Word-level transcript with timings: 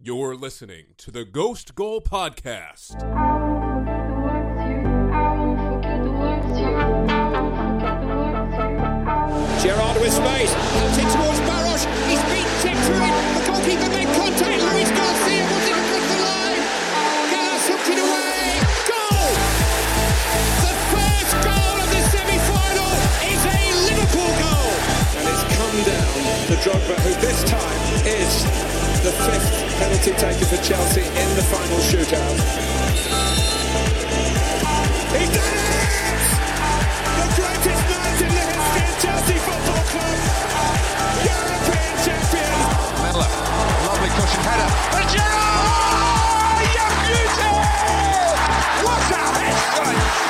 You're 0.00 0.36
listening 0.36 0.94
to 0.98 1.10
the 1.10 1.24
Ghost 1.24 1.74
Goal 1.74 2.00
Podcast. 2.00 2.94
Gerrard 9.58 9.98
with 9.98 10.14
space, 10.14 10.54
out 10.54 10.94
towards 10.94 11.40
Baroš. 11.42 11.82
He's 12.06 12.22
been 12.30 12.46
checked 12.62 12.78
through 12.86 13.02
it. 13.02 13.14
The 13.34 13.42
goalkeeper 13.50 13.90
made 13.90 14.06
contact. 14.14 14.62
Luis 14.70 14.86
Garcia 14.94 15.42
was 15.50 15.66
it 15.66 15.74
across 15.74 16.06
the 16.06 16.18
line. 16.22 16.62
Gallas 17.34 17.66
hooked 17.66 17.90
it 17.90 17.98
away. 17.98 18.54
Goal! 18.86 19.26
The 20.62 20.74
first 20.94 21.34
goal 21.42 21.74
of 21.82 21.90
the 21.90 22.02
semi-final 22.06 22.94
is 23.34 23.42
a 23.50 23.60
Liverpool 23.90 24.30
goal. 24.46 24.70
And 25.18 25.26
it's 25.26 25.42
come 25.58 25.78
down 25.90 26.22
to 26.46 26.54
Drogba, 26.62 26.94
who 27.02 27.10
this 27.18 27.42
time 27.50 27.82
is 28.06 28.46
the 29.08 29.14
fifth 29.24 29.48
penalty 29.78 30.12
taker 30.12 30.44
for 30.44 30.60
Chelsea 30.62 31.00
in 31.00 31.28
the 31.34 31.42
final 31.48 31.78
shootout. 31.78 32.36
He's 35.16 35.30
done 35.32 35.48
it! 35.48 36.20
The 37.16 37.24
greatest 37.40 37.88
night 37.88 38.20
in 38.20 38.28
the 38.28 38.44
history 38.52 38.84
of 38.84 39.00
Chelsea 39.00 39.38
Football 39.40 39.84
Club. 39.88 40.18
European 41.24 41.94
champions. 42.04 42.68
Miller, 43.00 43.32
lovely 43.88 44.12
cushion 44.12 44.44
header. 44.44 44.68
And 44.92 45.08
Gerrard! 45.08 46.68
You 46.76 46.84
beauty! 47.00 47.48
What 48.84 49.08
a 49.08 49.24
hit! 49.40 49.56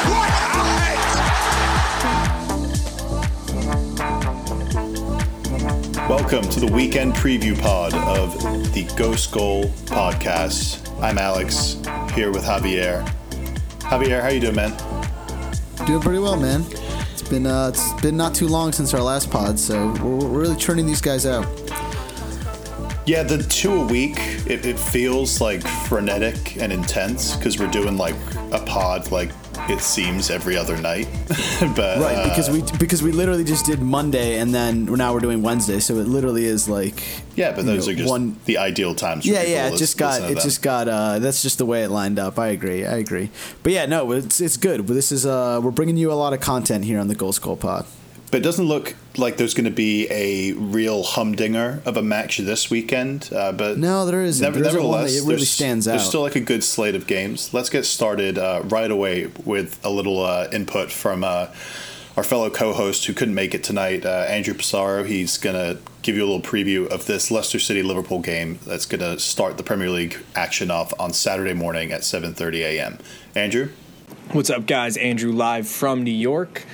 What 0.06 0.30
a 0.54 0.66
hit! 0.78 1.18
Welcome 6.08 6.48
to 6.50 6.60
the 6.60 6.70
weekend 6.72 7.14
preview 7.14 7.58
pod 7.60 7.92
of 7.94 8.57
the 8.84 8.94
Ghost 8.94 9.32
Goal 9.32 9.64
podcast. 9.86 10.88
I'm 11.02 11.18
Alex, 11.18 11.80
here 12.14 12.30
with 12.30 12.44
Javier. 12.44 13.04
Javier, 13.80 14.22
how 14.22 14.28
you 14.28 14.38
doing, 14.38 14.54
man? 14.54 14.70
Doing 15.84 16.00
pretty 16.00 16.20
well, 16.20 16.36
man. 16.36 16.64
It's 17.12 17.28
been 17.28 17.46
uh, 17.46 17.72
it's 17.74 17.92
been 18.00 18.16
not 18.16 18.36
too 18.36 18.46
long 18.46 18.70
since 18.70 18.94
our 18.94 19.00
last 19.02 19.32
pod, 19.32 19.58
so 19.58 19.88
we're, 19.94 20.16
we're 20.16 20.40
really 20.40 20.54
churning 20.54 20.86
these 20.86 21.00
guys 21.00 21.26
out. 21.26 21.44
Yeah, 23.04 23.24
the 23.24 23.44
two 23.48 23.72
a 23.72 23.84
week, 23.84 24.18
it, 24.46 24.64
it 24.64 24.78
feels 24.78 25.40
like 25.40 25.66
frenetic 25.88 26.56
and 26.58 26.72
intense 26.72 27.34
because 27.34 27.58
we're 27.58 27.70
doing 27.70 27.96
like 27.96 28.14
a 28.52 28.60
pod 28.64 29.10
like 29.10 29.32
it 29.68 29.80
seems 29.80 30.30
every 30.30 30.56
other 30.56 30.76
night. 30.80 31.08
but 31.76 31.98
Right, 31.98 32.16
uh, 32.16 32.28
because 32.28 32.50
we 32.50 32.62
because 32.78 33.02
we 33.02 33.12
literally 33.12 33.44
just 33.44 33.66
did 33.66 33.80
Monday, 33.80 34.38
and 34.38 34.54
then 34.54 34.86
now 34.86 35.12
we're 35.12 35.20
doing 35.20 35.42
Wednesday, 35.42 35.80
so 35.80 35.96
it 35.96 36.06
literally 36.06 36.44
is 36.44 36.68
like 36.68 37.02
yeah, 37.36 37.52
but 37.52 37.66
those 37.66 37.86
know, 37.86 37.92
are 37.92 37.96
just 37.96 38.10
one. 38.10 38.38
the 38.46 38.58
ideal 38.58 38.94
times. 38.94 39.24
For 39.24 39.32
Yeah, 39.32 39.42
yeah, 39.42 39.68
it 39.68 39.76
just 39.76 39.98
got 39.98 40.30
it 40.30 40.38
just 40.40 40.62
got 40.62 40.88
uh 40.88 41.18
that's 41.18 41.42
just 41.42 41.58
the 41.58 41.66
way 41.66 41.84
it 41.84 41.90
lined 41.90 42.18
up. 42.18 42.38
I 42.38 42.48
agree, 42.48 42.84
I 42.84 42.96
agree. 42.96 43.30
But 43.62 43.72
yeah, 43.72 43.86
no, 43.86 44.12
it's 44.12 44.40
it's 44.40 44.56
good. 44.56 44.86
This 44.86 45.12
is 45.12 45.26
uh 45.26 45.60
we're 45.62 45.70
bringing 45.70 45.96
you 45.96 46.10
a 46.10 46.14
lot 46.14 46.32
of 46.32 46.40
content 46.40 46.84
here 46.84 46.98
on 46.98 47.08
the 47.08 47.14
Goal 47.14 47.32
Skull 47.32 47.56
Pod. 47.56 47.86
But 48.30 48.38
it 48.40 48.44
doesn't 48.44 48.66
look 48.66 48.94
like 49.16 49.38
there's 49.38 49.54
going 49.54 49.64
to 49.64 49.70
be 49.70 50.06
a 50.10 50.52
real 50.52 51.02
humdinger 51.02 51.80
of 51.86 51.96
a 51.96 52.02
match 52.02 52.36
this 52.38 52.70
weekend. 52.70 53.30
Uh, 53.34 53.52
but 53.52 53.78
No, 53.78 54.04
there 54.04 54.20
isn't. 54.22 54.42
never- 54.44 54.58
There 54.60 54.68
isn't 54.68 54.82
one 54.82 54.90
nevertheless, 55.00 55.14
that 55.14 55.20
really 55.22 55.34
there's- 55.36 55.48
stands 55.48 55.84
There's 55.86 55.94
out. 55.94 55.98
There's 55.98 56.08
still 56.08 56.20
like 56.22 56.36
a 56.36 56.40
good 56.40 56.62
slate 56.62 56.94
of 56.94 57.06
games. 57.06 57.50
Let's 57.54 57.70
get 57.70 57.86
started 57.86 58.36
uh, 58.38 58.60
right 58.64 58.90
away 58.90 59.28
with 59.44 59.78
a 59.82 59.88
little 59.90 60.22
uh, 60.22 60.48
input 60.52 60.92
from 60.92 61.24
uh, 61.24 61.46
our 62.18 62.22
fellow 62.22 62.50
co-host 62.50 63.06
who 63.06 63.14
couldn't 63.14 63.34
make 63.34 63.54
it 63.54 63.64
tonight, 63.64 64.04
uh, 64.04 64.26
Andrew 64.28 64.52
Pissarro. 64.52 65.06
He's 65.06 65.38
going 65.38 65.56
to 65.56 65.78
give 66.02 66.14
you 66.14 66.22
a 66.22 66.28
little 66.30 66.42
preview 66.42 66.86
of 66.88 67.06
this 67.06 67.30
Leicester 67.30 67.58
City 67.58 67.82
Liverpool 67.82 68.18
game 68.20 68.58
that's 68.66 68.84
going 68.86 69.00
to 69.00 69.18
start 69.18 69.56
the 69.56 69.62
Premier 69.62 69.88
League 69.88 70.18
action 70.34 70.70
off 70.70 70.92
on 71.00 71.14
Saturday 71.14 71.54
morning 71.54 71.92
at 71.92 72.02
7:30 72.02 72.60
a.m. 72.62 72.98
Andrew. 73.34 73.70
What's 74.32 74.50
up, 74.50 74.66
guys? 74.66 74.98
Andrew 74.98 75.32
live 75.32 75.66
from 75.66 76.02
New 76.04 76.10
York. 76.10 76.64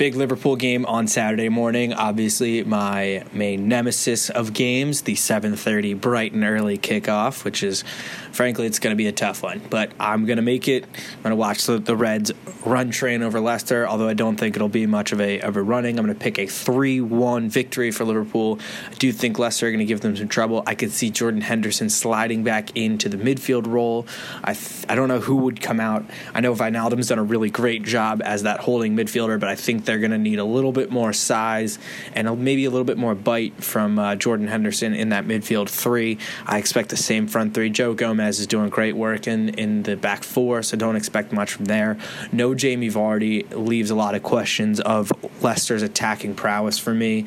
Big 0.00 0.14
Liverpool 0.14 0.56
game 0.56 0.86
on 0.86 1.06
Saturday 1.06 1.50
morning. 1.50 1.92
Obviously, 1.92 2.64
my 2.64 3.22
main 3.34 3.68
nemesis 3.68 4.30
of 4.30 4.54
games, 4.54 5.02
the 5.02 5.14
7:30 5.14 5.92
bright 5.92 6.32
and 6.32 6.42
early 6.42 6.78
kickoff, 6.78 7.44
which 7.44 7.62
is, 7.62 7.84
frankly, 8.32 8.66
it's 8.66 8.78
going 8.78 8.92
to 8.92 8.96
be 8.96 9.06
a 9.06 9.12
tough 9.12 9.42
one. 9.42 9.60
But 9.70 9.92
I'm 9.98 10.26
going 10.26 10.36
to 10.36 10.42
make 10.42 10.68
it. 10.68 10.84
I'm 10.84 11.22
going 11.22 11.30
to 11.30 11.36
watch 11.36 11.64
the, 11.66 11.78
the 11.78 11.96
Reds 11.96 12.32
run 12.64 12.90
train 12.90 13.22
over 13.22 13.40
Leicester. 13.40 13.86
Although 13.86 14.08
I 14.08 14.14
don't 14.14 14.36
think 14.36 14.56
it'll 14.56 14.68
be 14.68 14.86
much 14.86 15.12
of 15.12 15.20
a 15.20 15.40
of 15.40 15.56
a 15.56 15.62
running. 15.62 15.98
I'm 15.98 16.04
going 16.04 16.16
to 16.16 16.22
pick 16.22 16.38
a 16.38 16.46
3-1 16.46 17.48
victory 17.48 17.90
for 17.90 18.04
Liverpool. 18.04 18.58
I 18.90 18.94
do 18.94 19.12
think 19.12 19.38
Leicester 19.38 19.66
are 19.66 19.70
going 19.70 19.80
to 19.80 19.84
give 19.84 20.00
them 20.00 20.16
some 20.16 20.28
trouble. 20.28 20.62
I 20.66 20.74
could 20.74 20.92
see 20.92 21.10
Jordan 21.10 21.40
Henderson 21.40 21.90
sliding 21.90 22.44
back 22.44 22.76
into 22.76 23.08
the 23.08 23.16
midfield 23.16 23.66
role. 23.66 24.06
I 24.42 24.54
th- 24.54 24.86
I 24.88 24.94
don't 24.94 25.08
know 25.08 25.20
who 25.20 25.36
would 25.36 25.60
come 25.60 25.80
out. 25.80 26.04
I 26.34 26.40
know 26.40 26.54
Wijnaldum's 26.54 27.08
done 27.08 27.18
a 27.18 27.24
really 27.24 27.50
great 27.50 27.82
job 27.82 28.22
as 28.24 28.42
that 28.42 28.60
holding 28.60 28.96
midfielder, 28.96 29.38
but 29.38 29.48
I 29.48 29.54
think 29.54 29.84
they're 29.84 29.98
going 29.98 30.10
to 30.10 30.18
need 30.18 30.38
a 30.38 30.44
little 30.44 30.72
bit 30.72 30.90
more 30.90 31.12
size 31.12 31.78
and 32.14 32.42
maybe 32.42 32.64
a 32.64 32.70
little 32.70 32.84
bit 32.84 32.98
more 32.98 33.14
bite 33.14 33.62
from 33.62 33.98
uh, 33.98 34.16
Jordan 34.16 34.48
Henderson 34.48 34.94
in 34.94 35.10
that 35.10 35.26
midfield 35.26 35.68
three. 35.68 36.18
I 36.46 36.58
expect 36.58 36.88
the 36.88 36.96
same 36.96 37.26
front 37.26 37.54
three. 37.54 37.70
Joe 37.70 37.94
Gomez 37.94 38.19
is 38.28 38.46
doing 38.46 38.68
great 38.68 38.96
work 38.96 39.26
in, 39.26 39.50
in 39.50 39.82
the 39.82 39.96
back 39.96 40.22
four, 40.22 40.62
so 40.62 40.76
don't 40.76 40.96
expect 40.96 41.32
much 41.32 41.52
from 41.52 41.66
there. 41.66 41.96
No 42.32 42.54
Jamie 42.54 42.90
Vardy 42.90 43.48
leaves 43.54 43.90
a 43.90 43.94
lot 43.94 44.14
of 44.14 44.22
questions 44.22 44.80
of 44.80 45.12
Leicester's 45.42 45.82
attacking 45.82 46.34
prowess 46.34 46.78
for 46.78 46.94
me. 46.94 47.26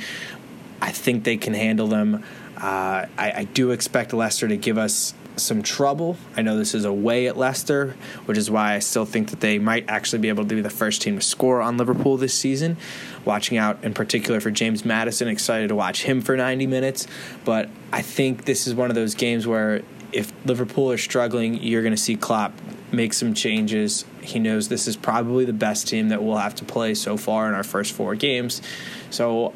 I 0.82 0.92
think 0.92 1.24
they 1.24 1.38
can 1.38 1.54
handle 1.54 1.88
them. 1.88 2.24
Uh, 2.58 3.08
I, 3.18 3.32
I 3.32 3.44
do 3.54 3.72
expect 3.72 4.14
Leicester 4.14 4.48
to 4.48 4.58
give 4.58 4.78
us 4.78 5.14
some 5.36 5.64
trouble. 5.64 6.18
I 6.36 6.42
know 6.42 6.58
this 6.58 6.74
is 6.74 6.86
away 6.86 7.28
at 7.28 7.38
Leicester, 7.38 7.96
which 8.26 8.38
is 8.38 8.52
why 8.52 8.76
I 8.76 8.80
still 8.80 9.06
think 9.06 9.30
that 9.30 9.40
they 9.40 9.60
might 9.60 9.86
actually 9.90 10.20
be 10.20 10.30
able 10.30 10.46
to 10.46 10.56
be 10.56 10.62
the 10.62 10.70
first 10.70 11.02
team 11.02 11.16
to 11.16 11.22
score 11.22 11.62
on 11.62 11.78
Liverpool 11.78 12.18
this 12.18 12.34
season. 12.34 12.78
Watching 13.26 13.58
out 13.58 13.84
in 13.84 13.94
particular 13.94 14.40
for 14.40 14.52
James 14.52 14.86
Maddison, 14.86 15.28
excited 15.28 15.70
to 15.70 15.76
watch 15.76 16.04
him 16.04 16.22
for 16.22 16.38
90 16.38 16.68
minutes. 16.68 17.08
But 17.46 17.70
I 17.92 18.02
think 18.02 18.46
this 18.46 18.68
is 18.68 18.76
one 18.76 18.90
of 18.90 18.96
those 18.96 19.16
games 19.16 19.48
where 19.48 19.82
if 20.14 20.32
Liverpool 20.46 20.92
are 20.92 20.98
struggling, 20.98 21.62
you're 21.62 21.82
going 21.82 21.96
to 21.96 22.02
see 22.02 22.16
Klopp 22.16 22.54
make 22.92 23.14
some 23.14 23.34
changes. 23.34 24.06
He 24.22 24.40
knows 24.40 24.70
this 24.70 24.88
is 24.88 24.96
probably 24.96 25.46
the 25.46 25.54
best 25.54 25.88
team 25.88 26.10
that 26.10 26.24
we'll 26.24 26.38
have 26.38 26.56
to 26.56 26.66
play 26.66 26.94
so 26.94 27.18
far 27.18 27.50
in 27.50 27.56
our 27.56 27.64
first 27.64 27.94
four 27.94 28.16
games. 28.16 28.62
So 29.10 29.54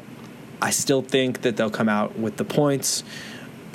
I 0.60 0.70
still 0.70 1.02
think 1.02 1.42
that 1.42 1.56
they'll 1.56 1.70
come 1.70 1.88
out 1.88 2.18
with 2.18 2.36
the 2.36 2.44
points. 2.44 3.04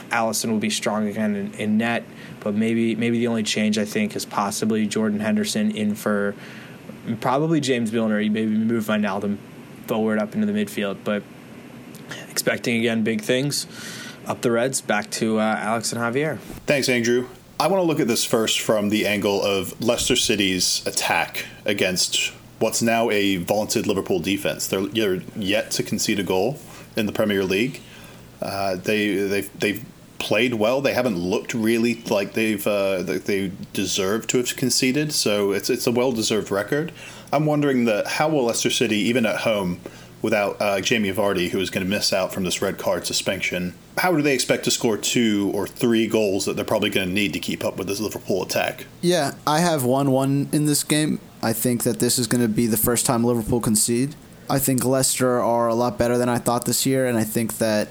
Alisson 0.09 0.51
will 0.51 0.59
be 0.59 0.69
strong 0.69 1.07
again 1.07 1.35
in, 1.35 1.53
in 1.53 1.77
net, 1.77 2.03
but 2.41 2.53
maybe 2.53 2.95
maybe 2.95 3.17
the 3.17 3.27
only 3.27 3.41
change 3.41 3.77
I 3.79 3.85
think 3.85 4.15
is 4.15 4.25
possibly 4.25 4.85
Jordan 4.85 5.21
Henderson 5.21 5.71
in 5.71 5.95
for 5.95 6.35
probably 7.19 7.59
James 7.59 7.91
Milner. 7.91 8.19
You 8.19 8.29
maybe 8.29 8.51
move 8.51 8.85
Wijnaldum 8.85 9.37
forward 9.87 10.19
up 10.19 10.35
into 10.35 10.45
the 10.45 10.53
midfield, 10.53 10.97
but 11.03 11.23
expecting 12.29 12.77
again 12.77 13.03
big 13.03 13.21
things. 13.21 13.65
Up 14.25 14.41
the 14.41 14.51
Reds, 14.51 14.81
back 14.81 15.09
to 15.11 15.39
uh, 15.39 15.57
Alex 15.59 15.91
and 15.91 16.01
Javier. 16.01 16.37
Thanks, 16.65 16.87
Andrew. 16.89 17.27
I 17.59 17.67
want 17.67 17.81
to 17.81 17.85
look 17.85 17.99
at 17.99 18.07
this 18.07 18.25
first 18.25 18.59
from 18.59 18.89
the 18.89 19.05
angle 19.05 19.41
of 19.41 19.79
Leicester 19.81 20.15
City's 20.15 20.85
attack 20.87 21.45
against 21.65 22.33
what's 22.59 22.81
now 22.81 23.09
a 23.09 23.37
vaunted 23.37 23.85
Liverpool 23.85 24.19
defense. 24.19 24.67
They're, 24.67 24.85
they're 24.85 25.21
yet 25.35 25.71
to 25.71 25.83
concede 25.83 26.19
a 26.19 26.23
goal 26.23 26.57
in 26.95 27.05
the 27.05 27.11
Premier 27.11 27.43
League. 27.43 27.81
Uh, 28.41 28.75
they 28.75 29.15
they've 29.15 29.59
they've 29.59 29.85
played 30.19 30.53
well. 30.53 30.81
They 30.81 30.93
haven't 30.93 31.17
looked 31.17 31.53
really 31.53 31.95
like 32.09 32.33
they've 32.33 32.65
uh, 32.65 33.03
they 33.03 33.51
deserve 33.73 34.27
to 34.27 34.37
have 34.37 34.55
conceded. 34.55 35.13
So 35.13 35.51
it's 35.51 35.69
it's 35.69 35.87
a 35.87 35.91
well 35.91 36.11
deserved 36.11 36.51
record. 36.51 36.91
I'm 37.31 37.45
wondering 37.45 37.85
that 37.85 38.07
how 38.07 38.29
will 38.29 38.45
Leicester 38.45 38.69
City 38.69 38.97
even 38.97 39.25
at 39.25 39.41
home 39.41 39.79
without 40.23 40.59
uh, 40.59 40.81
Jamie 40.81 41.11
Vardy, 41.11 41.49
who 41.49 41.59
is 41.59 41.69
going 41.69 41.85
to 41.85 41.89
miss 41.89 42.11
out 42.11 42.33
from 42.33 42.43
this 42.43 42.61
red 42.61 42.79
card 42.79 43.05
suspension. 43.05 43.75
How 43.97 44.15
do 44.15 44.23
they 44.23 44.33
expect 44.33 44.63
to 44.63 44.71
score 44.71 44.97
two 44.97 45.51
or 45.53 45.67
three 45.67 46.07
goals 46.07 46.45
that 46.45 46.55
they're 46.55 46.65
probably 46.65 46.89
going 46.89 47.07
to 47.07 47.13
need 47.13 47.33
to 47.33 47.39
keep 47.39 47.63
up 47.63 47.77
with 47.77 47.87
this 47.87 47.99
Liverpool 47.99 48.41
attack? 48.41 48.87
Yeah, 49.01 49.35
I 49.45 49.59
have 49.59 49.83
one 49.83 50.09
one 50.09 50.49
in 50.51 50.65
this 50.65 50.83
game. 50.83 51.19
I 51.43 51.53
think 51.53 51.83
that 51.83 51.99
this 51.99 52.17
is 52.17 52.25
going 52.25 52.41
to 52.41 52.47
be 52.47 52.65
the 52.65 52.77
first 52.77 53.05
time 53.05 53.23
Liverpool 53.23 53.59
concede. 53.59 54.15
I 54.49 54.59
think 54.59 54.83
Leicester 54.83 55.41
are 55.41 55.67
a 55.67 55.75
lot 55.75 55.97
better 55.97 56.17
than 56.17 56.29
I 56.29 56.37
thought 56.37 56.65
this 56.65 56.85
year, 56.85 57.05
and 57.05 57.17
I 57.17 57.23
think 57.23 57.57
that 57.57 57.89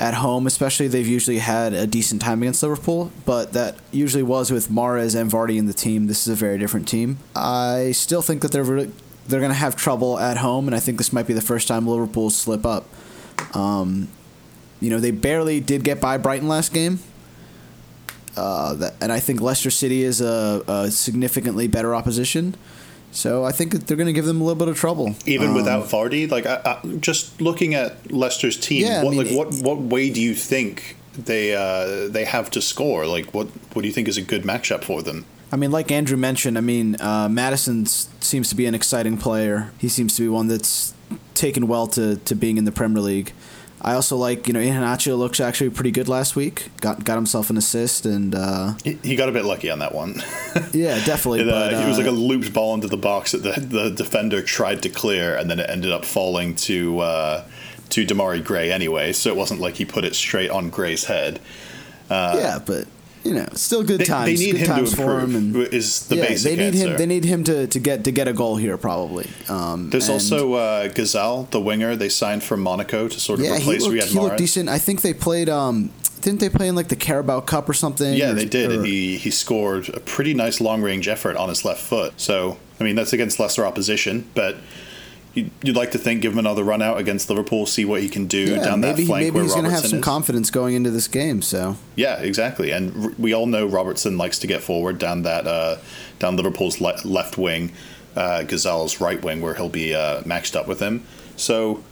at 0.00 0.14
home, 0.14 0.46
especially, 0.46 0.88
they've 0.88 1.06
usually 1.06 1.38
had 1.38 1.74
a 1.74 1.86
decent 1.86 2.22
time 2.22 2.40
against 2.40 2.62
Liverpool, 2.62 3.12
but 3.26 3.52
that 3.52 3.76
usually 3.92 4.22
was 4.22 4.50
with 4.50 4.70
Mahrez 4.70 5.14
and 5.14 5.30
Vardy 5.30 5.58
in 5.58 5.66
the 5.66 5.74
team. 5.74 6.06
This 6.06 6.26
is 6.26 6.28
a 6.32 6.34
very 6.34 6.56
different 6.56 6.88
team. 6.88 7.18
I 7.36 7.92
still 7.92 8.22
think 8.22 8.40
that 8.40 8.50
they're 8.50 8.64
really, 8.64 8.92
they're 9.30 9.40
going 9.40 9.52
to 9.52 9.58
have 9.58 9.76
trouble 9.76 10.18
at 10.18 10.36
home, 10.36 10.66
and 10.68 10.74
I 10.74 10.80
think 10.80 10.98
this 10.98 11.12
might 11.12 11.26
be 11.26 11.32
the 11.32 11.40
first 11.40 11.68
time 11.68 11.86
Liverpool 11.86 12.30
slip 12.30 12.66
up. 12.66 12.86
Um, 13.54 14.08
you 14.80 14.90
know, 14.90 14.98
they 14.98 15.10
barely 15.10 15.60
did 15.60 15.84
get 15.84 16.00
by 16.00 16.16
Brighton 16.18 16.48
last 16.48 16.72
game. 16.72 17.00
Uh, 18.36 18.74
that, 18.74 18.94
and 19.00 19.12
I 19.12 19.20
think 19.20 19.40
Leicester 19.40 19.70
City 19.70 20.02
is 20.02 20.20
a, 20.20 20.62
a 20.66 20.90
significantly 20.90 21.68
better 21.68 21.94
opposition. 21.94 22.56
So 23.12 23.44
I 23.44 23.50
think 23.50 23.72
that 23.72 23.86
they're 23.86 23.96
going 23.96 24.06
to 24.06 24.12
give 24.12 24.24
them 24.24 24.40
a 24.40 24.44
little 24.44 24.58
bit 24.58 24.68
of 24.68 24.76
trouble. 24.76 25.16
Even 25.26 25.48
Um, 25.48 25.54
without 25.54 25.86
Vardy, 25.86 26.30
like 26.30 26.46
I, 26.46 26.60
I, 26.64 26.86
just 26.96 27.40
looking 27.40 27.74
at 27.74 28.12
Leicester's 28.12 28.56
team, 28.56 28.86
Yeah, 28.86 29.00
I 29.00 29.04
what 29.04 29.10
mean, 29.14 29.26
like 29.26 29.36
what 29.36 29.62
what 29.62 29.78
way 29.78 30.10
do 30.10 30.20
you 30.20 30.34
think 30.34 30.96
they 31.12 31.54
uh, 31.54 32.08
they 32.08 32.24
have 32.24 32.50
to 32.52 32.62
score. 32.62 33.06
Like, 33.06 33.32
what 33.34 33.48
what 33.72 33.82
do 33.82 33.88
you 33.88 33.94
think 33.94 34.08
is 34.08 34.16
a 34.16 34.22
good 34.22 34.42
matchup 34.42 34.84
for 34.84 35.02
them? 35.02 35.26
I 35.52 35.56
mean, 35.56 35.70
like 35.70 35.90
Andrew 35.90 36.16
mentioned, 36.16 36.56
I 36.56 36.60
mean, 36.60 37.00
uh, 37.00 37.28
Maddison 37.28 37.86
seems 37.86 38.48
to 38.50 38.54
be 38.54 38.66
an 38.66 38.74
exciting 38.74 39.18
player. 39.18 39.72
He 39.78 39.88
seems 39.88 40.16
to 40.16 40.22
be 40.22 40.28
one 40.28 40.46
that's 40.46 40.94
taken 41.34 41.66
well 41.66 41.86
to, 41.88 42.16
to 42.16 42.34
being 42.34 42.56
in 42.56 42.64
the 42.64 42.72
Premier 42.72 43.02
League. 43.02 43.32
I 43.82 43.94
also 43.94 44.16
like, 44.16 44.46
you 44.46 44.52
know, 44.52 44.60
Iheanacho 44.60 45.16
looks 45.16 45.40
actually 45.40 45.70
pretty 45.70 45.90
good 45.90 46.06
last 46.06 46.36
week. 46.36 46.68
Got 46.82 47.02
got 47.02 47.14
himself 47.14 47.48
an 47.48 47.56
assist 47.56 48.04
and 48.04 48.34
uh, 48.34 48.74
he, 48.84 48.98
he 49.02 49.16
got 49.16 49.30
a 49.30 49.32
bit 49.32 49.46
lucky 49.46 49.70
on 49.70 49.78
that 49.78 49.94
one. 49.94 50.22
yeah, 50.72 51.02
definitely. 51.04 51.40
it, 51.40 51.48
uh, 51.48 51.70
but, 51.70 51.80
he 51.80 51.88
was 51.88 51.96
like 51.96 52.06
a 52.06 52.10
uh, 52.10 52.12
looped 52.12 52.52
ball 52.52 52.74
into 52.74 52.88
the 52.88 52.98
box 52.98 53.32
that 53.32 53.42
the, 53.42 53.58
the 53.58 53.90
defender 53.90 54.42
tried 54.42 54.82
to 54.82 54.90
clear, 54.90 55.34
and 55.34 55.50
then 55.50 55.58
it 55.58 55.70
ended 55.70 55.92
up 55.92 56.04
falling 56.04 56.56
to 56.56 57.00
uh, 57.00 57.44
to 57.88 58.04
Demarai 58.04 58.44
Gray 58.44 58.70
anyway. 58.70 59.14
So 59.14 59.30
it 59.30 59.36
wasn't 59.36 59.60
like 59.60 59.76
he 59.76 59.86
put 59.86 60.04
it 60.04 60.14
straight 60.14 60.50
on 60.50 60.68
Gray's 60.68 61.04
head. 61.04 61.40
yeah, 62.10 62.58
but 62.64 62.86
you 63.24 63.34
know, 63.34 63.46
still 63.54 63.82
good 63.82 64.00
They, 64.00 64.04
times. 64.04 64.38
they 64.38 64.46
need 64.46 64.52
good 64.58 64.66
him 64.68 64.84
to 64.86 64.90
improve. 64.90 65.22
him, 65.34 65.36
and 65.36 65.56
is 65.74 66.06
the 66.08 66.16
yeah, 66.16 66.28
basic 66.28 66.50
they 66.50 66.56
need 66.56 66.74
answer. 66.74 66.88
him. 66.92 66.96
They 66.96 67.06
need 67.06 67.24
him 67.24 67.44
to, 67.44 67.66
to 67.66 67.78
get 67.78 68.04
to 68.04 68.10
get 68.12 68.28
a 68.28 68.32
goal 68.32 68.56
here 68.56 68.76
probably. 68.78 69.28
Um, 69.48 69.90
There's 69.90 70.08
also 70.08 70.54
uh, 70.54 70.88
Ghezzal, 70.88 71.50
the 71.50 71.60
winger 71.60 71.96
they 71.96 72.08
signed 72.08 72.42
from 72.42 72.60
Monaco 72.60 73.08
to 73.08 73.20
sort 73.20 73.40
of 73.40 73.44
yeah, 73.46 73.56
he 73.58 73.62
replace 73.62 73.82
looked, 73.82 73.94
Riyad 73.96 74.08
he 74.12 74.18
looked 74.18 74.38
decent. 74.38 74.68
I 74.68 74.78
think 74.78 75.02
they 75.02 75.12
played. 75.14 75.48
Um, 75.48 75.90
didn't 76.22 76.40
they 76.40 76.50
play 76.50 76.68
in 76.68 76.74
like 76.74 76.88
the 76.88 76.96
Carabao 76.96 77.40
Cup 77.40 77.68
or 77.68 77.72
something? 77.72 78.12
Yeah, 78.14 78.30
Or- 78.30 78.34
they 78.34 78.44
did, 78.44 78.70
or- 78.70 78.74
and 78.74 78.86
he 78.86 79.16
he 79.16 79.30
scored 79.30 79.88
a 79.90 80.00
pretty 80.00 80.34
nice 80.34 80.60
long 80.60 80.82
range 80.82 81.08
effort 81.08 81.36
on 81.36 81.48
his 81.48 81.64
left 81.64 81.80
foot. 81.82 82.12
So 82.18 82.58
I 82.80 82.84
mean 82.84 82.94
that's 82.96 83.12
against 83.12 83.38
lesser 83.40 83.64
opposition, 83.66 84.28
but. 84.34 84.56
You'd, 85.34 85.50
you'd 85.62 85.76
like 85.76 85.92
to 85.92 85.98
think, 85.98 86.22
give 86.22 86.32
him 86.32 86.38
another 86.40 86.64
run 86.64 86.82
out 86.82 86.98
against 86.98 87.30
Liverpool, 87.30 87.64
see 87.64 87.84
what 87.84 88.02
he 88.02 88.08
can 88.08 88.26
do 88.26 88.56
yeah, 88.56 88.64
down 88.64 88.80
maybe 88.80 89.02
that 89.02 89.06
flank 89.06 89.24
maybe 89.24 89.34
where 89.34 89.44
he's 89.44 89.52
going 89.52 89.64
to 89.64 89.70
have 89.70 89.86
some 89.86 90.00
is. 90.00 90.04
confidence 90.04 90.50
going 90.50 90.74
into 90.74 90.90
this 90.90 91.06
game. 91.06 91.40
So 91.40 91.76
Yeah, 91.94 92.18
exactly. 92.20 92.72
And 92.72 93.04
r- 93.04 93.12
we 93.16 93.32
all 93.32 93.46
know 93.46 93.64
Robertson 93.64 94.18
likes 94.18 94.40
to 94.40 94.48
get 94.48 94.60
forward 94.60 94.98
down 94.98 95.22
that 95.22 95.46
uh, 95.46 95.76
down 96.18 96.36
Liverpool's 96.36 96.80
le- 96.80 96.98
left 97.04 97.38
wing, 97.38 97.72
uh, 98.16 98.42
Ghezzal's 98.44 99.00
right 99.00 99.22
wing, 99.22 99.40
where 99.40 99.54
he'll 99.54 99.68
be 99.68 99.94
uh, 99.94 100.22
matched 100.26 100.56
up 100.56 100.66
with 100.66 100.80
him. 100.80 101.04
So, 101.36 101.84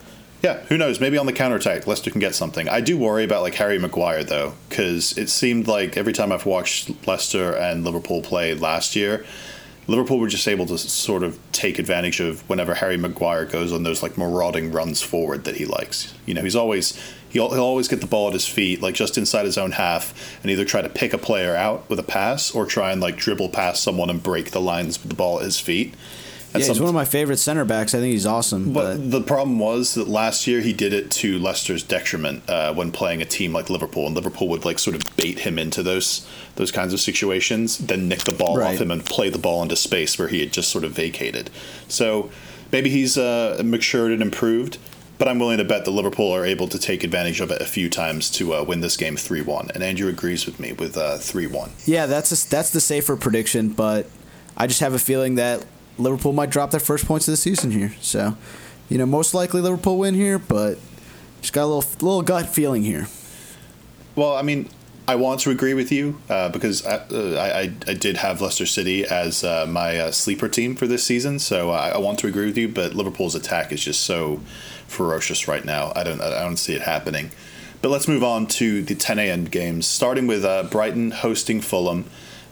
yeah, 0.42 0.58
who 0.64 0.76
knows? 0.76 1.00
Maybe 1.00 1.16
on 1.16 1.26
the 1.26 1.32
counterattack, 1.32 1.86
Leicester 1.86 2.10
can 2.10 2.20
get 2.20 2.34
something. 2.34 2.68
I 2.68 2.80
do 2.80 2.98
worry 2.98 3.22
about 3.22 3.42
like 3.42 3.54
Harry 3.54 3.78
Maguire 3.78 4.24
though, 4.24 4.54
because 4.68 5.16
it 5.16 5.28
seemed 5.28 5.68
like 5.68 5.96
every 5.96 6.12
time 6.12 6.32
I've 6.32 6.46
watched 6.46 6.90
Leicester 7.06 7.52
and 7.54 7.84
Liverpool 7.84 8.20
play 8.20 8.54
last 8.54 8.96
year. 8.96 9.24
Liverpool 9.88 10.18
were 10.18 10.28
just 10.28 10.46
able 10.46 10.66
to 10.66 10.76
sort 10.76 11.22
of 11.22 11.38
take 11.50 11.78
advantage 11.78 12.20
of 12.20 12.46
whenever 12.48 12.74
Harry 12.74 12.98
Maguire 12.98 13.46
goes 13.46 13.72
on 13.72 13.84
those 13.84 14.02
like 14.02 14.18
marauding 14.18 14.70
runs 14.70 15.00
forward 15.00 15.44
that 15.44 15.56
he 15.56 15.64
likes. 15.64 16.14
You 16.26 16.34
know, 16.34 16.42
he's 16.42 16.54
always 16.54 17.00
he'll, 17.30 17.50
he'll 17.50 17.64
always 17.64 17.88
get 17.88 18.02
the 18.02 18.06
ball 18.06 18.28
at 18.28 18.34
his 18.34 18.46
feet, 18.46 18.82
like 18.82 18.94
just 18.94 19.16
inside 19.16 19.46
his 19.46 19.56
own 19.56 19.72
half, 19.72 20.38
and 20.42 20.50
either 20.50 20.66
try 20.66 20.82
to 20.82 20.90
pick 20.90 21.14
a 21.14 21.18
player 21.18 21.56
out 21.56 21.88
with 21.88 21.98
a 21.98 22.02
pass 22.02 22.54
or 22.54 22.66
try 22.66 22.92
and 22.92 23.00
like 23.00 23.16
dribble 23.16 23.48
past 23.48 23.82
someone 23.82 24.10
and 24.10 24.22
break 24.22 24.50
the 24.50 24.60
lines 24.60 25.00
with 25.00 25.08
the 25.08 25.16
ball 25.16 25.38
at 25.38 25.44
his 25.44 25.58
feet. 25.58 25.94
And 26.54 26.62
yeah, 26.62 26.68
he's 26.68 26.80
one 26.80 26.88
of 26.88 26.94
my 26.94 27.04
favorite 27.04 27.36
center 27.36 27.64
backs. 27.66 27.94
I 27.94 27.98
think 28.00 28.12
he's 28.12 28.24
awesome. 28.26 28.72
but 28.72 28.96
But, 28.96 29.10
the 29.10 29.20
problem 29.20 29.58
was 29.58 29.94
that 29.94 30.08
last 30.08 30.46
year 30.46 30.60
he 30.60 30.72
did 30.72 30.92
it 30.94 31.10
to 31.12 31.38
Leicester's 31.38 31.82
detriment 31.82 32.42
uh, 32.48 32.72
when 32.72 32.90
playing 32.90 33.20
a 33.20 33.26
team 33.26 33.52
like 33.52 33.68
Liverpool, 33.68 34.06
and 34.06 34.14
Liverpool 34.14 34.48
would 34.48 34.64
like 34.64 34.78
sort 34.78 34.96
of 34.96 35.02
bait 35.16 35.40
him 35.40 35.58
into 35.58 35.82
those 35.82 36.26
those 36.56 36.72
kinds 36.72 36.92
of 36.94 37.00
situations, 37.00 37.78
then 37.78 38.08
nick 38.08 38.20
the 38.20 38.32
ball 38.32 38.56
Right. 38.56 38.74
off 38.74 38.80
him 38.80 38.90
and 38.90 39.04
play 39.04 39.28
the 39.30 39.38
ball 39.38 39.62
into 39.62 39.76
space 39.76 40.18
where 40.18 40.28
he 40.28 40.40
had 40.40 40.52
just 40.52 40.70
sort 40.70 40.84
of 40.84 40.92
vacated. 40.92 41.50
So 41.86 42.30
maybe 42.72 42.90
he's 42.90 43.16
uh, 43.18 43.60
matured 43.64 44.10
and 44.12 44.22
improved. 44.22 44.78
But 45.18 45.26
I'm 45.26 45.40
willing 45.40 45.58
to 45.58 45.64
bet 45.64 45.84
that 45.84 45.90
Liverpool 45.90 46.30
are 46.32 46.46
able 46.46 46.68
to 46.68 46.78
take 46.78 47.02
advantage 47.02 47.40
of 47.40 47.50
it 47.50 47.60
a 47.60 47.64
few 47.64 47.90
times 47.90 48.30
to 48.30 48.54
uh, 48.54 48.62
win 48.62 48.80
this 48.82 48.96
game 48.96 49.16
3 49.16 49.42
1. 49.42 49.72
And 49.74 49.82
Andrew 49.82 50.08
agrees 50.08 50.46
with 50.46 50.60
me 50.60 50.72
with 50.72 50.96
3 50.96 51.46
1. 51.48 51.70
yeah, 51.86 52.06
that's 52.06 52.30
a, 52.30 52.48
that's 52.48 52.70
the 52.70 52.80
safer 52.80 53.16
prediction. 53.16 53.70
But 53.70 54.06
I 54.56 54.66
just 54.68 54.78
have 54.80 54.94
a 54.94 54.98
feeling 54.98 55.34
that 55.34 55.64
Liverpool 55.98 56.32
might 56.32 56.50
drop 56.50 56.70
their 56.70 56.80
first 56.80 57.06
points 57.06 57.28
of 57.28 57.32
the 57.32 57.36
season 57.36 57.70
here. 57.70 57.94
So, 58.00 58.36
you 58.88 58.98
know, 58.98 59.06
most 59.06 59.34
likely 59.34 59.60
Liverpool 59.60 59.98
win 59.98 60.14
here, 60.14 60.38
but 60.38 60.78
just 61.40 61.52
got 61.52 61.64
a 61.64 61.66
little 61.66 61.90
little 62.00 62.22
gut 62.22 62.48
feeling 62.48 62.82
here. 62.82 63.08
Well, 64.16 64.34
I 64.34 64.42
mean, 64.42 64.68
I 65.06 65.14
want 65.14 65.40
to 65.40 65.50
agree 65.50 65.74
with 65.74 65.90
you 65.90 66.18
uh, 66.28 66.50
because 66.50 66.84
I, 66.84 66.96
uh, 66.96 67.36
I, 67.38 67.72
I 67.86 67.94
did 67.94 68.18
have 68.18 68.40
Leicester 68.40 68.66
City 68.66 69.06
as 69.06 69.42
uh, 69.42 69.64
my 69.66 69.96
uh, 69.96 70.10
sleeper 70.10 70.48
team 70.48 70.74
for 70.74 70.86
this 70.86 71.04
season, 71.04 71.38
so 71.38 71.70
I, 71.70 71.90
I 71.90 71.98
want 71.98 72.18
to 72.20 72.26
agree 72.26 72.46
with 72.46 72.58
you. 72.58 72.68
But 72.68 72.94
Liverpool's 72.94 73.34
attack 73.34 73.72
is 73.72 73.82
just 73.82 74.02
so 74.02 74.40
ferocious 74.86 75.48
right 75.48 75.64
now. 75.64 75.92
I 75.96 76.04
don't 76.04 76.20
I 76.20 76.42
don't 76.42 76.58
see 76.58 76.74
it 76.74 76.82
happening. 76.82 77.30
But 77.80 77.90
let's 77.90 78.08
move 78.08 78.24
on 78.24 78.46
to 78.48 78.82
the 78.82 78.94
10 78.94 79.18
a.m. 79.20 79.44
games, 79.44 79.86
starting 79.86 80.26
with 80.26 80.44
uh, 80.44 80.64
Brighton 80.64 81.12
hosting 81.12 81.60
Fulham. 81.60 82.04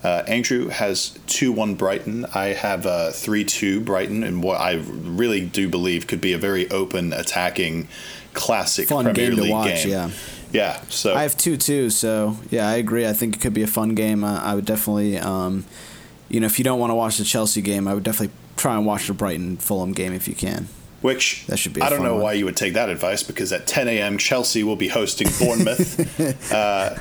Uh, 0.07 0.23
Andrew 0.29 0.69
has 0.69 1.19
2 1.27 1.51
1 1.51 1.75
Brighton. 1.75 2.27
I 2.33 2.53
have 2.53 2.87
uh, 2.87 3.11
3 3.11 3.45
2 3.45 3.81
Brighton, 3.81 4.23
and 4.23 4.41
what 4.41 4.61
I 4.61 4.75
really 4.75 5.45
do 5.45 5.69
believe 5.69 6.07
could 6.07 6.21
be 6.21 6.33
a 6.33 6.39
very 6.39 6.71
open, 6.71 7.13
attacking, 7.13 7.89
classic 8.33 8.87
Fun 8.87 9.07
Premier 9.07 9.31
game 9.31 9.45
to 9.45 9.51
watch, 9.51 9.83
game. 9.83 9.89
yeah. 9.89 10.11
Yeah, 10.53 10.81
so 10.91 11.13
I 11.17 11.23
have 11.23 11.37
2 11.37 11.57
2. 11.57 11.91
so 11.91 12.37
yeah, 12.51 12.69
I 12.69 12.77
agree. 12.77 13.05
I 13.05 13.13
think 13.13 13.35
it 13.35 13.41
could 13.41 13.53
be 13.53 13.65
a 13.65 13.67
fun 13.67 13.97
game. 13.97 14.23
I, 14.23 14.53
I 14.53 14.55
would 14.55 14.65
definitely, 14.65 15.19
um, 15.19 15.65
you 16.29 16.39
know, 16.39 16.47
if 16.47 16.61
you 16.61 16.65
don't 16.65 16.79
want 16.79 16.93
to 16.93 16.95
watch 16.95 17.19
the 17.19 17.25
Chelsea 17.25 17.61
game, 17.61 17.89
I 17.89 17.95
would 17.95 18.05
definitely 18.05 18.33
try 18.57 18.77
and 18.77 18.87
watch 18.87 19.09
the 19.09 19.13
Brighton 19.13 19.57
Fulham 19.57 19.93
game 19.93 20.13
if 20.13 20.29
you 20.29 20.37
can. 20.37 20.69
Which 21.01 21.45
That 21.49 21.59
should 21.59 21.73
be 21.73 21.83
I 21.83 21.91
don't 21.91 22.05
know 22.05 22.15
one. 22.15 22.23
why 22.23 22.33
you 22.35 22.45
would 22.45 22.57
take 22.57 22.75
that 22.75 22.91
advice 22.91 23.25
because 23.25 23.53
at 23.53 23.67
10 23.67 23.89
a.m. 23.89 24.19
Chelsea 24.19 24.63
will 24.63 24.77
be 24.77 24.87
hosting 24.89 25.27
Bournemouth. 25.41 26.53
uh, 26.53 26.97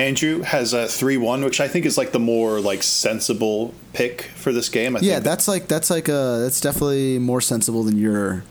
Andrew 0.00 0.40
has 0.42 0.72
a 0.72 0.88
three-one, 0.88 1.44
which 1.44 1.60
I 1.60 1.68
think 1.68 1.84
is 1.84 1.98
like 1.98 2.12
the 2.12 2.18
more 2.18 2.58
like 2.60 2.82
sensible 2.82 3.74
pick 3.92 4.22
for 4.34 4.52
this 4.52 4.68
game. 4.68 4.96
I 4.96 5.00
Yeah, 5.00 5.14
think 5.14 5.24
that's 5.24 5.46
like 5.46 5.68
that's 5.68 5.90
like 5.90 6.08
a 6.08 6.38
that's 6.42 6.60
definitely 6.60 7.18
more 7.18 7.40
sensible 7.40 7.82
than 7.82 7.98
your 7.98 8.42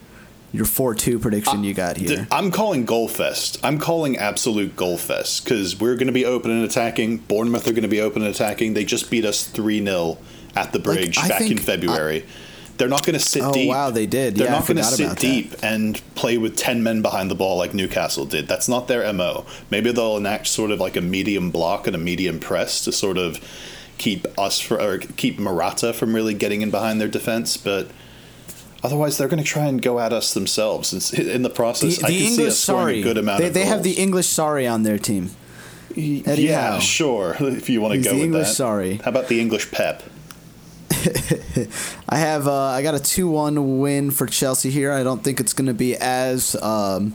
your 0.52 0.64
four 0.64 0.94
two 0.94 1.18
prediction 1.18 1.62
you 1.64 1.74
got 1.74 1.96
Th- 1.96 2.08
here. 2.10 2.28
I'm 2.30 2.50
calling 2.50 2.84
goal 2.84 3.08
fest. 3.08 3.58
I'm 3.64 3.78
calling 3.78 4.16
absolute 4.16 4.76
goal 4.76 4.96
fest 4.96 5.44
because 5.44 5.78
we're 5.78 5.94
going 5.96 6.06
to 6.08 6.12
be 6.12 6.24
open 6.24 6.50
and 6.50 6.64
attacking. 6.64 7.18
Bournemouth 7.18 7.66
are 7.66 7.72
going 7.72 7.82
to 7.82 7.88
be 7.88 8.00
open 8.00 8.22
and 8.22 8.32
attacking. 8.34 8.74
They 8.74 8.84
just 8.84 9.10
beat 9.10 9.24
us 9.24 9.44
three 9.44 9.82
0 9.84 10.18
at 10.56 10.72
the 10.72 10.78
bridge 10.78 11.18
I 11.18 11.28
back 11.28 11.40
in 11.42 11.48
think- 11.48 11.60
February. 11.62 12.24
They're 12.80 12.88
not 12.88 13.06
going 13.06 13.14
to 13.18 13.24
sit 13.24 13.42
Oh, 13.44 13.52
deep. 13.52 13.68
wow, 13.68 13.90
they 13.90 14.06
did. 14.06 14.34
They're 14.34 14.46
Yeah, 14.48 14.54
not 14.58 14.66
going 14.66 14.78
to 14.78 14.82
sit 14.84 15.04
about 15.04 15.16
that. 15.18 15.20
deep 15.20 15.54
and 15.62 16.00
play 16.16 16.36
with 16.38 16.56
ten 16.56 16.82
men 16.82 17.00
behind 17.02 17.30
the 17.30 17.34
ball 17.36 17.56
like 17.58 17.74
Newcastle 17.74 18.24
did. 18.24 18.48
That's 18.48 18.68
not 18.68 18.88
their 18.88 19.10
mo. 19.12 19.46
Maybe 19.70 19.92
they'll 19.92 20.16
enact 20.16 20.48
sort 20.48 20.72
of 20.72 20.80
like 20.80 20.96
a 20.96 21.00
medium 21.00 21.52
block 21.52 21.86
and 21.86 21.94
a 21.94 21.98
medium 21.98 22.40
press 22.40 22.82
to 22.84 22.90
sort 22.92 23.18
of 23.18 23.38
keep 23.98 24.26
us 24.38 24.58
for 24.58 24.80
or 24.80 24.98
keep 24.98 25.38
Morata 25.38 25.92
from 25.92 26.14
really 26.16 26.34
getting 26.34 26.62
in 26.62 26.70
behind 26.72 27.00
their 27.00 27.08
defense, 27.08 27.56
but. 27.56 27.88
Otherwise, 28.82 29.18
they're 29.18 29.28
going 29.28 29.42
to 29.42 29.48
try 29.48 29.66
and 29.66 29.82
go 29.82 30.00
at 30.00 30.10
us 30.10 30.32
themselves. 30.32 30.90
And 31.12 31.28
in 31.28 31.42
the 31.42 31.50
process, 31.50 31.98
The, 31.98 32.06
I 32.06 32.08
the 32.08 32.16
can 32.18 32.26
see 32.28 32.32
English 32.32 32.48
us 32.52 32.58
sorry, 32.58 33.00
a 33.00 33.02
good 33.02 33.18
amount 33.18 33.42
they, 33.42 33.50
they 33.50 33.66
have 33.66 33.82
the. 33.82 33.92
English 33.92 34.26
Sarri 34.26 34.66
on 34.72 34.84
their 34.84 34.96
team. 34.98 35.32
Eddie 35.90 36.44
yeah, 36.44 36.72
Howe. 36.74 36.78
sure. 36.78 37.36
If 37.40 37.68
you 37.68 37.82
want 37.82 37.92
to 37.92 37.96
He's 37.98 38.06
go 38.06 38.12
the 38.12 38.16
with 38.16 38.24
English 38.24 38.48
that. 38.48 38.54
sorry. 38.54 38.94
How 39.04 39.10
about 39.10 39.28
the 39.28 39.38
English 39.38 39.70
Pep? 39.70 40.02
I 42.08 42.18
have 42.18 42.46
uh, 42.46 42.54
I 42.54 42.82
got 42.82 42.94
a 42.94 43.00
two 43.00 43.28
one 43.28 43.78
win 43.80 44.10
for 44.10 44.26
Chelsea 44.26 44.70
here. 44.70 44.92
I 44.92 45.02
don't 45.02 45.22
think 45.22 45.40
it's 45.40 45.52
going 45.52 45.66
to 45.68 45.74
be 45.74 45.96
as 45.96 46.56
um, 46.62 47.14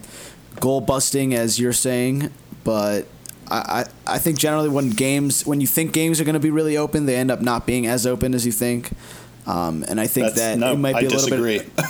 goal 0.60 0.82
busting 0.82 1.34
as 1.34 1.60
you're 1.60 1.74
saying, 1.74 2.32
but 2.64 3.08
I, 3.50 3.86
I 4.08 4.16
I 4.16 4.18
think 4.20 4.38
generally 4.40 4.70
when 4.70 4.90
games 4.92 5.46
when 5.46 5.62
you 5.62 5.68
think 5.68 5.94
games 5.94 6.20
are 6.20 6.24
going 6.24 6.34
to 6.34 6.40
be 6.40 6.52
really 6.52 6.78
open, 6.78 7.06
they 7.06 7.16
end 7.16 7.32
up 7.32 7.42
not 7.42 7.66
being 7.66 7.86
as 7.88 8.06
open 8.08 8.34
as 8.34 8.46
you 8.46 8.52
think. 8.52 8.92
Um, 9.48 9.86
and 9.88 10.02
I 10.02 10.08
think 10.08 10.28
That's, 10.28 10.38
that 10.40 10.58
no, 10.58 10.74
it 10.74 10.78
might 10.78 10.96
I 10.96 11.02
be 11.02 11.06
a 11.06 11.10
little 11.10 11.28
disagree. 11.28 11.60
bit. 11.60 11.72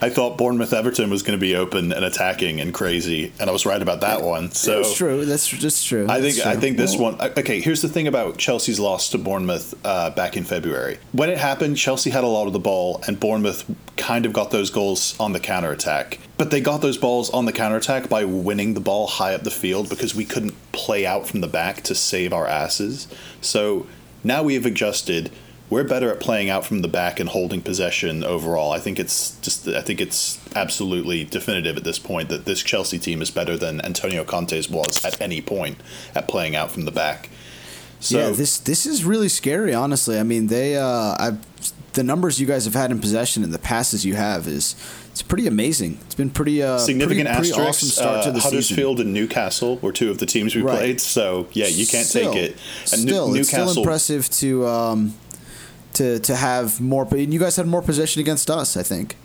I 0.00 0.10
thought 0.10 0.38
Bournemouth 0.38 0.72
Everton 0.72 1.10
was 1.10 1.22
going 1.22 1.38
to 1.38 1.40
be 1.40 1.54
open 1.54 1.92
and 1.92 2.04
attacking 2.04 2.60
and 2.60 2.72
crazy, 2.72 3.32
and 3.40 3.48
I 3.48 3.52
was 3.52 3.66
right 3.66 3.80
about 3.80 4.00
that 4.00 4.22
one. 4.22 4.50
So 4.52 4.82
That's 4.82 4.96
true. 4.96 5.24
That's 5.24 5.48
just 5.48 5.86
true. 5.86 6.06
I 6.08 6.20
That's 6.20 6.36
think 6.36 6.46
I 6.46 6.56
think 6.56 6.76
this 6.76 6.96
one. 6.96 7.20
Okay, 7.20 7.60
here's 7.60 7.82
the 7.82 7.88
thing 7.88 8.06
about 8.06 8.38
Chelsea's 8.38 8.80
loss 8.80 9.08
to 9.10 9.18
Bournemouth 9.18 9.74
uh, 9.84 10.10
back 10.10 10.36
in 10.36 10.44
February. 10.44 10.98
When 11.12 11.30
it 11.30 11.38
happened, 11.38 11.76
Chelsea 11.76 12.10
had 12.10 12.24
a 12.24 12.28
lot 12.28 12.46
of 12.46 12.52
the 12.52 12.58
ball, 12.58 13.02
and 13.06 13.18
Bournemouth 13.18 13.64
kind 13.96 14.26
of 14.26 14.32
got 14.32 14.50
those 14.50 14.70
goals 14.70 15.18
on 15.20 15.32
the 15.32 15.40
counter 15.40 15.70
attack. 15.70 16.18
But 16.36 16.50
they 16.50 16.60
got 16.60 16.80
those 16.80 16.98
balls 16.98 17.30
on 17.30 17.44
the 17.44 17.52
counter 17.52 17.76
attack 17.76 18.08
by 18.08 18.24
winning 18.24 18.74
the 18.74 18.80
ball 18.80 19.06
high 19.06 19.34
up 19.34 19.42
the 19.42 19.50
field 19.50 19.88
because 19.88 20.14
we 20.14 20.24
couldn't 20.24 20.54
play 20.72 21.06
out 21.06 21.28
from 21.28 21.40
the 21.40 21.48
back 21.48 21.82
to 21.82 21.94
save 21.94 22.32
our 22.32 22.46
asses. 22.46 23.06
So 23.40 23.86
now 24.24 24.42
we 24.42 24.54
have 24.54 24.66
adjusted. 24.66 25.30
We're 25.70 25.84
better 25.84 26.10
at 26.12 26.20
playing 26.20 26.50
out 26.50 26.64
from 26.66 26.82
the 26.82 26.88
back 26.88 27.18
and 27.18 27.28
holding 27.28 27.60
possession 27.62 28.22
overall. 28.22 28.70
I 28.72 28.78
think 28.78 28.98
it's 29.00 29.36
just 29.40 29.66
I 29.66 29.80
think 29.80 30.00
it's 30.00 30.38
absolutely 30.54 31.24
definitive 31.24 31.76
at 31.76 31.84
this 31.84 31.98
point 31.98 32.28
that 32.28 32.44
this 32.44 32.62
Chelsea 32.62 32.98
team 32.98 33.22
is 33.22 33.30
better 33.30 33.56
than 33.56 33.80
Antonio 33.84 34.24
Conte's 34.24 34.68
was 34.68 35.04
at 35.04 35.20
any 35.20 35.40
point 35.40 35.78
at 36.14 36.28
playing 36.28 36.54
out 36.54 36.70
from 36.70 36.84
the 36.84 36.92
back. 36.92 37.30
So 37.98 38.18
yeah, 38.18 38.30
this 38.30 38.58
this 38.58 38.84
is 38.84 39.04
really 39.04 39.28
scary. 39.30 39.72
Honestly, 39.74 40.18
I 40.18 40.22
mean 40.22 40.48
they 40.48 40.76
uh, 40.76 40.84
I 40.86 41.38
the 41.94 42.02
numbers 42.04 42.38
you 42.40 42.46
guys 42.46 42.66
have 42.66 42.74
had 42.74 42.90
in 42.90 43.00
possession 43.00 43.42
and 43.42 43.52
the 43.54 43.58
passes 43.58 44.04
you 44.04 44.14
have 44.16 44.46
is 44.46 44.76
it's 45.12 45.22
pretty 45.22 45.46
amazing. 45.46 45.98
It's 46.04 46.14
been 46.14 46.28
pretty 46.30 46.62
uh, 46.62 46.76
Significant 46.78 47.26
pretty, 47.28 47.52
pretty 47.52 47.66
awesome 47.68 47.88
start 47.88 48.24
to 48.24 48.28
uh, 48.30 48.32
the 48.32 48.40
Huddersfield 48.40 48.98
season. 48.98 49.06
and 49.06 49.14
Newcastle 49.14 49.78
were 49.78 49.92
two 49.92 50.10
of 50.10 50.18
the 50.18 50.26
teams 50.26 50.54
we 50.54 50.60
Right. 50.62 50.76
played. 50.78 51.00
So 51.00 51.46
yeah, 51.52 51.68
you 51.68 51.86
can't 51.86 52.06
Still- 52.06 52.32
take 52.34 52.50
it. 52.50 52.56
And 52.92 53.04
New- 53.04 53.10
still, 53.12 53.34
it's 53.34 53.48
still 53.48 53.60
Newcastle. 53.60 53.82
impressive 53.82 54.28
to 54.30 54.66
um, 54.66 55.14
to 55.94 56.18
to 56.20 56.36
have 56.36 56.80
more. 56.80 57.06
And 57.10 57.32
you 57.32 57.40
guys 57.40 57.56
had 57.56 57.66
more 57.66 57.82
possession 57.82 58.20
against 58.20 58.50
us, 58.50 58.76
I 58.76 58.82
think. 58.82 59.16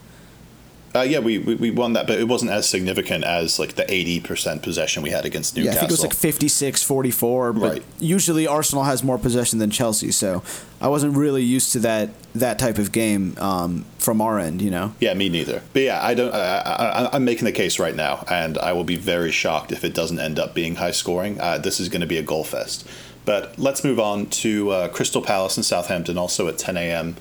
Uh, 0.95 1.01
yeah, 1.01 1.19
we, 1.19 1.37
we 1.37 1.53
we 1.53 1.69
won 1.69 1.93
that, 1.93 2.07
but 2.07 2.19
it 2.19 2.27
wasn't 2.27 2.49
as 2.49 2.67
significant 2.67 3.23
as 3.23 3.59
like 3.59 3.75
the 3.75 3.85
eighty 3.93 4.19
percent 4.19 4.63
possession 4.63 5.03
we 5.03 5.11
had 5.11 5.23
against 5.23 5.55
Newcastle. 5.55 5.71
Yeah, 5.73 5.77
I 5.77 5.79
think 5.81 5.91
it 5.91 5.93
was 5.93 6.01
like 6.01 6.15
56 6.15 6.81
44, 6.81 7.53
but 7.53 7.61
Right. 7.61 7.83
usually 7.99 8.47
Arsenal 8.47 8.85
has 8.85 9.03
more 9.03 9.19
possession 9.19 9.59
than 9.59 9.69
Chelsea, 9.69 10.11
so 10.11 10.41
I 10.81 10.87
wasn't 10.87 11.15
really 11.15 11.43
used 11.43 11.73
to 11.73 11.79
that 11.81 12.09
that 12.33 12.57
type 12.57 12.79
of 12.79 12.91
game 12.91 13.35
um, 13.37 13.85
from 13.99 14.19
our 14.19 14.39
end, 14.39 14.63
you 14.63 14.71
know. 14.71 14.95
Yeah, 14.99 15.13
me 15.13 15.29
neither. 15.29 15.61
But 15.73 15.83
yeah, 15.83 16.03
I 16.03 16.15
don't. 16.15 16.33
I, 16.33 16.57
I, 16.59 17.09
I'm 17.15 17.23
making 17.23 17.45
the 17.45 17.51
case 17.51 17.77
right 17.77 17.95
now, 17.95 18.25
and 18.27 18.57
I 18.57 18.73
will 18.73 18.83
be 18.83 18.95
very 18.95 19.29
shocked 19.31 19.71
if 19.71 19.83
it 19.83 19.93
doesn't 19.93 20.17
end 20.19 20.39
up 20.39 20.55
being 20.55 20.77
high 20.77 20.89
scoring. 20.89 21.39
Uh, 21.39 21.59
this 21.59 21.79
is 21.79 21.87
going 21.89 22.01
to 22.01 22.07
be 22.07 22.17
a 22.17 22.23
goal 22.23 22.43
fest. 22.43 22.83
But 23.29 23.59
let's 23.59 23.83
move 23.83 23.99
on 23.99 24.25
to 24.41 24.71
uh, 24.71 24.87
Crystal 24.87 25.21
Palace 25.21 25.55
and 25.55 25.63
Southampton, 25.63 26.17
also 26.17 26.47
at 26.47 26.57
10 26.57 26.77
a.m. 26.77 27.15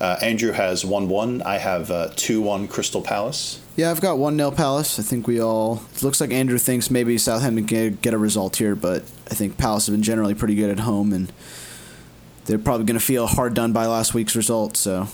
Uh, 0.00 0.16
Andrew 0.22 0.52
has 0.52 0.82
1 0.82 1.10
1. 1.10 1.42
I 1.42 1.58
have 1.58 1.90
uh, 1.90 2.08
2 2.16 2.40
1 2.40 2.68
Crystal 2.68 3.02
Palace. 3.02 3.60
Yeah, 3.76 3.90
I've 3.90 4.00
got 4.00 4.16
1 4.16 4.34
0 4.38 4.50
Palace. 4.52 4.98
I 4.98 5.02
think 5.02 5.26
we 5.26 5.42
all. 5.42 5.82
It 5.94 6.02
looks 6.02 6.22
like 6.22 6.32
Andrew 6.32 6.56
thinks 6.56 6.90
maybe 6.90 7.18
Southampton 7.18 7.66
can 7.66 7.96
get 7.96 8.14
a 8.14 8.18
result 8.18 8.56
here, 8.56 8.74
but 8.74 9.02
I 9.30 9.34
think 9.34 9.58
Palace 9.58 9.88
have 9.88 9.92
been 9.92 10.02
generally 10.02 10.32
pretty 10.32 10.54
good 10.54 10.70
at 10.70 10.78
home, 10.78 11.12
and 11.12 11.30
they're 12.46 12.58
probably 12.58 12.86
going 12.86 12.98
to 12.98 13.04
feel 13.04 13.26
hard 13.26 13.52
done 13.52 13.74
by 13.74 13.84
last 13.84 14.14
week's 14.14 14.34
result, 14.34 14.78
so. 14.78 15.08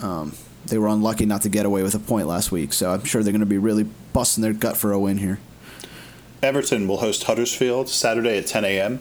Um, 0.00 0.34
they 0.66 0.76
were 0.76 0.88
unlucky 0.88 1.24
not 1.24 1.42
to 1.42 1.48
get 1.48 1.66
away 1.66 1.84
with 1.84 1.94
a 1.94 2.00
point 2.00 2.26
last 2.26 2.50
week, 2.50 2.72
so 2.72 2.90
I'm 2.90 3.04
sure 3.04 3.22
they're 3.22 3.32
going 3.32 3.38
to 3.38 3.46
be 3.46 3.58
really 3.58 3.84
busting 4.12 4.42
their 4.42 4.54
gut 4.54 4.76
for 4.76 4.90
a 4.90 4.98
win 4.98 5.18
here. 5.18 5.38
Everton 6.42 6.88
will 6.88 6.96
host 6.96 7.22
Huddersfield 7.24 7.88
Saturday 7.88 8.38
at 8.38 8.48
10 8.48 8.64
a.m. 8.64 8.98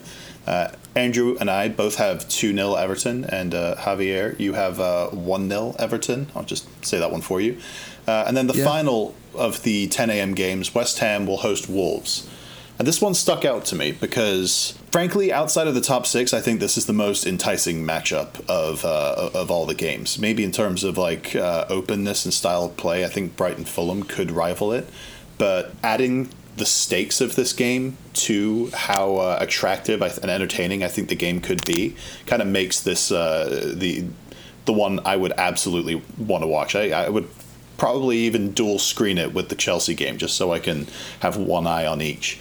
Uh, 0.48 0.69
Andrew 0.95 1.38
and 1.39 1.50
I 1.50 1.69
both 1.69 1.95
have 1.95 2.27
2 2.27 2.53
0 2.53 2.74
Everton, 2.75 3.24
and 3.25 3.53
uh, 3.53 3.75
Javier, 3.77 4.38
you 4.39 4.53
have 4.53 4.77
1 5.13 5.50
0 5.50 5.75
Everton. 5.79 6.27
I'll 6.36 6.43
just 6.43 6.67
say 6.86 7.00
that 7.00 7.12
one 7.12 7.21
for 7.21 7.39
you. 7.39 7.57
Uh, 8.07 8.24
and 8.27 8.36
then 8.36 8.48
the 8.48 8.55
Yeah. 8.57 8.65
final 8.65 9.13
of 9.36 9.63
the 9.63 9.88
10 9.88 10.10
a.m. 10.10 10.33
games, 10.33 10.74
West 10.75 11.00
Ham 11.00 11.25
will 11.25 11.38
host 11.38 11.69
Wolves. 11.69 12.27
And 12.79 12.88
this 12.88 13.00
one 13.00 13.13
stuck 13.13 13.45
out 13.45 13.63
to 13.65 13.75
me 13.75 13.91
because, 13.91 14.74
frankly, 14.91 15.31
outside 15.31 15.67
of 15.67 15.75
the 15.75 15.81
top 15.81 16.07
six, 16.07 16.33
I 16.33 16.41
think 16.41 16.60
this 16.60 16.77
is 16.79 16.88
the 16.88 16.93
most 16.93 17.27
enticing 17.27 17.86
matchup 17.86 18.43
of 18.50 18.83
uh, 18.83 19.29
of 19.36 19.51
all 19.51 19.67
the 19.67 19.75
games. 19.75 20.17
Maybe 20.17 20.43
in 20.43 20.51
terms 20.51 20.83
of 20.83 20.98
like 20.98 21.36
uh, 21.36 21.65
openness 21.69 22.25
and 22.25 22.33
style 22.33 22.65
of 22.65 22.77
play, 22.77 23.05
I 23.05 23.07
think 23.07 23.38
Brighton 23.38 23.65
Fulham 23.65 24.01
could 24.01 24.31
rival 24.31 24.71
it. 24.74 24.89
But 25.38 25.74
adding 25.83 26.29
the 26.58 26.65
stakes 26.65 27.22
of 27.22 27.36
this 27.36 27.53
game 27.53 27.98
to 28.13 28.70
how 28.74 29.15
uh, 29.15 29.38
attractive 29.39 30.01
and 30.01 30.29
entertaining 30.29 30.84
I 30.84 30.88
think 30.88 31.10
the 31.10 31.15
game 31.15 31.39
could 31.39 31.65
be 31.65 31.96
kind 32.25 32.41
of 32.41 32.48
makes 32.48 32.81
this 32.81 33.12
uh, 33.12 33.74
the 33.75 34.05
the 34.65 34.74
one 34.74 35.00
I 35.05 35.15
would 35.15 35.34
absolutely 35.38 36.01
want 36.17 36.43
to 36.43 36.48
watch. 36.48 36.75
I, 36.75 36.91
I 36.91 37.10
would 37.10 37.27
probably 37.77 38.17
even 38.20 38.51
dual 38.51 38.77
screen 38.77 39.17
it 39.17 39.34
with 39.34 39.50
the 39.50 39.55
Chelsea 39.55 39.96
game 39.96 40.17
just 40.17 40.38
so 40.38 40.53
I 40.53 40.60
can 40.60 40.88
have 41.22 41.36
one 41.36 41.65
eye 41.65 41.86
on 41.86 42.01
each. 42.01 42.39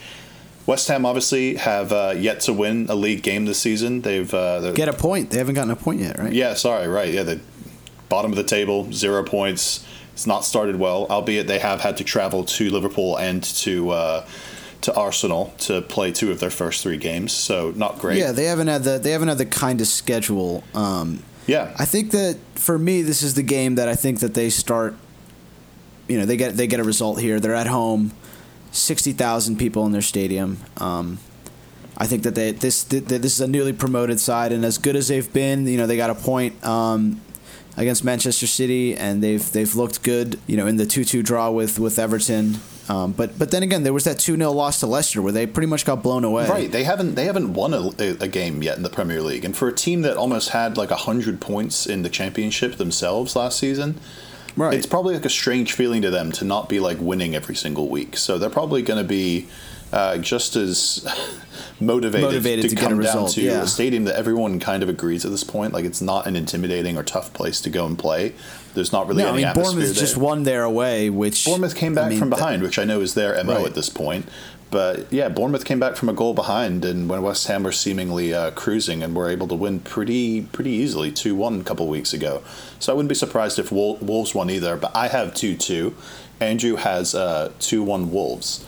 West 0.67 0.87
Ham 0.88 1.07
obviously 1.07 1.57
have 1.57 1.93
uh, 1.93 2.14
yet 2.17 2.40
to 2.40 2.52
win 2.52 2.87
a 2.90 2.95
league 2.95 3.23
game 3.23 3.47
this 3.47 3.59
season. 3.59 4.02
They've 4.02 4.33
uh, 4.33 4.73
Get 4.73 4.88
a 4.88 4.93
point. 4.93 5.31
They 5.31 5.38
haven't 5.38 5.55
gotten 5.55 5.71
a 5.71 5.76
point 5.76 6.00
yet, 6.00 6.19
right? 6.19 6.33
yeah, 6.33 6.55
sorry, 6.55 6.87
right. 6.87 7.12
Yeah, 7.12 7.23
the 7.23 7.40
bottom 8.09 8.31
of 8.31 8.37
the 8.37 8.45
table, 8.45 8.93
zero 8.93 9.25
points. 9.25 9.85
It's 10.12 10.26
not 10.26 10.45
started 10.45 10.76
well, 10.76 11.07
albeit 11.09 11.47
they 11.47 11.59
have 11.59 11.81
had 11.81 11.97
to 11.99 12.05
travel 12.05 12.45
to 12.45 12.71
Liverpool 12.71 13.17
and 13.17 13.43
to 13.43 13.90
uh, 13.90 14.26
to 14.83 14.95
Arsenal 14.95 15.55
to 15.59 15.83
play 15.83 16.12
two 16.12 16.31
of 16.31 16.40
their 16.40 16.50
first 16.50 16.83
three 16.83 16.97
games. 16.97 17.33
So 17.33 17.73
not 17.76 17.99
great. 17.99 18.19
Yeah, 18.19 18.33
they 18.33 18.45
haven't 18.45 18.69
had 18.69 18.85
the 18.85 18.99
they 18.99 19.12
haven't 19.12 19.29
had 19.29 19.38
the 19.38 19.47
kind 19.47 19.81
of 19.81 19.87
schedule. 19.87 20.64
Um, 20.75 21.23
yeah. 21.47 21.75
I 21.79 21.85
think 21.85 22.12
that 22.12 22.38
for 22.55 22.79
me, 22.79 23.02
this 23.02 23.23
is 23.23 23.35
the 23.35 23.43
game 23.43 23.75
that 23.76 23.88
I 23.88 23.95
think 23.95 24.21
that 24.21 24.35
they 24.35 24.50
start. 24.50 24.95
You 26.09 26.19
know, 26.19 26.26
they 26.26 26.37
get 26.37 26.57
they 26.57 26.67
get 26.67 26.81
a 26.81 26.85
result 26.85 27.21
here. 27.21 27.40
They're 27.40 27.55
at 27.55 27.67
home, 27.67 28.12
sixty 28.73 29.12
thousand 29.12 29.57
people 29.59 29.87
in 29.87 29.93
their 29.93 30.02
stadium. 30.02 30.59
Um, 30.76 31.19
I 31.97 32.07
think 32.07 32.23
that 32.23 32.35
they 32.35 32.52
this 32.52 32.85
this 32.85 33.33
is 33.33 33.40
a 33.40 33.49
newly 33.49 33.73
promoted 33.73 34.19
side, 34.19 34.52
and 34.52 34.64
as 34.64 34.79
good 34.79 34.97
as 34.97 35.09
they've 35.09 35.33
been, 35.33 35.67
you 35.67 35.76
know, 35.76 35.87
they 35.87 35.97
got 35.97 36.11
a 36.11 36.14
point 36.14 36.64
um, 36.64 37.21
against 37.77 38.05
Manchester 38.05 38.47
City, 38.47 38.97
and 38.97 39.23
they've 39.23 39.50
they've 39.53 39.75
looked 39.75 40.03
good. 40.03 40.39
You 40.47 40.57
know, 40.57 40.67
in 40.67 40.77
the 40.77 40.87
two 40.87 41.05
two 41.05 41.23
draw 41.23 41.50
with 41.50 41.79
with 41.79 41.99
Everton. 41.99 42.57
Um, 42.89 43.12
but 43.12 43.39
but 43.39 43.53
then 43.53 43.62
again, 43.62 43.85
there 43.85 43.93
was 43.93 44.03
that 44.03 44.19
two 44.19 44.37
0 44.37 44.50
loss 44.50 44.81
to 44.81 44.87
Leicester 44.89 45.23
where 45.23 45.31
they 45.31 45.47
pretty 45.47 45.69
much 45.69 45.85
got 45.85 46.03
blown 46.03 46.25
away. 46.25 46.49
Right, 46.49 46.73
they 46.73 46.83
haven't 46.83 47.15
they 47.15 47.25
haven't 47.27 47.55
won 47.55 47.73
a, 47.73 47.91
a 47.99 48.27
game 48.27 48.65
yet 48.65 48.77
in 48.77 48.83
the 48.83 48.91
Premier 48.91 49.23
League, 49.23 49.45
and 49.45 49.57
for 49.57 49.69
a 49.69 49.73
team 49.73 50.03
that 50.03 50.17
almost 50.17 50.49
had 50.49 50.77
like 50.77 50.91
hundred 50.91 51.41
points 51.41 51.87
in 51.87 52.03
the 52.03 52.09
Championship 52.09 52.77
themselves 52.79 53.37
last 53.37 53.59
season, 53.61 54.00
Right. 54.57 54.75
it's 54.75 54.87
probably 54.87 55.15
like 55.15 55.25
a 55.25 55.31
strange 55.31 55.73
feeling 55.73 56.03
to 56.03 56.11
them 56.11 56.33
to 56.33 56.45
not 56.45 56.69
be 56.69 56.81
like 56.81 56.99
winning 57.00 57.37
every 57.37 57.55
single 57.55 57.89
week. 57.89 58.17
So 58.17 58.39
they're 58.39 58.50
probably 58.50 58.83
going 58.83 59.00
to 59.00 59.09
be 59.09 59.47
uh, 59.92 60.18
just 60.18 60.56
as 60.56 61.04
motivated, 61.80 62.26
Motivated 62.28 62.70
to, 62.70 62.76
to 62.76 62.76
come 62.76 62.97
result, 62.97 63.28
down 63.28 63.35
to 63.35 63.40
yeah. 63.42 63.62
a 63.62 63.66
stadium 63.66 64.04
that 64.04 64.16
everyone 64.16 64.61
kind 64.61 64.82
of 64.82 64.88
agrees 64.88 65.25
at 65.25 65.30
this 65.30 65.44
point. 65.44 65.73
Like 65.73 65.85
it's 65.85 66.00
not 66.02 66.26
an 66.26 66.37
intimidating 66.37 66.97
or 66.97 67.02
tough 67.02 67.32
place 67.32 67.61
to 67.62 67.70
go 67.70 67.87
and 67.87 67.99
play. 67.99 68.35
There's 68.75 68.92
not 68.92 69.09
really 69.09 69.23
no, 69.25 69.30
I 69.30 69.37
mean 69.37 69.52
Bournemouth 69.52 69.85
there. 69.87 69.94
just 69.94 70.16
won 70.16 70.44
their 70.44 70.62
away, 70.62 71.11
which 71.11 71.44
Bournemouth 71.44 71.75
came 71.75 71.94
back 71.94 72.06
I 72.06 72.09
mean, 72.11 72.18
from 72.18 72.30
that- 72.30 72.37
behind, 72.37 72.62
which 72.62 72.78
I 72.78 72.85
know 72.85 73.00
is 73.00 73.14
their 73.14 73.42
mo 73.44 73.56
Right. 73.56 73.66
at 73.66 73.75
this 73.75 73.88
point. 73.88 74.26
But 74.70 75.12
yeah, 75.12 75.28
Bournemouth 75.28 75.64
came 75.64 75.80
back 75.80 75.97
from 75.97 76.09
a 76.09 76.12
goal 76.12 76.32
behind, 76.32 76.85
and 76.85 77.09
when 77.09 77.23
West 77.23 77.49
Ham 77.49 77.64
were 77.64 77.73
seemingly 77.73 78.32
uh, 78.32 78.52
cruising 78.52 79.02
and 79.02 79.16
were 79.16 79.28
able 79.28 79.49
to 79.49 79.56
win 79.56 79.80
pretty 79.80 80.42
pretty 80.42 80.70
easily, 80.70 81.11
two 81.11 81.35
one 81.35 81.61
a 81.61 81.64
couple 81.64 81.88
weeks 81.88 82.12
ago. 82.12 82.40
So 82.78 82.92
I 82.92 82.94
wouldn't 82.94 83.09
be 83.09 83.16
surprised 83.16 83.59
if 83.59 83.73
Wolves 83.73 84.32
won 84.32 84.49
either. 84.49 84.76
But 84.76 84.94
I 84.94 85.09
have 85.09 85.35
two 85.35 85.56
two. 85.56 85.97
Andrew 86.38 86.76
has 86.76 87.16
uh, 87.16 87.50
two 87.59 87.82
one 87.82 88.12
Wolves. 88.12 88.64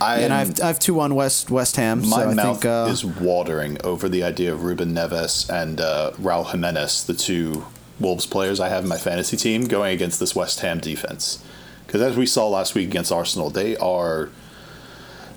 I 0.00 0.20
and 0.20 0.32
I've 0.32 0.62
I've 0.62 0.78
two 0.78 1.00
on 1.00 1.14
West 1.14 1.50
West 1.50 1.76
Ham. 1.76 2.00
my 2.00 2.22
so 2.22 2.30
I 2.30 2.34
mouth 2.34 2.60
think 2.60 2.64
uh, 2.66 2.88
is 2.90 3.04
watering 3.04 3.78
over 3.82 4.08
the 4.08 4.22
idea 4.22 4.52
of 4.52 4.62
Ruben 4.62 4.94
Neves 4.94 5.48
and 5.48 5.80
uh, 5.80 6.12
Raul 6.20 6.50
Jimenez, 6.50 7.04
the 7.04 7.14
two 7.14 7.66
Wolves 7.98 8.26
players 8.26 8.60
I 8.60 8.68
have 8.68 8.82
in 8.82 8.88
my 8.88 8.98
fantasy 8.98 9.36
team, 9.36 9.64
going 9.66 9.94
against 9.94 10.20
this 10.20 10.34
West 10.34 10.60
Ham 10.60 10.80
defense. 10.80 11.42
Because 11.86 12.02
as 12.02 12.16
we 12.16 12.26
saw 12.26 12.48
last 12.48 12.74
week 12.74 12.88
against 12.88 13.10
Arsenal, 13.12 13.48
they 13.48 13.76
are 13.76 14.28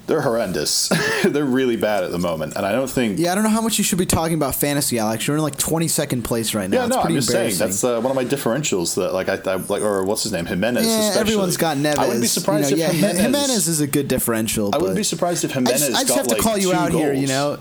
they're 0.09 0.21
horrendous. 0.21 0.89
they're 1.23 1.45
really 1.45 1.77
bad 1.77 2.03
at 2.03 2.11
the 2.11 2.17
moment, 2.17 2.55
and 2.55 2.65
I 2.65 2.71
don't 2.71 2.89
think. 2.89 3.19
yeah, 3.19 3.31
I 3.31 3.35
don't 3.35 3.43
know 3.43 3.49
how 3.49 3.61
much 3.61 3.77
you 3.77 3.83
should 3.83 3.99
be 3.99 4.07
talking 4.07 4.33
about 4.33 4.55
fantasy, 4.55 4.97
Alex. 4.97 5.27
You're 5.27 5.37
in 5.37 5.43
like 5.43 5.57
22nd 5.57 6.23
place 6.23 6.55
right 6.55 6.69
now. 6.69 6.77
Yeah, 6.77 6.85
it's 6.87 6.95
no, 6.95 7.01
I'm 7.01 7.05
pretty 7.05 7.17
just 7.19 7.29
saying 7.29 7.55
that's 7.57 7.83
uh, 7.83 8.01
one 8.01 8.09
of 8.11 8.15
my 8.15 8.25
differentials. 8.25 8.95
That 8.95 9.13
like 9.13 9.29
I, 9.29 9.35
I 9.35 9.55
like, 9.55 9.83
or 9.83 10.03
what's 10.03 10.23
his 10.23 10.31
name, 10.31 10.47
Jimenez. 10.47 10.85
yeah, 10.85 10.99
especially. 10.99 11.21
everyone's 11.21 11.57
got 11.57 11.77
Neves. 11.77 11.97
I 11.97 12.05
wouldn't 12.05 12.21
be 12.21 12.27
surprised 12.27 12.71
you 12.71 12.77
know, 12.77 12.85
if 12.85 12.93
yeah, 12.93 12.95
Jimenez. 12.95 13.21
Jimenez 13.21 13.67
is 13.67 13.81
a 13.81 13.87
good 13.87 14.07
differential. 14.07 14.71
I 14.73 14.79
wouldn't 14.79 14.97
be 14.97 15.03
surprised 15.03 15.43
if 15.43 15.51
Jimenez. 15.51 15.83
I 15.83 15.87
just, 15.87 15.99
I 15.99 16.03
just 16.03 16.15
have 16.15 16.27
to 16.27 16.41
call 16.41 16.57
you 16.57 16.73
out 16.73 16.91
here. 16.91 17.13
You 17.13 17.27
know, 17.27 17.59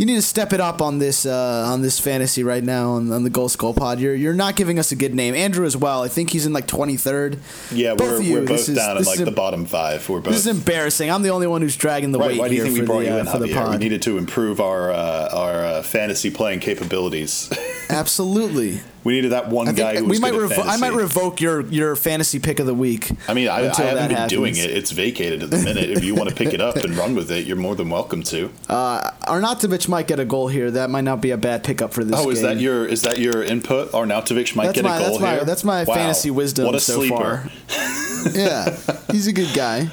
you 0.00 0.06
need 0.06 0.14
to 0.14 0.22
step 0.22 0.54
it 0.54 0.60
up 0.62 0.80
on 0.80 0.98
this 0.98 1.26
uh, 1.26 1.64
on 1.68 1.82
this 1.82 2.00
fantasy 2.00 2.42
right 2.42 2.64
now 2.64 2.92
on, 2.92 3.12
on 3.12 3.22
the 3.22 3.28
Goal 3.28 3.50
Skull 3.50 3.74
Pod. 3.74 4.00
You're 4.00 4.14
you're 4.14 4.32
not 4.32 4.56
giving 4.56 4.78
us 4.78 4.92
a 4.92 4.96
good 4.96 5.14
name. 5.14 5.34
Andrew 5.34 5.66
as 5.66 5.76
well. 5.76 6.02
I 6.02 6.08
think 6.08 6.30
he's 6.30 6.46
in 6.46 6.54
like 6.54 6.66
23rd. 6.66 7.38
Yeah, 7.70 7.94
Both 7.96 8.12
we're, 8.12 8.22
you, 8.22 8.34
we're 8.36 8.46
both 8.46 8.66
is- 8.66 8.74
down 8.76 8.96
in 8.96 9.04
like 9.04 9.18
is 9.18 9.26
the 9.26 9.30
bottom 9.30 9.66
five. 9.66 10.08
We're 10.08 10.20
both 10.20 10.32
This 10.32 10.46
is 10.46 10.56
embarrassing. 10.56 11.10
I'm 11.10 11.20
the 11.20 11.28
only 11.28 11.46
one 11.46 11.60
who's 11.60 11.76
dragging 11.76 12.12
the 12.12 12.18
Right. 12.18 12.28
weight 12.30 12.38
Why 12.38 12.48
do 12.48 12.54
you 12.54 12.62
here 12.62 12.72
think 12.72 12.74
we 12.76 12.80
for 12.80 12.86
brought 12.86 12.98
the, 13.00 13.04
you 13.04 13.12
uh, 13.12 13.24
for 13.30 13.38
the 13.40 13.48
Javier? 13.48 13.70
We 13.72 13.76
needed 13.76 14.00
to 14.02 14.16
improve 14.16 14.58
our 14.58 14.90
uh, 14.90 15.28
our 15.34 15.64
uh, 15.66 15.82
fantasy 15.82 16.30
playing 16.30 16.60
capabilities. 16.60 17.52
Absolutely. 17.90 18.80
We 19.02 19.14
needed 19.14 19.32
that 19.32 19.48
one 19.48 19.68
I 19.68 19.72
guy 19.72 19.96
who 19.96 20.04
was 20.04 20.18
we 20.20 20.30
might 20.30 20.34
revo- 20.38 20.66
I 20.66 20.76
might 20.76 20.92
revoke 20.92 21.40
your 21.40 21.62
your 21.66 21.96
fantasy 21.96 22.38
pick 22.38 22.60
of 22.60 22.66
the 22.66 22.74
week. 22.74 23.10
I 23.28 23.34
mean, 23.34 23.48
I, 23.48 23.68
I 23.70 23.74
haven't 23.82 24.08
been 24.14 24.28
doing 24.28 24.56
it. 24.56 24.70
It's 24.70 24.90
vacated 24.90 25.42
at 25.42 25.50
the 25.50 25.58
minute. 25.58 25.90
if 25.90 26.04
you 26.04 26.14
want 26.14 26.28
to 26.28 26.34
pick 26.34 26.52
it 26.52 26.60
up 26.60 26.76
and 26.76 26.94
run 26.96 27.14
with 27.14 27.30
it, 27.30 27.46
you're 27.46 27.56
more 27.56 27.74
than 27.74 27.88
welcome 27.90 28.22
to. 28.24 28.50
Arnautovic 28.68 29.88
might 29.88 30.06
get 30.06 30.20
a 30.20 30.24
goal 30.24 30.48
here. 30.48 30.70
That 30.70 30.90
might 30.90 31.04
not 31.04 31.20
be 31.20 31.30
a 31.30 31.36
bad 31.36 31.64
pickup 31.64 31.92
for 31.92 32.04
this. 32.04 32.18
Oh, 32.18 32.30
is 32.30 32.42
that 32.42 32.58
your 32.58 32.86
is 32.86 33.02
that 33.02 33.18
your 33.18 33.42
input? 33.42 33.92
Arnautovic 33.92 34.54
might 34.56 34.66
That's 34.66 34.76
get 34.76 34.84
my- 34.84 34.96
a 34.96 35.00
goal 35.00 35.18
that's 35.18 35.20
my- 35.20 35.44
that's 35.44 35.64
my 35.64 35.84
Wow. 35.84 35.94
fantasy 35.94 36.30
wisdom 36.30 36.66
What 36.66 36.74
a 36.74 36.80
so 36.80 36.96
sleeper. 36.96 37.16
far. 37.16 37.50
yeah, 38.34 38.76
he's 39.10 39.26
a 39.26 39.32
good 39.32 39.54
guy. 39.54 39.90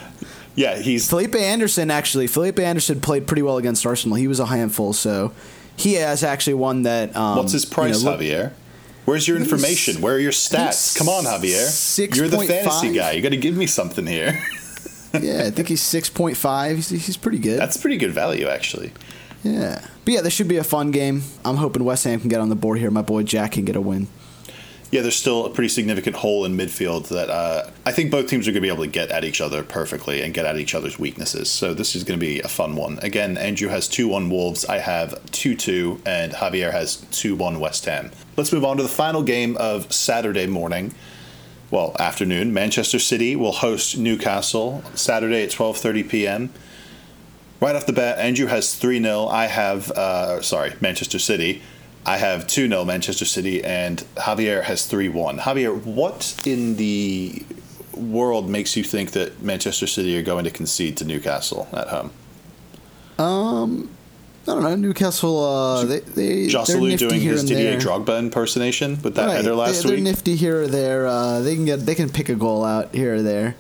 Yeah, 0.55 0.79
he's 0.79 1.07
Felipe 1.09 1.35
Anderson 1.35 1.89
actually. 1.91 2.27
Felipe 2.27 2.59
Anderson 2.59 2.99
played 2.99 3.25
pretty 3.27 3.41
well 3.43 3.57
against 3.57 3.85
Arsenal. 3.85 4.17
He 4.17 4.27
was 4.27 4.39
a 4.39 4.45
handful, 4.47 4.91
so 4.91 5.31
he 5.75 5.93
has 5.93 6.23
actually 6.23 6.55
one 6.55 6.81
that. 6.83 7.15
Um, 7.15 7.37
what's 7.37 7.53
his 7.53 7.63
price, 7.63 7.99
you 8.03 8.09
know, 8.09 8.17
Javier? 8.17 8.51
Where's 9.07 9.25
your 9.25 9.37
information? 9.37 10.01
Where 10.01 10.15
are 10.15 10.19
your 10.19 10.33
stats? 10.33 10.93
Come 10.97 11.07
on, 11.07 11.23
Javier. 11.23 11.65
Six 11.65 12.17
You're 12.17 12.27
the 12.27 12.39
fantasy 12.39 12.91
guy. 12.93 13.13
You 13.13 13.21
got 13.21 13.29
to 13.29 13.37
give 13.37 13.55
me 13.55 13.65
something 13.65 14.05
here. 14.05 14.33
yeah, 15.21 15.43
I 15.45 15.49
think 15.49 15.69
he's 15.69 15.81
six 15.81 16.09
point 16.09 16.35
five. 16.35 16.75
He's, 16.75 16.89
he's 16.89 17.15
pretty 17.15 17.39
good. 17.39 17.57
That's 17.57 17.77
pretty 17.77 17.95
good 17.95 18.11
value, 18.11 18.49
actually. 18.49 18.91
yeah, 19.43 19.87
but 20.03 20.13
yeah, 20.13 20.19
this 20.19 20.33
should 20.33 20.49
be 20.49 20.57
a 20.57 20.63
fun 20.63 20.91
game. 20.91 21.23
I'm 21.45 21.55
hoping 21.55 21.85
West 21.85 22.03
Ham 22.03 22.19
can 22.19 22.27
get 22.27 22.41
on 22.41 22.49
the 22.49 22.55
board 22.57 22.79
here. 22.79 22.91
My 22.91 23.01
boy 23.01 23.23
Jack 23.23 23.53
can 23.53 23.63
get 23.63 23.77
a 23.77 23.81
win. 23.81 24.09
Yeah, 24.91 25.03
there's 25.03 25.15
still 25.15 25.45
a 25.45 25.51
pretty 25.51 25.69
significant 25.69 26.17
hole 26.17 26.43
in 26.43 26.57
midfield 26.57 27.07
that 27.07 27.29
uh, 27.29 27.69
I 27.85 27.93
think 27.93 28.11
both 28.11 28.27
teams 28.27 28.45
are 28.45 28.51
going 28.51 28.61
to 28.61 28.67
be 28.67 28.73
able 28.73 28.83
to 28.83 28.89
get 28.89 29.09
at 29.09 29.23
each 29.23 29.39
other 29.39 29.63
perfectly 29.63 30.21
and 30.21 30.33
get 30.33 30.45
at 30.45 30.57
each 30.57 30.75
other's 30.75 30.99
weaknesses. 30.99 31.49
So 31.49 31.73
this 31.73 31.95
is 31.95 32.03
going 32.03 32.19
to 32.19 32.25
be 32.25 32.41
a 32.41 32.49
fun 32.49 32.75
one. 32.75 32.99
Again, 32.99 33.37
Andrew 33.37 33.69
has 33.69 33.87
2 33.87 34.09
1 34.09 34.29
Wolves, 34.29 34.65
I 34.65 34.79
have 34.79 35.31
2 35.31 35.55
2, 35.55 36.01
and 36.05 36.33
Javier 36.33 36.73
has 36.73 36.97
2 37.11 37.37
1 37.37 37.61
West 37.61 37.85
Ham. 37.85 38.11
Let's 38.38 38.53
move 38.53 38.65
on 38.65 38.77
to 38.77 38.84
the 38.84 38.89
final 38.89 39.24
game 39.24 39.58
of 39.58 39.91
Saturday 39.91 40.46
morning. 40.46 40.94
Well, 41.72 41.96
afternoon. 42.00 42.53
Manchester 42.53 43.00
City 43.00 43.36
will 43.36 43.51
host 43.51 43.98
Newcastle 43.98 44.84
Saturday 44.94 45.41
at 45.41 45.50
12:30 45.50 46.08
p.m. 46.08 46.53
Right 47.60 47.75
off 47.75 47.88
the 47.88 47.94
bat, 47.94 48.20
Andrew 48.20 48.46
has 48.46 48.75
3 48.75 49.01
0. 49.01 49.25
I 49.25 49.48
have, 49.48 49.89
uh, 49.89 50.44
sorry, 50.44 50.74
Manchester 50.79 51.17
City. 51.17 51.63
I 52.06 52.17
have 52.17 52.46
2 52.46 52.70
0 52.70 52.86
Manchester 52.86 53.25
City, 53.25 53.63
and 53.63 54.06
Javier 54.15 54.62
has 54.63 54.86
3 54.86 55.10
1. 55.10 55.39
Javier, 55.39 55.84
what 55.84 56.39
in 56.46 56.75
the 56.75 57.44
world 57.96 58.48
makes 58.48 58.77
you 58.77 58.84
think 58.84 59.13
that 59.13 59.41
Manchester 59.41 59.88
City 59.88 60.15
are 60.15 60.22
going 60.22 60.44
to 60.44 60.51
concede 60.51 60.96
to 60.98 61.06
Newcastle 61.06 61.67
at 61.74 61.88
home? 61.88 62.12
Um, 63.17 63.97
I 64.48 64.54
don't 64.54 64.63
know. 64.63 64.75
Newcastle, 64.75 65.44
uh, 65.44 65.86
they 65.86 66.00
they 66.00 66.48
nifty 66.48 66.96
doing 66.96 67.20
his 67.20 67.44
Didier 67.44 67.72
there. 67.72 67.80
Drogba 67.80 68.18
impersonation 68.20 69.01
with 69.01 69.16
that 69.16 69.27
Right. 69.27 69.36
header 69.38 69.56
last 69.56 69.84
they, 69.84 69.89
week. 69.89 70.04
They're 70.04 70.13
nifty 70.13 70.36
here 70.36 70.62
or 70.62 70.68
there. 70.68 71.06
Uh, 71.08 71.42
they 71.42 71.56
can 71.56 71.66
get 71.66 71.86
they 71.86 71.96
can 71.96 72.10
pick 72.10 72.30
a 72.30 72.36
goal 72.36 72.63
out 72.63 72.96
here 72.96 73.16
or 73.16 73.22
there. 73.22 73.56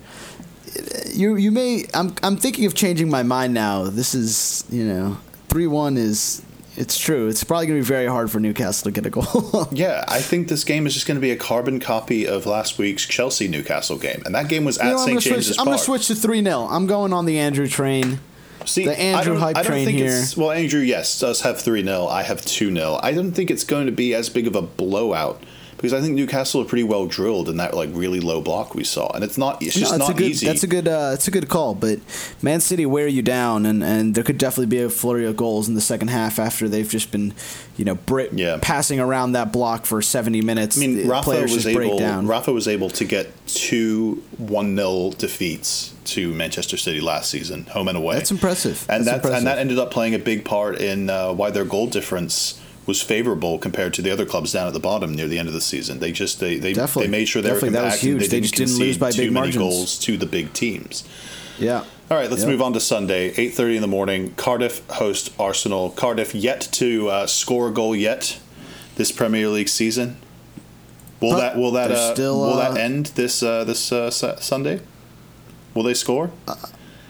You 1.13 1.35
you 1.35 1.51
may 1.51 1.85
I'm 1.93 2.13
I'm 2.23 2.37
thinking 2.37 2.65
of 2.65 2.73
changing 2.75 3.09
my 3.09 3.23
mind 3.23 3.53
now. 3.53 3.83
This 3.85 4.13
is 4.15 4.63
you 4.69 4.85
know 4.85 5.17
three 5.49 5.67
one 5.67 5.97
is 5.97 6.41
it's 6.77 6.97
true. 6.97 7.27
It's 7.27 7.43
probably 7.43 7.65
gonna 7.65 7.79
be 7.79 7.83
very 7.85 8.05
hard 8.05 8.29
for 8.29 8.39
Newcastle 8.39 8.89
to 8.89 8.91
get 8.91 9.05
a 9.05 9.09
goal. 9.09 9.67
Yeah, 9.71 10.05
I 10.07 10.19
think 10.21 10.47
this 10.47 10.63
game 10.63 10.85
is 10.87 10.93
just 10.93 11.07
going 11.07 11.15
to 11.17 11.21
be 11.21 11.31
a 11.31 11.35
carbon 11.35 11.79
copy 11.79 12.25
of 12.27 12.45
last 12.45 12.77
week's 12.77 13.05
Chelsea 13.05 13.47
Newcastle 13.47 13.97
game, 13.97 14.21
and 14.25 14.33
that 14.35 14.47
game 14.47 14.63
was 14.63 14.77
at 14.77 14.85
You 14.85 14.91
know, 14.91 14.97
I'm 14.99 15.05
St 15.07 15.21
James's 15.21 15.45
switch. 15.47 15.57
Park. 15.57 15.67
I'm 15.67 15.71
gonna 15.73 15.83
switch 15.83 16.07
to 16.07 16.15
three 16.15 16.41
0 16.43 16.67
I'm 16.69 16.85
going 16.87 17.11
on 17.13 17.25
the 17.25 17.37
Andrew 17.39 17.67
train. 17.67 18.19
See, 18.67 18.85
the 18.85 18.99
Andrew 18.99 19.37
hype 19.37 19.57
I 19.57 19.63
train 19.63 19.85
think 19.85 19.97
here. 19.97 20.07
It's, 20.07 20.35
well, 20.35 20.51
Andrew, 20.51 20.81
yes, 20.81 21.19
does 21.19 21.41
have 21.41 21.59
3 21.61 21.83
0. 21.83 22.07
I 22.07 22.23
have 22.23 22.43
2 22.45 22.73
0. 22.73 22.99
I 23.01 23.13
don't 23.13 23.31
think 23.31 23.49
it's 23.49 23.63
going 23.63 23.85
to 23.85 23.91
be 23.91 24.13
as 24.13 24.29
big 24.29 24.45
of 24.47 24.55
a 24.55 24.61
blowout 24.61 25.41
because 25.77 25.93
I 25.93 26.01
think 26.01 26.15
Newcastle 26.15 26.61
are 26.61 26.65
pretty 26.65 26.83
well 26.83 27.05
drilled 27.05 27.47
in 27.49 27.57
that 27.57 27.73
like 27.75 27.89
really 27.93 28.19
low 28.19 28.41
block 28.41 28.75
we 28.75 28.83
saw, 28.83 29.09
and 29.13 29.23
it's 29.23 29.37
not. 29.37 29.61
It's 29.61 29.73
just 29.75 29.91
No, 29.91 29.97
that's 29.97 30.09
not 30.09 30.15
a 30.17 30.19
good, 30.19 30.31
easy. 30.31 30.45
That's 30.47 30.63
a 30.63 30.67
good. 30.67 30.87
Uh, 30.87 31.11
it's 31.13 31.27
a 31.27 31.31
good 31.31 31.47
call. 31.49 31.75
But 31.75 31.99
Man 32.41 32.59
City 32.59 32.85
wear 32.85 33.07
you 33.07 33.21
down, 33.21 33.65
and, 33.65 33.83
and 33.83 34.15
there 34.15 34.23
could 34.23 34.37
definitely 34.37 34.65
be 34.75 34.81
a 34.81 34.89
flurry 34.89 35.25
of 35.25 35.37
goals 35.37 35.67
in 35.69 35.75
the 35.75 35.81
second 35.81 36.09
half 36.09 36.39
after 36.39 36.67
they've 36.67 36.89
just 36.89 37.11
been, 37.11 37.33
you 37.77 37.85
know, 37.85 37.95
bri- 37.95 38.29
Yeah. 38.33 38.57
passing 38.61 38.99
around 38.99 39.33
that 39.33 39.53
block 39.53 39.85
for 39.85 40.01
seventy 40.01 40.41
minutes. 40.41 40.77
I 40.77 40.81
mean, 40.81 41.07
Rafa 41.07 41.41
was 41.43 41.65
able. 41.67 41.99
Rafa 42.23 42.51
was 42.51 42.67
able 42.67 42.89
to 42.89 43.05
get 43.05 43.31
two 43.47 44.23
one 44.37 44.75
0 44.75 45.11
defeats 45.17 45.93
to 46.05 46.33
Manchester 46.33 46.77
City 46.77 47.01
last 47.01 47.29
season, 47.29 47.65
home 47.65 47.87
and 47.87 47.97
away. 47.97 48.15
That's 48.15 48.31
impressive. 48.31 48.85
and 48.89 49.05
That's 49.05 49.05
that 49.05 49.15
impressive. 49.17 49.37
and 49.37 49.47
that 49.47 49.57
ended 49.59 49.77
up 49.77 49.91
playing 49.91 50.15
a 50.15 50.19
big 50.19 50.45
part 50.45 50.79
in 50.81 51.09
uh, 51.09 51.33
why 51.33 51.51
their 51.51 51.65
goal 51.65 51.87
difference 51.87 52.59
was 52.87 53.01
favorable 53.01 53.59
compared 53.59 53.93
to 53.93 54.01
the 54.01 54.09
other 54.09 54.25
clubs 54.25 54.53
down 54.53 54.65
at 54.65 54.73
the 54.73 54.79
bottom 54.79 55.13
near 55.13 55.27
the 55.27 55.37
end 55.37 55.47
of 55.47 55.53
the 55.53 55.61
season. 55.61 55.99
They 55.99 56.11
just 56.11 56.39
they 56.39 56.57
they, 56.57 56.73
Definitely. 56.73 57.05
they 57.07 57.11
made 57.11 57.25
sure 57.27 57.41
they 57.43 57.49
were 57.49 57.55
Definitely. 57.55 57.79
That 57.79 57.85
was 57.85 58.01
huge. 58.01 58.21
They, 58.21 58.27
They 58.27 58.39
didn't 58.39 58.43
just 58.45 58.55
didn't 58.55 58.79
lose 58.79 58.97
by 58.97 59.11
too 59.11 59.21
big 59.23 59.33
many 59.33 59.45
margins. 59.47 59.57
goals 59.57 59.99
to 59.99 60.17
the 60.17 60.25
big 60.25 60.53
teams. 60.53 61.03
yeah. 61.59 61.83
All 62.09 62.15
right, 62.17 62.29
let's 62.29 62.43
Yep. 62.43 62.51
move 62.51 62.61
on 62.61 62.71
to 62.71 62.79
Sunday, 62.79 63.33
eight 63.35 63.53
thirty 63.53 63.75
in 63.75 63.81
the 63.81 63.87
morning. 63.87 64.33
Cardiff 64.37 64.81
host 64.91 65.33
Arsenal. 65.37 65.89
Cardiff 65.89 66.33
yet 66.33 66.61
to 66.73 67.09
uh, 67.09 67.27
score 67.27 67.67
a 67.67 67.71
goal 67.71 67.93
yet 67.93 68.39
this 68.95 69.11
Premier 69.11 69.49
League 69.49 69.67
season. 69.67 70.15
Will 71.19 71.31
But 71.31 71.39
that 71.41 71.57
will 71.57 71.71
that 71.73 71.91
uh, 71.91 72.13
still, 72.13 72.39
will 72.39 72.53
uh, 72.53 72.71
that 72.73 72.79
end 72.79 73.07
this 73.15 73.43
uh, 73.43 73.65
this 73.65 73.91
uh, 73.91 74.09
Sunday? 74.09 74.79
Will 75.73 75.83
they 75.83 75.93
score? 75.93 76.31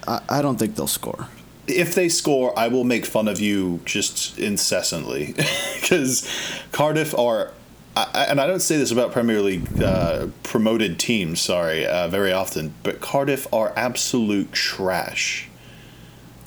I, 0.08 0.22
I 0.28 0.42
don't 0.42 0.58
think 0.58 0.76
they'll 0.76 0.88
score. 0.88 1.28
If 1.68 1.94
they 1.96 2.10
score, 2.10 2.58
I 2.58 2.68
will 2.70 2.84
make 2.84 3.06
fun 3.06 3.28
of 3.28 3.40
you 3.40 3.82
just 3.86 4.38
incessantly 4.40 5.34
because 5.82 6.30
Cardiff 6.72 7.18
are. 7.18 7.52
I, 7.96 8.28
and 8.30 8.40
I 8.40 8.46
don't 8.46 8.60
say 8.60 8.78
this 8.78 8.92
about 8.92 9.12
Premier 9.12 9.42
League 9.42 9.82
uh, 9.82 10.28
promoted 10.44 11.00
teams, 11.00 11.42
sorry, 11.42 11.84
uh, 11.86 12.08
very 12.08 12.32
often, 12.32 12.76
but 12.84 13.02
Cardiff 13.02 13.52
are 13.52 13.74
absolute 13.76 14.52
trash. 14.52 15.50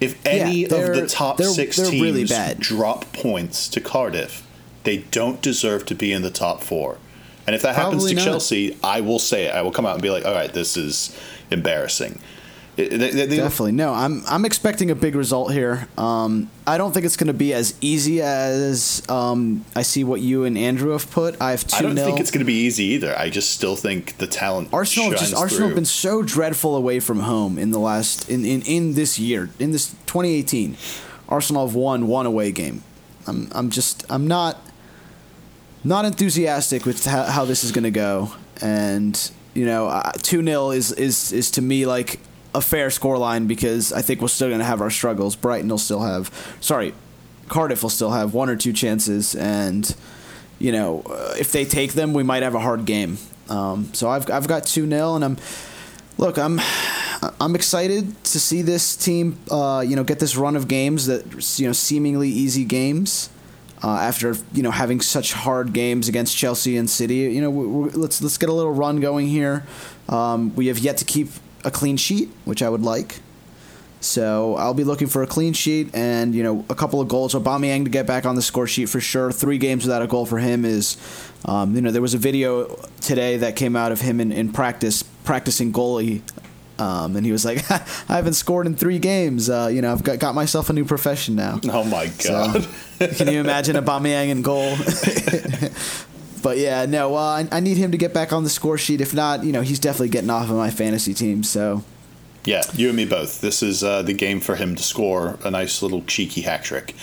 If 0.01 0.25
any 0.25 0.65
of 0.65 0.71
the 0.71 1.07
top 1.09 1.39
they're- 1.39 1.49
6 1.49 1.77
they're 1.77 1.91
teams 1.91 2.03
really 2.03 2.25
drop 2.61 3.13
points 3.13 3.69
to 3.69 3.81
Cardiff, 3.81 4.47
they 4.85 4.99
don't 4.99 5.43
deserve 5.43 5.85
to 5.87 5.95
be 5.97 6.13
in 6.13 6.23
the 6.23 6.31
top 6.31 6.63
four. 6.63 6.99
And 7.49 7.57
if 7.57 7.63
that 7.63 7.75
happens 7.75 8.07
to 8.07 8.15
not. 8.15 8.25
Chelsea, 8.25 8.79
I 8.85 9.01
will 9.01 9.19
say 9.19 9.47
it. 9.47 9.55
I 9.55 9.63
will 9.63 9.73
come 9.73 9.85
out 9.85 9.95
and 9.95 10.03
be 10.03 10.11
like, 10.11 10.25
all 10.25 10.33
right, 10.33 10.53
this 10.53 10.77
is 10.77 11.19
embarrassing. 11.51 12.21
They- 12.89 13.11
they- 13.11 13.27
they- 13.27 13.37
Definitely 13.37 13.73
no. 13.73 13.93
I'm 13.93 14.23
I'm 14.29 14.45
expecting 14.45 14.91
a 14.91 14.95
big 14.95 15.15
result 15.15 15.53
here. 15.53 15.89
Um, 15.99 16.51
I 16.67 16.79
don't 16.79 16.93
think 16.93 17.05
it's 17.07 17.17
going 17.17 17.27
to 17.29 17.35
be 17.35 17.53
as 17.53 17.75
easy 17.81 18.23
as 18.23 19.03
um, 19.09 19.65
I 19.75 19.83
see 19.83 20.05
what 20.05 20.21
you 20.21 20.45
and 20.45 20.57
Andrew 20.57 20.93
have 20.93 21.11
put. 21.11 21.37
I 21.41 21.51
have 21.51 21.67
two 21.67 21.77
I 21.77 21.83
don't 21.83 21.97
0 21.97 22.07
think 22.07 22.21
it's 22.21 22.31
going 22.31 22.41
to 22.41 22.45
be 22.47 22.61
easy 22.67 22.85
either. 22.95 23.15
I 23.19 23.29
just 23.31 23.51
still 23.51 23.77
think 23.77 24.19
the 24.19 24.27
talent 24.27 24.69
Arsenal 24.73 25.11
just 25.11 25.35
Arsenal 25.35 25.69
have 25.69 25.75
been 25.75 25.85
so 25.85 26.23
dreadful 26.23 26.77
away 26.77 27.01
from 27.01 27.21
home 27.21 27.59
in 27.59 27.71
the 27.71 27.79
last 27.81 28.29
in, 28.31 28.45
in, 28.45 28.63
in 28.63 28.95
this 28.95 29.19
year 29.19 29.51
in 29.59 29.73
this 29.73 29.91
2018. 30.07 30.77
Arsenal 31.29 31.67
have 31.67 31.75
won 31.75 32.07
one 32.07 32.27
away 32.27 32.51
game. 32.53 32.83
I'm 33.27 33.49
I'm 33.53 33.71
just 33.71 34.05
I'm 34.11 34.27
not 34.27 34.59
not 35.85 36.05
enthusiastic 36.05 36.85
with 36.85 37.05
how, 37.05 37.25
how 37.25 37.45
this 37.45 37.65
is 37.65 37.73
going 37.73 37.85
to 37.85 37.91
go, 37.91 38.33
and 38.61 39.31
you 39.55 39.65
know 39.65 40.03
two 40.23 40.43
0 40.45 40.71
is 40.71 40.93
is 40.93 41.33
is 41.33 41.51
to 41.53 41.63
me 41.63 41.87
like 41.87 42.21
a 42.55 42.61
fair 42.61 42.89
scoreline 42.89 43.47
because 43.47 43.93
I 43.93 44.03
think 44.03 44.21
we're 44.21 44.29
still 44.29 44.49
going 44.49 44.61
to 44.61 44.65
have 44.65 44.81
our 44.81 44.91
struggles. 44.91 45.37
Brighton 45.37 45.69
will 45.69 45.79
still 45.79 46.01
have 46.01 46.57
sorry, 46.61 46.95
Cardiff 47.49 47.83
will 47.83 47.91
still 47.91 48.11
have 48.11 48.35
one 48.35 48.49
or 48.49 48.57
two 48.57 48.73
chances, 48.73 49.35
and 49.35 49.95
you 50.59 50.73
know, 50.73 51.03
if 51.39 51.53
they 51.53 51.65
take 51.65 51.93
them, 51.95 52.13
we 52.13 52.23
might 52.23 52.43
have 52.43 52.55
a 52.55 52.61
hard 52.61 52.85
game. 52.85 53.19
Um, 53.49 53.93
so 53.93 54.09
I've 54.09 54.31
I've 54.31 54.47
got 54.47 54.65
two 54.65 54.89
0 54.89 55.17
and 55.17 55.25
I'm 55.25 55.37
look 56.19 56.39
I'm 56.39 56.61
I'm 57.41 57.55
excited 57.57 58.23
to 58.25 58.41
see 58.41 58.63
this 58.63 58.95
team 58.95 59.39
uh, 59.51 59.85
you 59.87 59.97
know 59.97 60.05
get 60.05 60.21
this 60.21 60.37
run 60.37 60.55
of 60.55 60.69
games 60.69 61.07
that 61.07 61.59
you 61.59 61.67
know 61.67 61.73
seemingly 61.73 62.29
easy 62.29 62.65
games. 62.65 63.29
Uh, 63.83 63.97
after 63.97 64.37
you 64.53 64.63
know 64.63 64.71
having 64.71 65.01
such 65.01 65.33
hard 65.33 65.73
games 65.73 66.07
against 66.07 66.37
Chelsea 66.37 66.77
and 66.77 66.89
City, 66.89 67.17
you 67.17 67.41
know 67.41 67.51
we, 67.51 67.67
we, 67.67 67.91
let's 67.91 68.23
let's 68.23 68.39
get 68.39 68.49
a 68.49 68.53
little 68.53 68.73
run 68.73 69.01
going 69.01 69.27
here. 69.27 69.65
Um, 70.09 70.55
we 70.55 70.67
have 70.67 70.79
yet 70.79 70.99
to 70.99 71.05
keep 71.05 71.29
a 71.65 71.71
clean 71.71 71.97
sheet, 71.97 72.31
which 72.45 72.63
I 72.63 72.69
would 72.69 72.83
like. 72.83 73.21
So 74.01 74.57
I'll 74.57 74.75
be 74.75 74.85
looking 74.85 75.09
for 75.09 75.23
a 75.23 75.27
clean 75.27 75.53
sheet 75.53 75.95
and 75.95 76.35
you 76.35 76.43
know 76.43 76.65
a 76.71 76.75
couple 76.75 77.01
of 77.01 77.09
goals. 77.09 77.35
Aubameyang 77.35 77.85
to 77.85 77.91
get 77.91 78.07
back 78.07 78.25
on 78.25 78.35
the 78.35 78.43
score 78.43 78.67
sheet 78.67 78.89
for 78.89 79.01
sure. 79.01 79.31
Three 79.31 79.59
games 79.59 79.85
without 79.85 80.01
a 80.03 80.07
goal 80.07 80.25
for 80.25 80.39
him 80.39 80.65
is, 80.65 80.97
um, 81.45 81.75
you 81.75 81.83
know, 81.83 81.91
there 81.91 82.01
was 82.01 82.15
a 82.15 82.19
video 82.19 82.77
today 83.03 83.37
that 83.37 83.57
came 83.57 83.77
out 83.77 83.93
of 83.93 84.01
him 84.01 84.21
in, 84.21 84.33
in 84.33 84.53
practice 84.53 85.03
practicing 85.25 85.71
goalie, 85.71 86.23
um, 86.79 87.15
and 87.15 87.27
he 87.27 87.33
was 87.33 87.45
like, 87.45 87.71
"I 87.71 88.17
haven't 88.17 88.35
scored 88.35 88.67
in 88.67 88.75
three 88.75 88.99
games. 88.99 89.51
Uh, 89.51 89.69
you 89.71 89.83
know, 89.83 89.93
I've 89.93 90.03
got, 90.03 90.19
got 90.19 90.35
myself 90.35 90.71
a 90.71 90.73
new 90.73 90.87
profession 90.87 91.37
now." 91.37 91.61
Oh 91.69 91.85
my 91.85 92.07
god! 92.07 92.65
So, 92.65 93.07
can 93.09 93.31
you 93.31 93.41
imagine 93.41 93.77
Aubameyang 93.77 94.31
in 94.31 94.41
goal? 94.41 94.77
but 96.43 96.59
yeah, 96.59 96.87
no, 96.87 97.15
uh, 97.15 97.19
I, 97.19 97.49
I 97.53 97.61
need 97.61 97.77
him 97.77 97.93
to 97.93 97.99
get 97.99 98.13
back 98.15 98.33
on 98.33 98.45
the 98.45 98.51
score 98.51 98.79
sheet. 98.79 99.01
If 99.01 99.15
not, 99.15 99.45
you 99.45 99.53
know, 99.53 99.63
he's 99.63 99.79
definitely 99.79 100.09
getting 100.11 100.31
off 100.31 100.51
of 100.51 100.57
my 100.57 100.71
fantasy 100.71 101.15
team. 101.15 101.43
So. 101.43 101.85
yeah, 102.45 102.63
you 102.75 102.89
and 102.89 102.97
me 102.97 103.07
both. 103.07 103.41
This 103.41 103.63
is 103.63 103.85
uh, 103.85 104.03
the 104.03 104.15
game 104.15 104.41
for 104.41 104.57
him 104.57 104.75
to 104.77 104.83
score 104.83 105.39
a 105.45 105.51
nice 105.51 105.83
little 105.83 106.03
cheeky 106.03 106.43
hat 106.43 106.65
trick. 106.65 106.95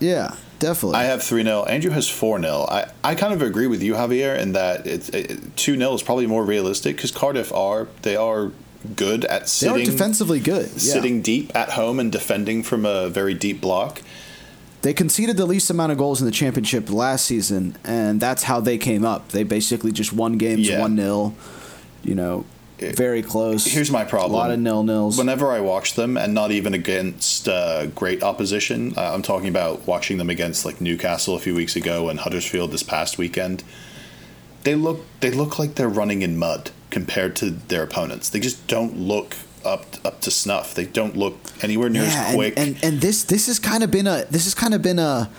Yeah, 0.00 0.34
definitely. 0.58 0.98
I 0.98 1.04
have 1.04 1.22
3 1.22 1.44
0. 1.44 1.64
Andrew 1.64 1.90
has 1.92 2.08
4 2.08 2.40
0. 2.40 2.66
I, 2.68 2.90
I 3.04 3.14
kind 3.14 3.32
of 3.32 3.42
agree 3.42 3.66
with 3.66 3.82
you, 3.82 3.94
Javier, 3.94 4.38
in 4.38 4.52
that 4.52 4.86
it's 4.86 5.08
it, 5.10 5.56
2 5.56 5.76
0 5.76 5.94
is 5.94 6.02
probably 6.02 6.26
more 6.26 6.44
realistic 6.44 6.96
because 6.96 7.12
Cardiff 7.12 7.52
are 7.52 7.88
they 8.02 8.16
are 8.16 8.50
good 8.96 9.24
at 9.26 9.48
sitting. 9.48 9.76
They 9.76 9.82
are 9.82 9.86
defensively 9.86 10.40
good. 10.40 10.68
Yeah. 10.70 10.78
sitting 10.78 11.22
deep 11.22 11.54
at 11.54 11.70
home 11.70 12.00
and 12.00 12.10
defending 12.10 12.62
from 12.62 12.84
a 12.84 13.08
very 13.08 13.34
deep 13.34 13.60
block. 13.60 14.02
They 14.82 14.92
conceded 14.92 15.36
the 15.36 15.46
least 15.46 15.70
amount 15.70 15.92
of 15.92 15.98
goals 15.98 16.20
in 16.20 16.26
the 16.26 16.32
championship 16.32 16.90
last 16.90 17.24
season, 17.24 17.76
and 17.84 18.20
that's 18.20 18.42
how 18.42 18.58
they 18.60 18.78
came 18.78 19.04
up. 19.04 19.28
They 19.28 19.44
basically 19.44 19.92
just 19.92 20.12
won 20.12 20.38
games 20.38 20.68
Yeah. 20.68 20.80
one 20.80 20.96
0 20.96 21.34
You 22.02 22.16
know, 22.16 22.44
very 22.80 23.22
close. 23.22 23.64
Here's 23.64 23.92
my 23.92 24.04
problem. 24.04 24.32
A 24.32 24.36
lot 24.36 24.50
of 24.50 24.58
nil 24.58 24.82
nils. 24.82 25.16
Whenever 25.16 25.52
I 25.52 25.60
watch 25.60 25.94
them, 25.94 26.16
and 26.16 26.34
not 26.34 26.50
even 26.50 26.74
against 26.74 27.48
uh, 27.48 27.86
great 27.86 28.24
opposition, 28.24 28.94
uh, 28.96 29.12
I'm 29.14 29.22
talking 29.22 29.48
about 29.48 29.86
watching 29.86 30.18
them 30.18 30.28
against 30.28 30.64
like 30.64 30.80
Newcastle 30.80 31.36
a 31.36 31.38
few 31.38 31.54
weeks 31.54 31.76
ago 31.76 32.08
and 32.08 32.18
Huddersfield 32.18 32.72
this 32.72 32.82
past 32.82 33.18
weekend. 33.18 33.62
They 34.64 34.74
look 34.74 35.04
they 35.20 35.30
look 35.30 35.60
like 35.60 35.76
they're 35.76 35.88
running 35.88 36.22
in 36.22 36.36
mud 36.36 36.70
compared 36.90 37.36
to 37.36 37.50
their 37.50 37.84
opponents. 37.84 38.28
They 38.28 38.40
just 38.40 38.66
don't 38.66 38.96
look 38.98 39.36
up 39.64 39.84
up 40.04 40.20
to 40.22 40.30
snuff. 40.30 40.74
They 40.74 40.86
don't 40.86 41.16
look 41.16 41.38
anywhere 41.62 41.88
near 41.88 42.04
yeah, 42.04 42.24
as 42.26 42.34
quick. 42.34 42.54
And, 42.56 42.76
and 42.76 42.84
and 42.84 43.00
this 43.00 43.24
this 43.24 43.46
has 43.46 43.58
kind 43.58 43.82
of 43.82 43.90
been 43.90 44.06
a 44.06 44.24
this 44.30 44.44
has 44.44 44.54
kind 44.54 44.74
of 44.74 44.82
been 44.82 44.98
a 44.98 45.30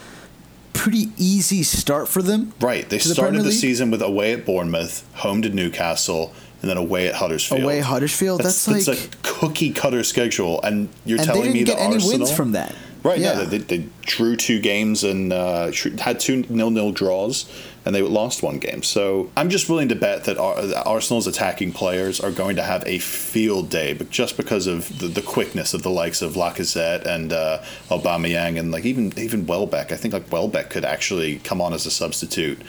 pretty 0.73 1.09
easy 1.17 1.63
start 1.63 2.07
for 2.07 2.21
them. 2.21 2.53
Right. 2.59 2.88
They 2.89 2.97
to 2.97 3.07
the 3.07 3.13
started 3.13 3.43
the 3.43 3.51
season 3.51 3.91
with 3.91 4.01
away 4.01 4.33
at 4.33 4.45
Bournemouth, 4.45 5.07
home 5.13 5.41
to 5.43 5.49
Newcastle, 5.49 6.33
and 6.62 6.69
then 6.69 6.77
away 6.77 7.07
at 7.07 7.15
Huddersfield. 7.15 7.63
Away 7.63 7.79
at 7.79 7.86
Huddersfield? 7.86 8.41
That's 8.41 8.65
that's 8.65 8.88
like- 8.88 8.97
a 8.97 9.17
cookie 9.21 9.71
cutter 9.71 10.03
schedule, 10.03 10.62
and 10.62 10.89
you're 11.05 11.19
and 11.19 11.27
they 11.27 11.31
telling 11.31 11.41
didn't 11.43 11.53
me 11.53 11.63
get 11.63 11.77
that 11.77 11.83
any 11.83 11.95
Arsenal 11.95 12.19
wins 12.19 12.36
from 12.36 12.51
that. 12.53 12.75
Right. 13.03 13.19
Yeah. 13.19 13.39
Yeah. 13.39 13.45
They, 13.45 13.57
they 13.57 13.86
drew 14.01 14.36
two 14.38 14.59
games 14.59 15.03
and 15.03 15.33
uh, 15.33 15.71
had 15.99 16.21
two 16.21 16.45
nil-nil 16.47 16.93
draws, 16.93 17.51
and 17.86 17.93
they 17.93 18.02
lost 18.02 18.41
one 18.41 18.60
game. 18.60 18.82
So 18.84 19.30
I'm 19.36 19.50
just 19.50 19.69
willing 19.69 19.89
to 19.89 19.96
bet 19.96 20.24
that 20.26 20.38
Arsenal's 20.38 21.28
attacking 21.28 21.74
players 21.74 22.19
are 22.22 22.32
going 22.32 22.56
to 22.56 22.63
have 22.63 22.84
a 22.88 23.00
field 23.00 23.69
day, 23.69 23.93
but 23.93 24.10
just 24.10 24.38
because 24.38 24.67
of 24.67 25.00
the, 25.00 25.08
the 25.08 25.22
quickness 25.22 25.74
of 25.74 25.84
the 25.84 25.89
likes 25.89 26.22
of 26.22 26.34
Lacazette 26.34 27.06
and 27.06 27.34
uh, 27.34 27.62
Aubameyang, 27.89 28.58
and 28.60 28.72
like 28.72 28.86
even 28.86 29.12
even 29.17 29.46
Welbeck. 29.46 29.91
I 29.91 29.98
think 29.98 30.13
like 30.13 30.32
Welbeck 30.32 30.69
could 30.69 30.86
actually 30.86 31.39
come 31.39 31.62
on 31.62 31.74
as 31.74 31.86
a 31.86 31.91
substitute. 31.91 32.62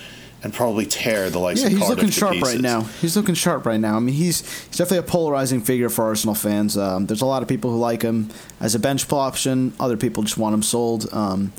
And 0.43 0.53
probably 0.53 0.85
tear 0.85 1.31
the 1.31 1.39
likes 1.39 1.61
Yeah, 1.63 1.69
of 1.69 1.73
he's 1.73 1.89
looking 1.89 2.11
sharp 2.11 2.35
pieces. 2.35 2.53
right 2.57 2.61
now. 2.61 2.83
He's 3.01 3.17
looking 3.17 3.35
sharp 3.35 3.65
right 3.65 3.81
now. 3.81 3.97
I 3.97 4.01
mean, 4.01 4.15
he's 4.15 4.41
he's 4.67 4.77
definitely 4.77 4.99
a 4.99 5.03
polarizing 5.05 5.63
figure 5.63 5.89
for 5.89 6.05
Arsenal 6.05 6.35
fans. 6.35 6.77
Um, 6.77 7.07
there's 7.07 7.23
a 7.23 7.27
lot 7.27 7.41
of 7.41 7.49
people 7.49 7.71
who 7.71 7.79
like 7.79 8.03
him 8.03 8.29
as 8.61 8.75
a 8.75 8.79
bench 8.79 9.09
pull 9.09 9.21
option. 9.21 9.73
Other 9.81 9.97
people 9.97 10.23
just 10.23 10.37
want 10.37 10.53
him 10.53 10.63
sold. 10.63 11.11
Um, 11.15 11.55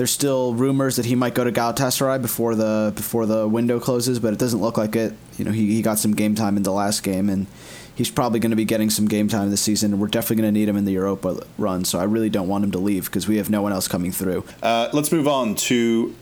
there's 0.00 0.10
still 0.10 0.54
rumors 0.54 0.96
that 0.96 1.04
he 1.04 1.14
might 1.14 1.34
go 1.34 1.44
to 1.44 1.52
Galatasaray 1.52 2.22
before 2.22 2.54
the 2.54 2.90
before 2.96 3.26
the 3.26 3.46
window 3.46 3.78
closes, 3.78 4.18
but 4.18 4.32
it 4.32 4.38
doesn't 4.38 4.62
look 4.62 4.78
like 4.78 4.96
it. 4.96 5.12
You 5.36 5.44
know, 5.44 5.50
he, 5.50 5.74
he 5.74 5.82
got 5.82 5.98
some 5.98 6.12
game 6.12 6.34
time 6.34 6.56
in 6.56 6.62
the 6.62 6.72
last 6.72 7.02
game, 7.02 7.28
and 7.28 7.46
he's 7.94 8.10
probably 8.10 8.40
going 8.40 8.48
to 8.48 8.56
be 8.56 8.64
getting 8.64 8.88
some 8.88 9.04
game 9.08 9.28
time 9.28 9.50
this 9.50 9.60
season. 9.60 9.98
We're 9.98 10.08
definitely 10.08 10.36
going 10.36 10.54
to 10.54 10.58
need 10.58 10.70
him 10.70 10.78
in 10.78 10.86
the 10.86 10.92
Europa 10.92 11.42
run. 11.58 11.84
So 11.84 11.98
I 11.98 12.04
really 12.04 12.30
don't 12.30 12.48
want 12.48 12.64
him 12.64 12.70
to 12.70 12.78
leave 12.78 13.04
because 13.04 13.28
we 13.28 13.36
have 13.36 13.50
no 13.50 13.60
one 13.60 13.74
else 13.74 13.88
coming 13.88 14.10
through. 14.10 14.42
Uh, 14.62 14.88
let's 14.94 15.12
move 15.12 15.28
on 15.28 15.54
to 15.56 16.16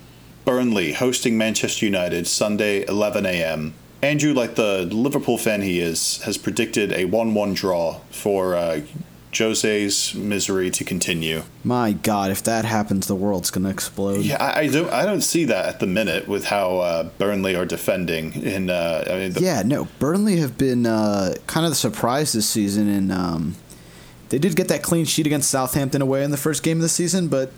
Burnley 0.45 0.95
hosting 0.95 1.39
Manchester 1.39 1.87
United 1.87 2.27
Sunday, 2.27 2.85
11 2.89 3.27
a.m. 3.27 3.75
Andrew, 4.03 4.33
like 4.33 4.57
the 4.57 4.87
Liverpool 4.87 5.39
fan 5.39 5.63
he 5.63 5.79
is, 5.79 6.21
has 6.23 6.37
predicted 6.37 6.93
a 6.93 7.05
1 7.05 7.33
1 7.33 7.55
draw 7.55 8.01
for 8.11 8.57
uh, 8.57 8.81
Jose's 9.39 10.15
misery 10.15 10.71
to 10.71 10.85
continue. 10.85 11.43
My 11.63 11.93
God, 11.93 12.31
if 12.31 12.43
that 12.45 12.65
happens, 12.65 13.07
the 13.07 13.15
world's 13.15 13.51
going 13.51 13.65
to 13.65 13.71
explode. 13.71 14.25
Yeah, 14.25 14.43
I, 14.43 14.61
I 14.61 14.67
don't. 14.69 14.91
I 14.91 15.05
don't 15.05 15.21
see 15.23 15.45
that 15.45 15.67
at 15.67 15.81
the 15.81 15.87
minute 15.87 16.27
with 16.27 16.47
how 16.47 16.79
uh, 16.79 17.05
Burnley 17.19 17.55
are 17.55 17.67
defending. 17.67 18.33
In 18.43 18.71
uh, 18.71 19.05
I 19.07 19.13
mean, 19.15 19.33
the, 19.33 19.41
Yeah, 19.41 19.63
no. 19.65 19.87
Burnley 19.99 20.37
have 20.37 20.59
been 20.59 20.87
uh, 20.87 21.35
kind 21.47 21.65
of 21.65 21.73
the 21.73 21.77
surprise 21.77 22.33
this 22.33 22.49
season, 22.49 22.89
and 22.89 23.13
um, 23.13 23.55
they 24.31 24.39
did 24.39 24.57
get 24.57 24.69
that 24.69 24.83
clean 24.83 25.05
sheet 25.05 25.27
against 25.27 25.51
Southampton 25.51 26.03
away 26.03 26.25
in 26.25 26.31
the 26.31 26.37
first 26.37 26.63
game 26.63 26.79
of 26.79 26.83
the 26.83 26.89
season. 26.89 27.29
But 27.29 27.53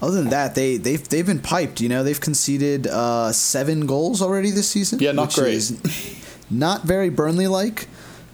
other 0.00 0.16
than 0.16 0.30
that, 0.30 0.54
they 0.54 0.76
they've 0.76 1.06
they've 1.08 1.26
been 1.26 1.40
piped. 1.40 1.80
You 1.80 1.88
know, 1.88 2.04
they've 2.04 2.20
conceded 2.20 2.86
uh, 2.86 3.32
seven 3.32 3.86
goals 3.86 4.22
already 4.22 4.50
this 4.50 4.68
season. 4.68 5.00
Yeah, 5.00 5.12
not 5.12 5.34
great. 5.34 5.70
not 6.50 6.82
very 6.82 7.10
Burnley 7.10 7.46
like. 7.46 7.88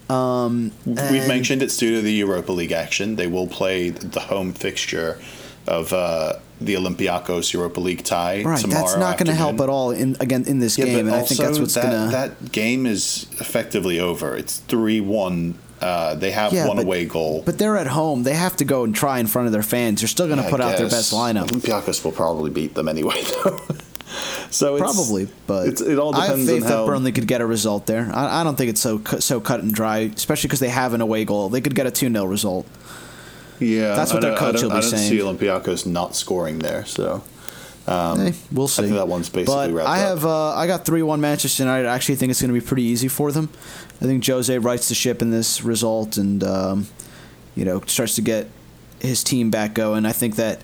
Um, 0.08 0.72
We've 0.84 1.26
mentioned 1.26 1.62
it's 1.62 1.76
due 1.76 1.96
to 1.96 2.02
the 2.02 2.12
Europa 2.12 2.52
League 2.52 2.72
action. 2.72 3.16
They 3.16 3.26
will 3.26 3.46
play 3.48 3.90
the 3.90 4.20
home 4.20 4.52
fixture 4.52 5.20
of 5.66 5.92
uh, 5.92 6.34
the 6.60 6.74
Olympiacos 6.74 7.52
Europa 7.52 7.80
League 7.80 8.04
tie 8.04 8.42
right. 8.42 8.60
tomorrow. 8.60 8.82
That's 8.86 8.96
not 8.96 9.18
going 9.18 9.26
to 9.26 9.34
help 9.34 9.60
at 9.60 9.68
all 9.68 9.90
in 9.90 10.16
again 10.20 10.44
in 10.46 10.60
this 10.60 10.76
game, 10.76 11.06
and 11.06 11.14
I 11.14 11.22
think 11.22 11.40
that's 11.40 11.58
what's 11.58 11.74
that, 11.74 11.82
going 11.90 12.06
to. 12.06 12.12
that 12.12 12.52
game 12.52 12.86
is 12.86 13.26
effectively 13.40 13.98
over. 13.98 14.36
It's 14.36 14.58
three 14.60 15.00
one. 15.00 15.58
Uh, 15.78 16.14
they 16.14 16.30
have 16.30 16.54
Yeah, 16.54 16.68
one 16.68 16.76
but- 16.76 16.86
away 16.86 17.04
goal. 17.04 17.42
But 17.44 17.58
they're 17.58 17.76
at 17.76 17.88
home. 17.88 18.22
They 18.22 18.32
have 18.32 18.56
to 18.56 18.64
go 18.64 18.84
and 18.84 18.94
try 18.94 19.18
in 19.18 19.26
front 19.26 19.46
of 19.46 19.52
their 19.52 19.62
fans. 19.62 20.00
They're 20.00 20.08
still 20.08 20.26
going 20.26 20.38
to 20.38 20.46
I 20.46 20.50
put 20.50 20.60
out 20.62 20.78
their 20.78 20.88
best 20.88 21.12
lineup. 21.12 21.48
Olympiacos 21.48 22.02
will 22.02 22.12
probably 22.12 22.50
beat 22.50 22.74
them 22.74 22.88
anyway, 22.88 23.22
though. 23.44 23.60
so 24.50 24.76
it's, 24.76 24.82
Probably, 24.82 25.28
but 25.46 25.80
it 25.80 25.98
all 25.98 26.14
I 26.14 26.26
have 26.26 26.38
depends 26.38 26.50
faith 26.50 26.62
on 26.64 26.68
how. 26.70 26.84
that 26.84 26.90
Burnley 26.90 27.12
could 27.12 27.26
get 27.26 27.40
a 27.40 27.46
result 27.46 27.86
there. 27.86 28.08
I, 28.12 28.40
I 28.40 28.44
don't 28.44 28.56
think 28.56 28.70
it's 28.70 28.80
so 28.80 29.02
so 29.18 29.40
cut 29.40 29.60
and 29.60 29.72
dry, 29.74 29.98
especially 30.14 30.48
because 30.48 30.60
they 30.60 30.68
have 30.68 30.94
an 30.94 31.00
away 31.00 31.24
goal. 31.24 31.48
They 31.48 31.60
could 31.60 31.74
get 31.74 31.86
a 31.86 31.90
2 31.90 32.10
0 32.10 32.24
result. 32.24 32.66
yeah, 33.58 33.94
that's 33.94 34.12
what 34.12 34.24
I 34.24 34.28
their 34.28 34.36
I 34.36 34.38
coach 34.38 34.62
will 34.62 34.70
be 34.70 34.76
I 34.76 34.80
don't 34.80 34.90
saying. 34.90 35.10
see 35.10 35.18
Olympiacos 35.18 35.86
not 35.86 36.14
scoring 36.14 36.58
there. 36.60 36.84
So 36.84 37.22
Hey, 37.86 38.34
we'll 38.52 38.68
see. 38.68 38.82
Um, 38.82 38.88
think 38.88 38.98
that 38.98 39.08
one's 39.08 39.28
basically 39.28 39.54
but 39.54 39.70
wrapped 39.72 39.88
I 39.88 40.00
up. 40.02 40.08
have 40.08 40.24
uh, 40.26 40.54
I 40.54 40.66
got 40.66 40.84
three 40.84 41.02
one 41.02 41.20
Manchester 41.20 41.62
United. 41.62 41.88
I 41.88 41.94
actually 41.94 42.16
think 42.16 42.30
it's 42.30 42.40
going 42.40 42.52
to 42.52 42.60
be 42.60 42.64
pretty 42.66 42.82
easy 42.82 43.08
for 43.08 43.30
them. 43.32 43.48
I 44.00 44.04
think 44.06 44.26
Jose 44.26 44.56
rights 44.58 44.88
the 44.88 44.94
ship 44.94 45.22
in 45.22 45.30
this 45.30 45.62
result, 45.62 46.16
and 46.16 46.42
um, 46.42 46.86
you 47.54 47.64
know 47.64 47.80
starts 47.86 48.14
to 48.16 48.22
get 48.22 48.48
his 49.00 49.22
team 49.22 49.50
back 49.50 49.74
going. 49.74 50.04
I 50.04 50.12
think 50.12 50.36
that 50.36 50.62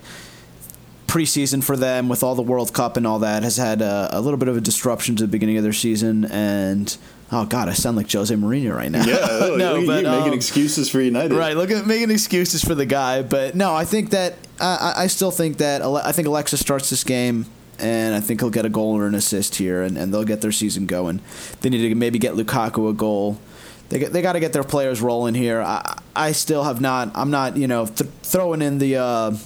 preseason 1.13 1.63
for 1.63 1.77
them 1.77 2.09
with 2.09 2.23
all 2.23 2.35
the 2.35 2.43
World 2.43 2.73
Cup 2.73 2.97
and 2.97 3.07
all 3.07 3.19
that 3.19 3.43
has 3.43 3.59
had 3.59 3.83
a, 3.83 4.09
a 4.13 4.21
little 4.23 4.39
bit 4.39 4.49
of 4.49 4.57
a 4.57 4.63
disruption 4.63 5.15
to 5.17 5.25
the 5.25 5.29
beginning 5.29 5.59
of 5.59 5.63
their 5.63 5.73
season 5.73 6.25
and. 6.25 6.97
Oh 7.35 7.47
God, 7.47 7.71
I 7.71 7.73
sound 7.73 7.97
like 7.97 8.13
Jose 8.13 8.35
Mourinho 8.35 8.77
right 8.77 8.91
now. 8.91 9.07
yeah, 9.07 9.25
look, 9.41 9.57
no, 9.59 9.77
look 9.77 9.87
but 9.87 10.03
you 10.03 10.11
making 10.11 10.33
um, 10.33 10.35
excuses 10.35 10.91
for 10.91 11.01
United. 11.01 11.35
Right, 11.35 11.57
look 11.57 11.71
at 11.71 11.87
making 11.87 12.11
excuses 12.11 12.63
for 12.63 12.75
the 12.75 12.85
guy, 12.85 13.23
but 13.23 13.55
no, 13.55 13.75
I 13.75 13.87
think 13.87 14.11
that 14.11 14.35
I, 14.61 14.93
I 14.99 15.07
still 15.07 15.31
think 15.31 15.57
that 15.57 15.81
I 15.81 16.13
think 16.13 16.29
Alexis 16.29 16.61
starts 16.61 16.91
this 16.91 17.05
game, 17.05 17.47
and 17.79 18.15
I 18.15 18.21
think 18.21 18.41
he'll 18.41 18.51
get 18.51 18.67
a 18.67 18.69
goal 18.69 18.99
or 18.99 19.07
an 19.07 19.15
assist 19.15 19.55
here, 19.55 19.81
and, 19.81 19.97
and 19.97 20.13
they'll 20.13 20.25
get 20.25 20.43
their 20.43 20.53
season 20.53 20.85
going. 20.85 21.23
They 21.63 21.71
need 21.71 21.89
to 21.89 21.95
maybe 21.95 22.19
get 22.19 22.35
Lukaku 22.35 22.91
a 22.91 22.93
goal. 22.93 23.41
They 23.89 23.99
get, 23.99 24.13
they 24.13 24.21
got 24.21 24.35
to 24.35 24.41
get 24.41 24.53
their 24.53 24.63
players 24.63 25.01
rolling 25.01 25.35
here. 25.35 25.63
I 25.63 25.99
I 26.15 26.33
still 26.33 26.65
have 26.65 26.83
not. 26.83 27.13
I'm 27.15 27.31
not 27.31 27.57
you 27.57 27.67
know 27.67 27.87
th- 27.87 28.11
throwing 28.23 28.61
in 28.61 28.77
the. 28.77 28.97
Uh, 28.97 29.37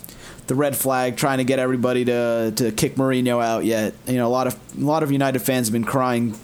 the 0.47 0.55
red 0.55 0.77
flag, 0.77 1.17
trying 1.17 1.39
to 1.39 1.45
get 1.45 1.59
everybody 1.59 2.05
to, 2.05 2.53
to 2.57 2.73
kick 2.73 2.95
Mourinho 2.95 3.43
out 3.43 3.65
yet. 3.65 3.95
You 4.07 4.17
know, 4.17 4.27
a 4.27 4.31
lot 4.31 4.47
of 4.47 4.59
a 4.77 4.85
lot 4.85 5.03
of 5.03 5.11
United 5.11 5.41
fans 5.41 5.69
have 5.69 5.73
been 5.73 5.85
crying 5.85 6.39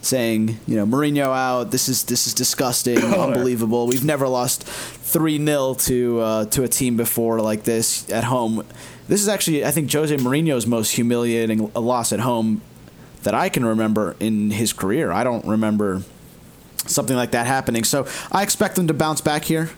saying, 0.00 0.58
you 0.66 0.76
know, 0.76 0.86
Mourinho 0.86 1.26
out. 1.26 1.70
This 1.70 1.88
is 1.88 2.04
this 2.04 2.26
is 2.26 2.34
disgusting, 2.34 2.98
unbelievable. 2.98 3.86
We've 3.86 4.04
never 4.04 4.28
lost 4.28 4.64
three 4.64 5.44
0 5.44 5.74
to 5.74 6.20
uh, 6.20 6.44
to 6.46 6.64
a 6.64 6.68
team 6.68 6.96
before 6.96 7.40
like 7.40 7.64
this 7.64 8.08
at 8.10 8.24
home. 8.24 8.64
This 9.08 9.22
is 9.22 9.28
actually, 9.28 9.64
I 9.64 9.70
think, 9.70 9.90
Jose 9.90 10.14
Mourinho's 10.16 10.66
most 10.66 10.90
humiliating 10.92 11.72
loss 11.72 12.12
at 12.12 12.20
home 12.20 12.60
that 13.22 13.34
I 13.34 13.48
can 13.48 13.64
remember 13.64 14.14
in 14.20 14.50
his 14.50 14.72
career. 14.72 15.10
I 15.10 15.24
don't 15.24 15.46
remember 15.46 16.02
something 16.86 17.16
like 17.16 17.30
that 17.32 17.46
happening. 17.46 17.84
So 17.84 18.06
I 18.30 18.42
expect 18.42 18.76
them 18.76 18.86
to 18.88 18.94
bounce 18.94 19.20
back 19.20 19.44
here. 19.44 19.70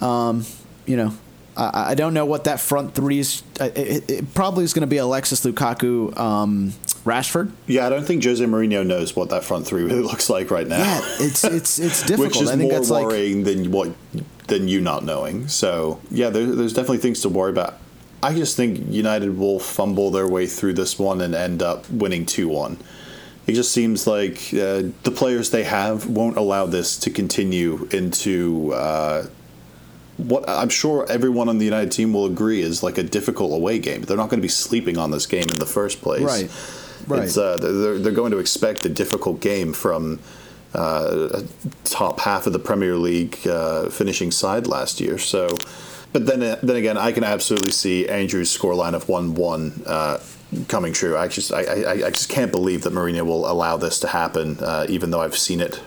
Um, 0.00 0.44
you 0.86 0.96
know, 0.96 1.14
I, 1.56 1.90
I 1.90 1.94
don't 1.94 2.14
know 2.14 2.24
what 2.26 2.44
that 2.44 2.60
front 2.60 2.94
three 2.94 3.18
is. 3.20 3.42
uh, 3.60 3.70
It, 3.74 4.10
it 4.10 4.34
probably 4.34 4.64
is 4.64 4.72
going 4.74 4.80
to 4.82 4.86
be 4.86 4.96
Alexis 4.96 5.44
Lukaku, 5.44 6.16
um, 6.18 6.70
Rashford. 7.04 7.52
Yeah, 7.66 7.86
I 7.86 7.90
don't 7.90 8.04
think 8.04 8.24
Jose 8.24 8.44
Mourinho 8.44 8.86
knows 8.86 9.14
what 9.14 9.30
that 9.30 9.44
front 9.44 9.66
three 9.66 9.82
really 9.84 10.00
looks 10.10 10.28
like 10.30 10.50
right 10.50 10.66
now. 10.66 10.78
Yeah, 10.78 11.00
it's 11.20 11.44
it's 11.44 11.78
it's 11.78 12.00
difficult. 12.06 12.28
Which 12.28 12.40
is 12.42 12.50
I 12.50 12.56
think 12.56 12.70
more 12.70 12.78
that's 12.80 12.90
like 12.90 13.06
worrying 13.06 13.44
than 13.44 13.70
what 13.70 13.92
than 14.46 14.68
you 14.68 14.80
not 14.80 15.04
knowing. 15.04 15.48
So 15.48 16.00
yeah, 16.10 16.30
there, 16.30 16.46
there's 16.46 16.72
definitely 16.72 16.98
things 16.98 17.20
to 17.22 17.28
worry 17.28 17.50
about. 17.50 17.78
I 18.22 18.34
just 18.34 18.56
think 18.56 18.80
United 18.90 19.36
will 19.36 19.58
fumble 19.60 20.10
their 20.10 20.26
way 20.26 20.46
through 20.46 20.72
this 20.74 20.98
one 20.98 21.20
and 21.20 21.34
end 21.34 21.62
up 21.62 21.88
winning 21.90 22.24
two 22.26 22.48
one. 22.48 22.78
It 23.46 23.52
just 23.52 23.72
seems 23.72 24.06
like 24.06 24.38
uh, 24.54 24.84
the 25.02 25.12
players 25.14 25.50
they 25.50 25.64
have 25.64 26.06
won't 26.08 26.38
allow 26.38 26.64
this 26.64 26.96
to 27.00 27.10
continue 27.10 27.86
into 27.92 28.72
uh, 28.72 29.26
what 30.16 30.48
I'm 30.48 30.68
sure 30.68 31.06
everyone 31.10 31.48
on 31.48 31.58
the 31.58 31.64
United 31.64 31.90
team 31.90 32.12
will 32.12 32.26
agree 32.26 32.60
is 32.60 32.82
like 32.82 32.98
a 32.98 33.02
difficult 33.02 33.52
away 33.52 33.78
game. 33.78 34.02
They're 34.02 34.16
not 34.16 34.30
going 34.30 34.40
to 34.40 34.44
be 34.44 34.48
sleeping 34.48 34.98
on 34.98 35.10
this 35.10 35.26
game 35.26 35.42
in 35.52 35.58
the 35.58 35.66
first 35.66 36.02
place. 36.02 36.22
Right. 36.22 36.50
Right. 37.06 37.24
It's, 37.24 37.36
uh, 37.36 37.58
they're, 37.58 37.98
they're 37.98 38.12
going 38.12 38.30
to 38.32 38.38
expect 38.38 38.84
a 38.84 38.88
difficult 38.88 39.40
game 39.40 39.72
from 39.74 40.20
uh, 40.74 41.42
top 41.84 42.20
half 42.20 42.46
of 42.46 42.52
the 42.52 42.58
Premier 42.58 42.96
League 42.96 43.46
uh, 43.46 43.90
finishing 43.90 44.30
side 44.30 44.66
last 44.66 45.00
year. 45.00 45.18
So, 45.18 45.48
but 46.12 46.26
then 46.26 46.40
then 46.40 46.76
again, 46.76 46.96
I 46.96 47.12
can 47.12 47.24
absolutely 47.24 47.72
see 47.72 48.08
Andrew's 48.08 48.56
scoreline 48.56 48.94
of 48.94 49.08
one 49.08 49.34
one 49.34 49.82
uh, 49.84 50.18
coming 50.68 50.92
true. 50.92 51.16
I 51.16 51.28
just 51.28 51.52
I, 51.52 51.62
I, 51.62 51.92
I 52.06 52.10
just 52.10 52.28
can't 52.28 52.52
believe 52.52 52.82
that 52.82 52.92
Mourinho 52.92 53.26
will 53.26 53.50
allow 53.50 53.76
this 53.76 54.00
to 54.00 54.08
happen, 54.08 54.58
uh, 54.60 54.86
even 54.88 55.10
though 55.10 55.20
I've 55.20 55.36
seen 55.36 55.60
it 55.60 55.80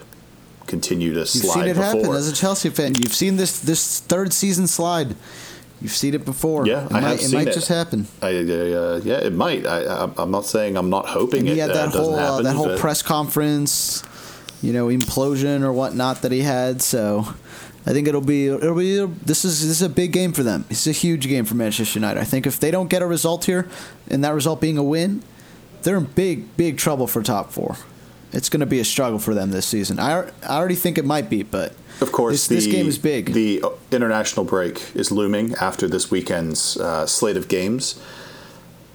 continue 0.67 1.13
to 1.13 1.25
slide. 1.25 1.43
You've 1.43 1.53
seen 1.53 1.63
it 1.63 1.67
before. 1.75 1.83
happen 2.01 2.15
as 2.15 2.27
a 2.29 2.35
Chelsea 2.35 2.69
fan. 2.69 2.95
You've 2.95 3.13
seen 3.13 3.37
this 3.37 3.59
this 3.59 4.01
third 4.01 4.33
season 4.33 4.67
slide. 4.67 5.15
You've 5.81 5.91
seen 5.91 6.13
it 6.15 6.25
before. 6.25 6.65
Yeah, 6.65 6.85
it 6.85 6.91
I 6.91 6.99
might, 6.99 7.01
have 7.01 7.19
it 7.19 7.33
might 7.33 7.47
it. 7.49 7.53
just 7.53 7.67
happen. 7.67 8.07
I, 8.21 8.27
uh, 8.27 9.01
yeah, 9.03 9.17
it 9.19 9.33
might. 9.33 9.65
I, 9.65 10.09
I'm 10.17 10.31
not 10.31 10.45
saying 10.45 10.75
I'm 10.75 10.89
not 10.89 11.07
hoping 11.07 11.41
And 11.41 11.49
it 11.49 11.53
he 11.53 11.59
had 11.59 11.69
uh, 11.69 11.73
that 11.73 11.85
doesn't 11.93 12.01
whole 12.01 12.15
uh, 12.15 12.31
happen. 12.31 12.43
that 12.45 12.55
whole 12.55 12.77
press 12.77 13.01
conference, 13.03 14.03
you 14.61 14.73
know, 14.73 14.87
implosion 14.87 15.61
or 15.61 15.71
whatnot 15.71 16.23
that 16.23 16.31
he 16.31 16.41
had. 16.41 16.81
So 16.81 17.27
I 17.85 17.91
think 17.91 18.07
it'll 18.07 18.21
be 18.21 18.47
it'll 18.47 18.75
be 18.75 19.05
this 19.05 19.45
is 19.45 19.61
this 19.61 19.69
is 19.69 19.81
a 19.83 19.89
big 19.89 20.11
game 20.11 20.33
for 20.33 20.41
them. 20.41 20.65
It's 20.71 20.87
a 20.87 20.91
huge 20.91 21.27
game 21.27 21.45
for 21.45 21.53
Manchester 21.53 21.99
United. 21.99 22.19
I 22.19 22.25
think 22.25 22.47
if 22.47 22.59
they 22.59 22.71
don't 22.71 22.89
get 22.89 23.03
a 23.03 23.07
result 23.07 23.45
here, 23.45 23.69
and 24.09 24.23
that 24.23 24.33
result 24.33 24.59
being 24.59 24.79
a 24.79 24.83
win, 24.83 25.21
they're 25.83 25.97
in 25.97 26.05
big 26.05 26.57
big 26.57 26.77
trouble 26.79 27.05
for 27.05 27.21
top 27.21 27.51
four. 27.51 27.77
It's 28.33 28.49
going 28.49 28.59
to 28.59 28.65
be 28.65 28.79
a 28.79 28.85
struggle 28.85 29.19
for 29.19 29.33
them 29.33 29.51
this 29.51 29.65
season. 29.65 29.99
I, 29.99 30.29
I 30.43 30.57
already 30.57 30.75
think 30.75 30.97
it 30.97 31.05
might 31.05 31.29
be, 31.29 31.43
but 31.43 31.73
Of 32.01 32.11
course, 32.11 32.33
this, 32.33 32.47
the, 32.47 32.55
this 32.55 32.67
game 32.67 32.87
is 32.87 32.97
big. 32.97 33.33
The 33.33 33.61
uh, 33.63 33.69
international 33.91 34.45
break 34.45 34.95
is 34.95 35.11
looming 35.11 35.55
after 35.55 35.87
this 35.87 36.11
weekend's 36.11 36.77
uh, 36.77 37.05
slate 37.05 37.37
of 37.37 37.47
games. 37.47 37.99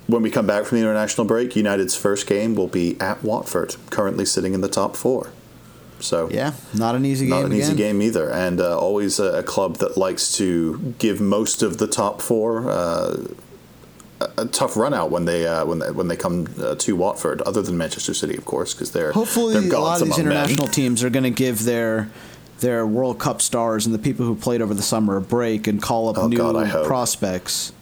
when 0.07 0.23
we 0.23 0.31
come 0.31 0.47
back 0.47 0.65
from 0.67 0.77
the 0.79 0.83
international 0.83 1.27
break, 1.27 1.57
United's 1.57 1.97
first 1.97 2.27
game 2.27 2.55
will 2.55 2.67
be 2.69 3.01
at 3.01 3.23
Watford, 3.25 3.77
currently 3.91 4.27
sitting 4.27 4.53
in 4.53 4.61
the 4.61 4.69
top 4.69 4.97
four. 4.97 5.33
So 5.99 6.29
Yeah, 6.31 6.53
not 6.75 6.95
an 6.97 7.07
easy 7.07 7.27
not 7.29 7.37
game. 7.37 7.43
Not 7.43 7.53
an 7.53 7.59
easy 7.59 7.75
game 7.77 8.03
either, 8.03 8.29
and 8.29 8.61
uh, 8.61 8.77
always 8.79 9.19
a, 9.21 9.39
a 9.39 9.43
club 9.43 9.77
that 9.77 9.97
likes 9.97 10.37
to 10.37 10.95
give 10.99 11.21
most 11.21 11.63
of 11.63 11.79
the 11.79 11.87
top 11.87 12.21
four 12.21 12.69
uh, 12.69 13.25
a, 14.37 14.47
tough 14.47 14.77
run 14.77 14.95
out 14.95 15.11
when 15.11 15.25
they 15.25 15.47
uh, 15.47 15.65
when 15.65 15.79
they, 15.79 15.91
when 15.91 16.09
they 16.09 16.17
come 16.17 16.47
uh, 16.61 16.75
to 16.77 16.97
Watford. 16.97 17.41
Other 17.43 17.63
than 17.63 17.77
Manchester 17.77 18.15
City, 18.15 18.37
of 18.37 18.45
course, 18.45 18.75
because 18.75 18.93
they're 18.93 19.13
Hopefully, 19.13 19.55
they're 19.59 19.79
a 19.79 19.81
lot 19.81 20.01
of 20.01 20.07
these 20.09 20.19
among 20.19 20.29
men. 20.29 20.37
international 20.39 20.69
teams 20.69 21.03
are 21.05 21.11
going 21.11 21.25
to 21.25 21.31
give 21.31 21.65
their 21.65 22.11
their 22.61 22.87
World 22.87 23.19
Cup 23.19 23.43
stars 23.43 23.87
and 23.87 23.95
the 23.95 23.99
people 23.99 24.25
who 24.25 24.35
played 24.37 24.63
over 24.63 24.73
the 24.75 24.83
summer 24.83 25.17
a 25.17 25.21
break 25.21 25.67
and 25.67 25.83
call 25.83 26.09
up 26.09 26.17
Oh, 26.19 26.29
new 26.29 26.37
God, 26.37 26.87
prospects. 26.87 27.73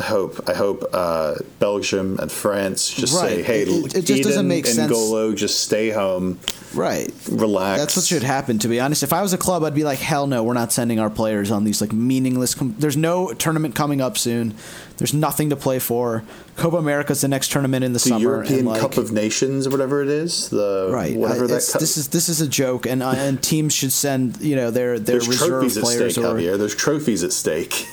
I 0.00 0.04
hope 0.04 0.48
I 0.48 0.54
hope 0.54 0.84
uh, 0.94 1.34
Belgium 1.58 2.18
and 2.18 2.32
France 2.32 2.88
just 2.88 3.12
say, 3.18 3.42
"Hey, 3.42 3.62
It- 3.62 3.94
it 3.94 4.02
just 4.06 4.22
doesn't 4.22 4.48
make 4.48 4.64
and 4.66 4.74
sense. 4.74 4.90
Golo, 4.90 5.34
just 5.34 5.60
stay 5.60 5.90
home, 5.90 6.38
Right. 6.74 7.12
relax." 7.30 7.80
That's 7.80 7.96
what 7.96 8.06
should 8.06 8.22
happen. 8.22 8.58
To 8.60 8.68
be 8.68 8.80
honest, 8.80 9.02
if 9.02 9.12
I 9.12 9.20
was 9.20 9.32
a 9.34 9.38
club, 9.38 9.62
I'd 9.62 9.74
be 9.74 9.84
like, 9.84 9.98
hell 9.98 10.26
no, 10.26 10.42
we're 10.42 10.54
not 10.54 10.72
sending 10.72 10.98
our 10.98 11.10
players 11.10 11.50
on 11.50 11.64
these 11.64 11.80
like 11.82 11.92
meaningless. 11.92 12.54
Com- 12.54 12.74
There's 12.78 12.96
no 12.96 13.32
tournament 13.34 13.74
coming 13.74 14.00
up 14.00 14.16
soon. 14.16 14.54
There's 14.96 15.12
nothing 15.14 15.50
to 15.50 15.56
play 15.56 15.78
for. 15.78 16.24
Copa 16.56 16.76
America's 16.76 17.20
the 17.22 17.28
next 17.28 17.50
tournament 17.52 17.84
in 17.84 17.92
the, 17.92 17.98
the 17.98 18.08
summer. 18.08 18.20
European 18.20 18.64
like, 18.66 18.80
Cup 18.80 18.96
of 18.96 19.12
Nations 19.12 19.66
or 19.66 19.70
whatever 19.70 20.02
it 20.02 20.08
is. 20.08 20.48
The 20.50 20.88
Right. 20.92 21.14
whatever 21.16 21.44
I- 21.44 21.48
that. 21.48 21.68
cup- 21.72 21.80
this 21.80 21.96
is 21.98 22.08
this 22.08 22.28
is 22.30 22.40
a 22.40 22.48
joke, 22.48 22.86
and 22.86 23.02
uh, 23.02 23.10
and 23.10 23.42
teams 23.42 23.74
should 23.74 23.92
send 23.92 24.38
you 24.40 24.56
know 24.56 24.70
their 24.70 24.98
their 24.98 25.16
There's 25.18 25.28
reserve 25.28 25.48
trophies 25.48 25.76
at 25.76 25.82
players 25.84 26.12
stake, 26.14 26.24
or 26.24 26.34
Javier. 26.36 26.56
There's 26.58 26.74
trophies 26.74 27.22
at 27.22 27.32
stake. 27.32 27.86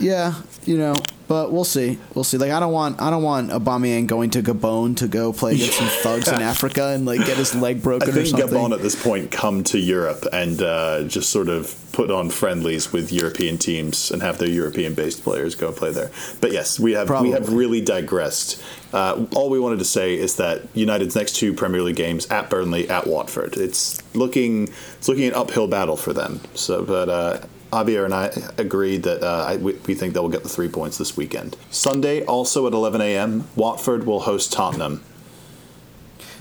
Yeah, 0.00 0.34
you 0.64 0.78
know, 0.78 0.94
but 1.28 1.52
we'll 1.52 1.64
see. 1.64 1.98
We'll 2.14 2.24
see. 2.24 2.38
Like 2.38 2.50
I 2.50 2.58
don't 2.58 2.72
want 2.72 3.00
I 3.00 3.10
don't 3.10 3.22
want 3.22 3.50
Aubameyang 3.50 4.06
going 4.06 4.30
to 4.30 4.42
Gabon 4.42 4.96
to 4.96 5.06
go 5.06 5.32
play 5.32 5.54
against 5.54 5.74
some 5.74 5.86
thugs 6.02 6.28
in 6.28 6.40
Africa 6.40 6.88
and 6.88 7.06
like 7.06 7.20
get 7.20 7.36
his 7.36 7.54
leg 7.54 7.76
I 7.76 7.80
broken 7.80 8.08
or 8.08 8.12
think. 8.12 8.28
Gabon 8.28 8.72
at 8.72 8.80
this 8.80 9.00
point 9.00 9.30
come 9.30 9.62
to 9.64 9.78
Europe 9.78 10.26
and 10.32 10.60
uh, 10.60 11.04
just 11.04 11.30
sort 11.30 11.48
of 11.48 11.76
put 11.92 12.10
on 12.10 12.30
friendlies 12.30 12.92
with 12.92 13.12
European 13.12 13.58
teams 13.58 14.10
and 14.10 14.22
have 14.22 14.38
their 14.38 14.48
European-based 14.48 15.22
players 15.22 15.54
go 15.54 15.70
play 15.70 15.92
there. 15.92 16.10
But 16.40 16.52
yes, 16.52 16.80
we 16.80 16.92
have 16.92 17.10
we 17.20 17.30
have 17.30 17.52
really 17.52 17.80
digressed. 17.80 18.62
Uh, 18.92 19.26
all 19.36 19.50
we 19.50 19.60
wanted 19.60 19.78
to 19.80 19.84
say 19.84 20.16
is 20.16 20.36
that 20.36 20.62
United's 20.74 21.14
next 21.14 21.36
two 21.36 21.52
Premier 21.52 21.82
League 21.82 21.96
games 21.96 22.26
at 22.26 22.50
Burnley, 22.50 22.88
at 22.88 23.06
Watford. 23.06 23.56
It's 23.56 24.02
looking 24.16 24.68
it's 24.98 25.08
looking 25.08 25.26
an 25.26 25.34
uphill 25.34 25.68
battle 25.68 25.96
for 25.96 26.12
them. 26.12 26.40
So, 26.54 26.84
but. 26.84 27.08
Uh, 27.08 27.46
Javier 27.72 28.04
and 28.04 28.12
I 28.14 28.26
agreed 28.58 29.04
that 29.04 29.22
uh, 29.22 29.44
I, 29.48 29.56
we, 29.56 29.74
we 29.86 29.94
think 29.94 30.14
they 30.14 30.20
will 30.20 30.28
get 30.28 30.42
the 30.42 30.48
three 30.48 30.68
points 30.68 30.98
this 30.98 31.16
weekend. 31.16 31.56
Sunday, 31.70 32.24
also 32.24 32.66
at 32.66 32.72
11 32.72 33.00
a.m., 33.00 33.48
Watford 33.56 34.04
will 34.06 34.20
host 34.20 34.52
Tottenham. 34.52 35.02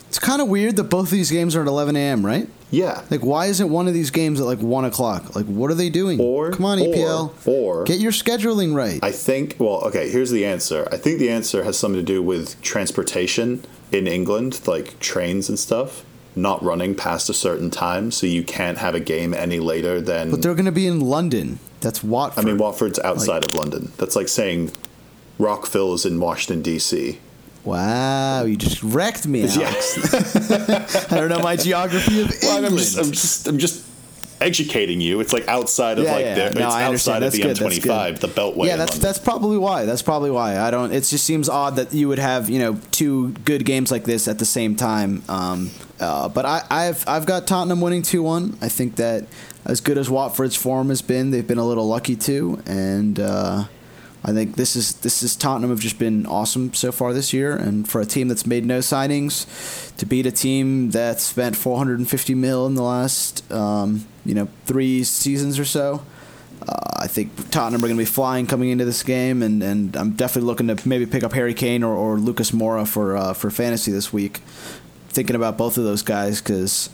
It's 0.08 0.18
kind 0.20 0.42
of 0.42 0.48
weird 0.48 0.76
that 0.78 0.86
both 0.86 1.06
of 1.08 1.12
these 1.12 1.30
games 1.30 1.56
are 1.56 1.62
at 1.62 1.68
11 1.68 1.96
a.m. 1.96 2.26
Right? 2.26 2.50
Yeah, 2.72 3.04
Like, 3.10 3.22
why 3.22 3.48
isn't 3.48 3.68
one 3.70 3.88
of 3.88 3.96
these 3.96 4.12
games 4.12 4.40
at 4.40 4.46
like 4.46 4.60
one 4.60 4.86
o'clock? 4.86 5.36
Like, 5.36 5.48
what 5.48 5.72
are 5.72 5.76
they 5.76 5.90
doing? 5.90 6.20
Or- 6.20 6.52
come 6.52 6.66
on, 6.66 6.80
or- 6.80 6.86
EPL, 6.86 7.48
or- 7.48 7.84
get 7.84 8.00
your 8.00 8.12
scheduling 8.12 8.76
right. 8.76 9.00
I 9.04 9.12
think, 9.12 9.56
well, 9.58 9.82
okay, 9.86 10.10
here's 10.10 10.30
the 10.30 10.46
answer. 10.46 10.88
I 10.92 10.98
think 10.98 11.18
the 11.18 11.32
answer 11.32 11.64
has 11.64 11.80
something 11.80 12.00
to 12.00 12.06
do 12.06 12.22
with 12.22 12.62
transportation 12.62 13.64
in 13.92 14.06
England, 14.08 14.62
like 14.68 15.00
trains 15.00 15.50
and 15.50 15.58
stuff, 15.58 16.06
not 16.42 16.64
running 16.64 16.96
past 16.96 17.30
a 17.30 17.34
certain 17.34 17.70
time, 17.70 18.12
so 18.12 18.26
you 18.28 18.44
can't 18.44 18.78
have 18.78 18.96
a 18.96 19.00
game 19.00 19.34
any 19.34 19.60
later 19.60 20.00
than. 20.02 20.32
but 20.32 20.42
they're 20.42 20.56
going 20.56 20.66
to 20.66 20.72
be 20.72 20.88
in 20.88 21.00
London. 21.02 21.60
That's 21.82 22.04
Watford. 22.04 22.44
I 22.44 22.48
mean, 22.48 22.58
Watford's 22.58 23.00
outside 23.00 23.46
of 23.46 23.54
London. 23.56 23.92
That's 23.98 24.16
like 24.16 24.28
saying 24.28 24.72
Rockville 25.38 25.94
is 25.94 26.06
in 26.06 26.20
Washington, 26.20 26.62
D.C. 26.62 27.20
wow, 27.64 28.44
you 28.44 28.58
just 28.58 28.82
wrecked 28.84 29.26
me, 29.28 29.46
Yeah. 29.46 29.70
I 31.10 31.16
don't 31.18 31.30
know 31.30 31.40
my 31.40 31.56
geography 31.56 32.22
of 32.22 32.32
Well, 32.42 32.64
England. 32.64 32.74
I'm 32.74 32.78
just, 32.78 32.98
I'm 32.98 33.12
just, 33.12 33.48
I'm 33.48 33.58
just 33.58 33.89
educating 34.42 35.02
you. 35.02 35.20
It's 35.20 35.34
like 35.34 35.48
outside 35.48 35.98
of 35.98 36.06
Yeah, 36.06 36.12
like 36.14 36.26
yeah. 36.26 36.50
the, 36.50 36.60
No, 36.60 36.68
it's 36.68 36.76
outside 36.76 37.16
of 37.18 37.22
That's 37.32 37.36
the 37.36 37.42
good. 37.44 37.58
That's 37.58 37.80
M25, 37.80 38.08
good. 38.12 38.18
the 38.18 38.28
Beltway. 38.28 38.68
Yeah, 38.68 38.76
that's 38.78 38.98
that's 38.98 39.20
probably 39.20 39.58
why. 39.58 39.86
That's 39.86 40.02
probably 40.02 40.32
why. 40.32 40.60
I 40.60 40.72
don't. 40.72 40.92
It 40.92 41.02
just 41.02 41.24
seems 41.26 41.50
odd 41.50 41.76
that 41.78 41.94
you 41.94 42.08
would 42.08 42.20
have 42.20 42.50
you 42.50 42.60
know 42.60 42.80
two 42.92 43.30
good 43.46 43.66
games 43.66 43.92
like 43.92 44.04
this 44.04 44.28
at 44.28 44.40
the 44.40 44.46
same 44.46 44.76
time. 44.76 45.24
Um, 45.30 45.72
uh, 46.00 46.30
but 46.30 46.46
I, 46.46 46.64
I've 46.70 47.04
I've 47.08 47.26
got 47.26 47.48
Tottenham 47.48 47.82
winning 47.82 48.02
two 48.02 48.24
one. 48.24 48.58
I 48.62 48.70
think 48.70 48.96
that 48.98 49.26
as 49.66 49.82
good 49.82 49.98
as 49.98 50.10
Watford's 50.10 50.56
form 50.56 50.90
has 50.90 51.02
been, 51.02 51.32
they've 51.32 51.46
been 51.46 51.58
a 51.58 51.66
little 51.66 51.88
lucky 51.88 52.16
too, 52.16 52.62
and. 52.66 53.20
Uh, 53.20 53.66
I 54.24 54.34
think 54.34 54.56
this 54.56 54.76
is 54.76 54.96
this 54.96 55.24
is 55.24 55.36
Tottenham 55.36 55.70
have 55.70 55.80
just 55.80 55.98
been 55.98 56.26
awesome 56.26 56.74
so 56.74 56.92
far 56.92 57.14
this 57.14 57.32
year, 57.32 57.56
and 57.56 57.88
for 57.88 58.02
a 58.02 58.06
team 58.06 58.28
that's 58.28 58.46
made 58.46 58.66
no 58.66 58.80
signings, 58.80 59.96
to 59.96 60.06
beat 60.06 60.26
a 60.26 60.32
team 60.32 60.92
that 60.92 61.22
spent 61.22 61.56
450 61.56 62.36
mil 62.36 62.66
in 62.68 62.76
the 62.76 62.84
last 62.84 63.50
um, 63.52 64.06
you 64.26 64.34
know 64.34 64.50
three 64.66 65.06
seasons 65.06 65.58
or 65.58 65.64
so, 65.64 66.04
uh, 66.68 66.92
I 66.98 67.08
think 67.08 67.50
Tottenham 67.50 67.82
are 67.84 67.88
going 67.88 67.98
to 67.98 68.02
be 68.02 68.06
flying 68.06 68.46
coming 68.46 68.70
into 68.70 68.84
this 68.84 69.04
game, 69.04 69.42
and, 69.42 69.64
and 69.64 69.96
I'm 69.96 70.12
definitely 70.12 70.48
looking 70.48 70.68
to 70.68 70.88
maybe 70.88 71.06
pick 71.06 71.24
up 71.24 71.32
Harry 71.34 71.54
Kane 71.54 71.84
or, 71.84 71.96
or 71.96 72.18
Lucas 72.18 72.52
Moura 72.52 72.86
for 72.86 73.16
uh, 73.16 73.34
for 73.34 73.50
fantasy 73.50 73.92
this 73.92 74.12
week. 74.12 74.40
Thinking 75.08 75.36
about 75.36 75.58
both 75.58 75.78
of 75.78 75.86
those 75.86 76.02
guys 76.02 76.42
because 76.42 76.90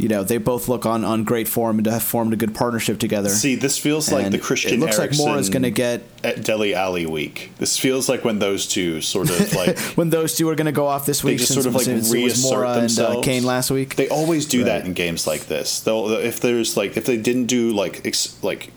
you 0.00 0.08
know 0.08 0.24
they 0.24 0.38
both 0.38 0.66
look 0.66 0.86
on, 0.86 1.04
on 1.04 1.24
great 1.24 1.46
form 1.46 1.76
and 1.76 1.84
to 1.84 1.90
have 1.90 2.02
formed 2.02 2.32
a 2.32 2.36
good 2.36 2.54
partnership 2.54 2.98
together. 2.98 3.28
See, 3.28 3.54
this 3.54 3.76
feels 3.76 4.10
like 4.10 4.30
the 4.30 4.38
Christian 4.38 4.74
It 4.74 4.80
looks 4.80 4.98
Eriksen 4.98 5.26
like 5.26 5.34
Moura's 5.34 5.50
going 5.50 5.62
to 5.62 5.70
get 5.70 6.02
at 6.24 6.42
Dele 6.42 6.74
Alli 6.74 7.04
week. 7.04 7.52
This 7.58 7.78
feels 7.78 8.08
like 8.08 8.24
when 8.24 8.38
those 8.38 8.66
two 8.66 9.02
sort 9.02 9.28
of 9.28 9.52
like 9.54 9.78
when 9.98 10.08
those 10.08 10.34
two 10.34 10.48
are 10.48 10.54
going 10.54 10.66
to 10.66 10.72
go 10.72 10.86
off 10.86 11.04
this 11.04 11.22
week. 11.22 11.34
they 11.34 11.44
just 11.44 11.52
sort 11.52 11.66
of 11.66 11.74
like 11.74 11.86
reassert 11.86 12.58
Moura 12.58 12.68
and 12.68 12.76
uh, 12.76 12.80
themselves. 12.80 13.24
Kane 13.26 13.44
last 13.44 13.70
week. 13.70 13.96
They 13.96 14.08
always 14.08 14.46
do 14.46 14.64
that 14.64 14.86
in 14.86 14.94
games 14.94 15.26
like 15.26 15.46
this. 15.46 15.80
They'll 15.80 16.10
if 16.12 16.40
there's 16.40 16.78
like 16.78 16.96
if 16.96 17.04
they 17.04 17.18
didn't 17.18 17.46
do 17.46 17.70
like 17.70 18.06
ex, 18.06 18.42
like 18.42 18.72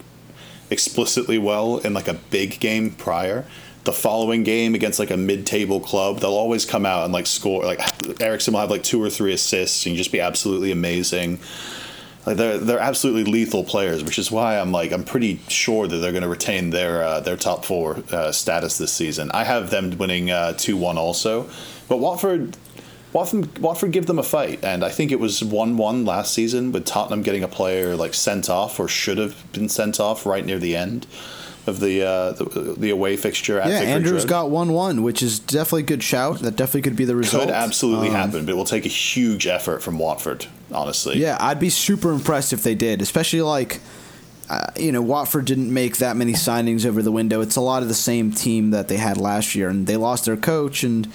explicitly 0.70 1.38
well 1.38 1.78
in 1.78 1.94
like 1.94 2.10
a 2.10 2.16
big 2.16 2.60
game 2.60 2.92
prior, 2.92 3.46
the 3.84 3.94
following 3.94 4.44
game 4.44 4.76
against 4.76 5.00
like 5.00 5.12
a 5.12 5.18
mid-table 5.18 5.80
club, 5.80 6.20
they'll 6.20 6.32
always 6.32 6.66
come 6.66 6.86
out 6.86 7.04
and 7.04 7.14
like 7.14 7.28
score. 7.28 7.64
Like 7.66 7.82
Eriksen 8.22 8.54
will 8.54 8.62
have 8.62 8.72
like 8.72 8.84
two 8.84 9.02
or 9.02 9.10
three 9.10 9.34
assists 9.34 9.86
and 9.86 9.96
just 9.96 10.12
be 10.12 10.22
absolutely 10.22 10.72
amazing. 10.72 11.40
Like 12.26 12.38
they're 12.38 12.58
they're 12.58 12.80
absolutely 12.80 13.26
lethal 13.26 13.66
players, 13.66 14.04
which 14.04 14.18
is 14.18 14.32
why 14.32 14.58
I'm 14.58 14.72
like 14.72 14.94
I'm 14.94 15.04
pretty 15.04 15.42
sure 15.50 15.88
that 15.88 15.98
they're 15.98 16.14
going 16.14 16.24
to 16.24 16.30
retain 16.30 16.70
their 16.70 17.04
uh, 17.04 17.20
their 17.20 17.36
top 17.36 17.66
four 17.66 18.02
uh, 18.12 18.32
status 18.32 18.78
this 18.78 18.94
season. 18.94 19.30
I 19.32 19.44
have 19.44 19.70
them 19.70 19.98
winning 19.98 20.32
two 20.58 20.78
one 20.78 20.98
also, 20.98 21.50
but 21.90 21.98
Watford. 21.98 22.58
Watford, 23.12 23.60
Watford 23.60 23.92
give 23.92 24.08
them 24.08 24.18
a 24.18 24.24
fight, 24.24 24.64
and 24.64 24.84
I 24.84 24.90
think 24.90 25.12
it 25.12 25.20
was 25.20 25.44
one-one 25.44 26.04
last 26.04 26.34
season 26.34 26.72
with 26.72 26.84
Tottenham 26.84 27.22
getting 27.22 27.44
a 27.44 27.48
player 27.48 27.96
like 27.96 28.16
sent 28.16 28.50
off 28.50 28.80
or 28.80 28.88
should 28.88 29.20
have 29.20 29.54
been 29.54 29.70
sent 29.70 30.00
off 30.00 30.26
right 30.26 30.44
near 30.44 30.58
the 30.58 30.76
end 30.76 31.06
of 31.66 31.80
the 31.80 32.04
uh, 32.04 32.32
the, 32.34 32.76
the 32.78 32.90
away 32.90 33.16
fixture 33.18 33.60
at 33.60 33.68
yeah, 33.70 33.80
Vicarage 33.80 33.96
Andrews 33.96 34.24
Road. 34.24 34.30
got 34.30 34.50
one 34.50 34.74
one, 34.74 35.02
which 35.04 35.22
is 35.24 35.40
definitely 35.40 35.82
a 35.84 35.86
good 35.86 36.04
shout. 36.04 36.40
That 36.40 36.56
definitely 36.56 36.82
could 36.82 36.96
be 36.96 37.06
the 37.06 37.16
result. 37.16 37.46
could 37.46 37.54
absolutely 37.54 38.10
Um, 38.10 38.16
happen, 38.16 38.46
but 38.46 38.52
it 38.52 38.56
will 38.56 38.66
take 38.66 38.86
a 38.86 38.90
huge 38.90 39.48
effort 39.48 39.82
from 39.82 39.98
Watford, 39.98 40.46
honestly. 40.72 41.18
Yeah, 41.18 41.38
I'd 41.40 41.60
be 41.60 41.70
super 41.70 42.12
impressed 42.12 42.54
if 42.54 42.64
they 42.64 42.76
did, 42.76 43.02
especially 43.02 43.42
like. 43.42 43.80
Uh, 44.50 44.68
you 44.78 44.92
know, 44.92 45.02
Watford 45.02 45.46
didn't 45.46 45.74
make 45.74 45.98
that 45.98 46.18
many 46.18 46.34
signings 46.34 46.86
over 46.86 47.02
the 47.02 47.14
window. 47.14 47.40
It's 47.40 47.56
a 47.56 47.62
lot 47.62 47.82
of 47.82 47.88
the 47.88 47.94
same 47.96 48.30
team 48.34 48.72
that 48.72 48.90
they 48.90 48.98
had 48.98 49.16
last 49.18 49.56
year, 49.56 49.70
and 49.70 49.88
they 49.88 49.96
lost 49.96 50.26
their 50.26 50.36
coach. 50.36 50.84
And 50.84 51.08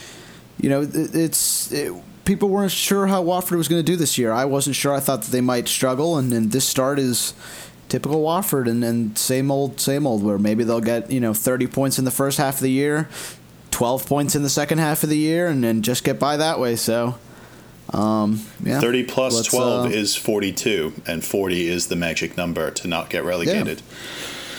you 0.59 0.71
know, 0.71 0.81
it, 0.81 1.15
it's 1.15 1.71
it, 1.71 1.93
people 2.25 2.49
weren't 2.49 2.73
sure 2.73 3.07
how 3.07 3.21
Watford 3.21 3.59
was 3.59 3.69
going 3.69 3.85
to 3.85 3.87
do 3.93 3.97
this 3.97 4.17
year. 4.17 4.33
I 4.33 4.47
wasn't 4.47 4.77
sure. 4.77 4.95
I 4.95 5.01
thought 5.01 5.23
that 5.23 5.31
they 5.31 5.43
might 5.43 5.69
struggle, 5.69 6.17
and, 6.17 6.33
and 6.33 6.51
this 6.53 6.67
start 6.67 6.99
is 6.99 7.35
typical 7.88 8.22
Watford, 8.22 8.68
and, 8.68 8.85
and 8.85 9.16
same 9.18 9.51
old, 9.51 9.81
same 9.81 10.07
old. 10.07 10.22
Where 10.22 10.38
maybe 10.38 10.64
they'll 10.64 10.81
get 10.81 11.11
you 11.11 11.20
know 11.20 11.35
thirty 11.35 11.66
points 11.66 11.98
in 11.98 12.05
the 12.05 12.11
first 12.11 12.38
half 12.38 12.57
of 12.57 12.61
the 12.61 12.70
year, 12.70 13.09
twelve 13.70 14.07
points 14.07 14.35
in 14.35 14.42
the 14.42 14.51
second 14.51 14.79
half 14.79 15.03
of 15.03 15.09
the 15.11 15.18
year, 15.18 15.48
and 15.48 15.62
then 15.62 15.83
just 15.83 16.05
get 16.05 16.18
by 16.18 16.37
that 16.37 16.59
way. 16.59 16.77
So. 16.77 17.16
Um, 17.90 18.44
yeah. 18.62 18.81
30 18.81 19.05
plus 19.05 19.35
Let's, 19.35 19.48
12 19.48 19.87
uh, 19.87 19.88
is 19.88 20.14
42, 20.14 20.92
and 21.07 21.24
40 21.24 21.68
is 21.68 21.87
the 21.87 21.96
magic 21.96 22.37
number 22.37 22.70
to 22.70 22.87
not 22.87 23.09
get 23.09 23.24
relegated. 23.24 23.81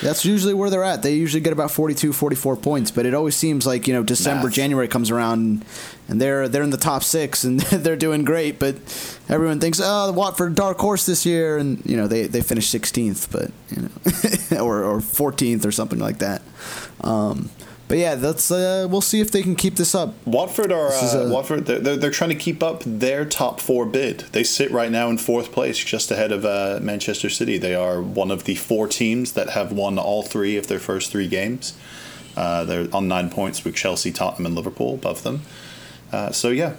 That's 0.01 0.23
usually 0.23 0.53
where 0.53 0.69
they're 0.69 0.83
at. 0.83 1.03
They 1.03 1.15
usually 1.15 1.41
get 1.41 1.51
about 1.51 1.71
42, 1.71 2.13
44 2.13 2.55
points, 2.57 2.91
but 2.91 3.05
it 3.05 3.13
always 3.13 3.35
seems 3.35 3.67
like, 3.67 3.87
you 3.87 3.93
know, 3.93 4.03
December, 4.03 4.45
Math. 4.45 4.53
January 4.53 4.87
comes 4.87 5.11
around 5.11 5.65
and 6.07 6.21
they're 6.21 6.47
they're 6.47 6.63
in 6.63 6.69
the 6.69 6.77
top 6.77 7.03
6 7.03 7.43
and 7.43 7.59
they're 7.59 7.95
doing 7.95 8.23
great, 8.23 8.59
but 8.59 8.75
everyone 9.27 9.59
thinks, 9.59 9.79
"Oh, 9.83 10.07
the 10.07 10.13
Watford 10.13 10.55
dark 10.55 10.79
horse 10.79 11.05
this 11.05 11.25
year." 11.25 11.57
And, 11.57 11.85
you 11.85 11.97
know, 11.97 12.07
they 12.07 12.27
they 12.27 12.41
finished 12.41 12.73
16th, 12.73 13.29
but, 13.31 13.51
you 13.75 13.83
know, 13.83 14.63
or 14.63 14.83
or 14.83 14.99
14th 14.99 15.65
or 15.65 15.71
something 15.71 15.99
like 15.99 16.19
that. 16.19 16.41
Um, 17.01 17.49
but 17.89 17.97
yeah, 17.97 18.13
that's 18.13 18.51
uh, 18.51 18.87
we'll 18.89 19.01
see 19.01 19.19
if 19.19 19.31
they 19.31 19.41
can 19.41 19.55
keep 19.55 19.75
this 19.75 19.95
up. 19.95 20.13
Watford 20.25 20.71
are 20.71 20.89
uh, 20.89 21.25
a- 21.25 21.33
Watford. 21.33 21.65
They're, 21.65 21.79
they're, 21.79 21.97
they're 21.97 22.11
trying 22.11 22.29
to 22.29 22.35
keep 22.35 22.61
up 22.61 22.83
their 22.85 23.25
top 23.25 23.59
four 23.59 23.83
bid. 23.87 24.19
They 24.31 24.43
sit 24.43 24.69
right 24.69 24.91
now 24.91 25.09
in 25.09 25.17
fourth 25.17 25.51
place, 25.51 25.79
just 25.79 26.11
ahead 26.11 26.31
of 26.31 26.45
uh, 26.45 26.79
Manchester 26.83 27.29
City. 27.29 27.57
They 27.57 27.73
are 27.73 27.99
one 27.99 28.29
of 28.29 28.43
the 28.43 28.53
four 28.53 28.87
teams 28.87 29.33
that 29.33 29.49
have 29.49 29.71
won 29.71 29.97
all 29.97 30.21
three 30.21 30.55
of 30.55 30.67
their 30.67 30.79
first 30.79 31.11
three 31.11 31.27
games. 31.27 31.75
Uh, 32.37 32.63
they're 32.63 32.87
on 32.93 33.07
nine 33.07 33.31
points 33.31 33.65
with 33.65 33.73
Chelsea, 33.75 34.11
Tottenham, 34.11 34.45
and 34.45 34.55
Liverpool 34.55 34.93
above 34.93 35.23
them. 35.23 35.41
Uh, 36.11 36.31
so 36.31 36.49
yeah, 36.49 36.75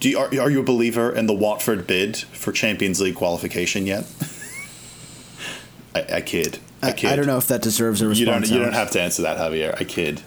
do 0.00 0.08
you, 0.08 0.18
are, 0.18 0.28
are 0.40 0.50
you 0.50 0.60
a 0.60 0.64
believer 0.64 1.14
in 1.14 1.26
the 1.26 1.34
Watford 1.34 1.86
bid 1.86 2.16
for 2.16 2.52
Champions 2.52 3.02
League 3.02 3.16
qualification 3.16 3.86
yet? 3.86 4.06
I, 5.94 6.06
I 6.14 6.20
kid. 6.22 6.58
I 6.82 6.88
I, 6.88 6.92
kid. 6.92 7.12
I 7.12 7.16
don't 7.16 7.26
know 7.26 7.36
if 7.36 7.48
that 7.48 7.60
deserves 7.60 8.00
a 8.00 8.08
response. 8.08 8.18
You 8.18 8.26
don't. 8.26 8.50
You 8.50 8.64
don't 8.64 8.74
have 8.74 8.90
to 8.92 9.00
answer 9.02 9.22
that, 9.22 9.36
Javier. 9.36 9.78
I 9.78 9.84
kid. 9.84 10.22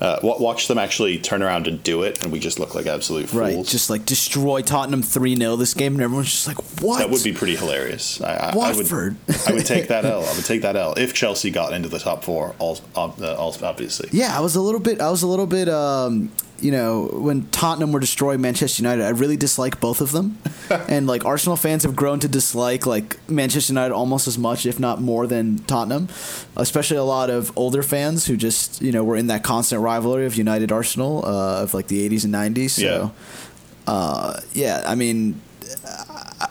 Uh, 0.00 0.18
watch 0.22 0.68
them 0.68 0.78
actually 0.78 1.18
turn 1.18 1.42
around 1.42 1.66
and 1.66 1.82
do 1.82 2.02
it, 2.02 2.22
and 2.22 2.30
we 2.30 2.38
just 2.38 2.58
look 2.58 2.74
like 2.74 2.86
absolute 2.86 3.28
fools. 3.28 3.56
Right, 3.56 3.64
just 3.64 3.88
like 3.88 4.04
destroy 4.04 4.60
Tottenham 4.60 5.02
3 5.02 5.36
0 5.36 5.56
this 5.56 5.74
game, 5.74 5.94
and 5.94 6.02
everyone's 6.02 6.30
just 6.30 6.46
like, 6.46 6.58
what? 6.82 6.98
that 6.98 7.10
would 7.10 7.24
be 7.24 7.32
pretty 7.32 7.56
hilarious. 7.56 8.20
I, 8.20 8.50
I, 8.50 8.56
Watford. 8.56 9.16
I 9.28 9.32
would. 9.32 9.48
I 9.48 9.52
would 9.54 9.66
take 9.66 9.88
that 9.88 10.04
L. 10.04 10.24
I 10.24 10.34
would 10.34 10.44
take 10.44 10.62
that 10.62 10.76
L 10.76 10.94
if 10.96 11.14
Chelsea 11.14 11.50
got 11.50 11.72
into 11.72 11.88
the 11.88 11.98
top 11.98 12.24
four. 12.24 12.54
All, 12.58 12.78
uh, 12.94 13.34
all 13.34 13.54
obviously. 13.62 14.08
Yeah, 14.12 14.36
I 14.36 14.40
was 14.40 14.56
a 14.56 14.60
little 14.60 14.80
bit. 14.80 15.00
I 15.00 15.10
was 15.10 15.22
a 15.22 15.26
little 15.26 15.46
bit. 15.46 15.68
Um, 15.68 16.30
you 16.60 16.70
know, 16.72 17.08
when 17.12 17.46
Tottenham 17.50 17.92
were 17.92 18.00
destroying 18.00 18.40
Manchester 18.40 18.82
United, 18.82 19.04
I 19.04 19.10
really 19.10 19.36
dislike 19.36 19.80
both 19.80 20.00
of 20.00 20.12
them, 20.12 20.38
and 20.88 21.06
like 21.06 21.24
Arsenal 21.24 21.56
fans 21.56 21.82
have 21.82 21.94
grown 21.94 22.18
to 22.20 22.28
dislike 22.28 22.86
like 22.86 23.18
Manchester 23.28 23.72
United 23.72 23.92
almost 23.94 24.26
as 24.26 24.38
much, 24.38 24.66
if 24.66 24.78
not 24.80 25.00
more, 25.00 25.26
than 25.26 25.58
Tottenham. 25.66 26.08
Especially 26.56 26.96
a 26.96 27.04
lot 27.04 27.28
of 27.30 27.52
older 27.56 27.82
fans 27.82 28.26
who 28.26 28.36
just 28.36 28.80
you 28.80 28.92
know 28.92 29.04
were 29.04 29.16
in 29.16 29.26
that 29.28 29.42
constant 29.42 29.82
rivalry 29.82 30.26
of 30.26 30.34
United 30.36 30.72
Arsenal 30.72 31.24
uh, 31.24 31.62
of 31.62 31.74
like 31.74 31.88
the 31.88 32.08
'80s 32.08 32.24
and 32.24 32.34
'90s. 32.34 32.70
So, 32.70 32.82
Yeah. 32.82 33.92
uh, 33.92 34.40
yeah, 34.52 34.82
I 34.86 34.94
mean. 34.94 35.40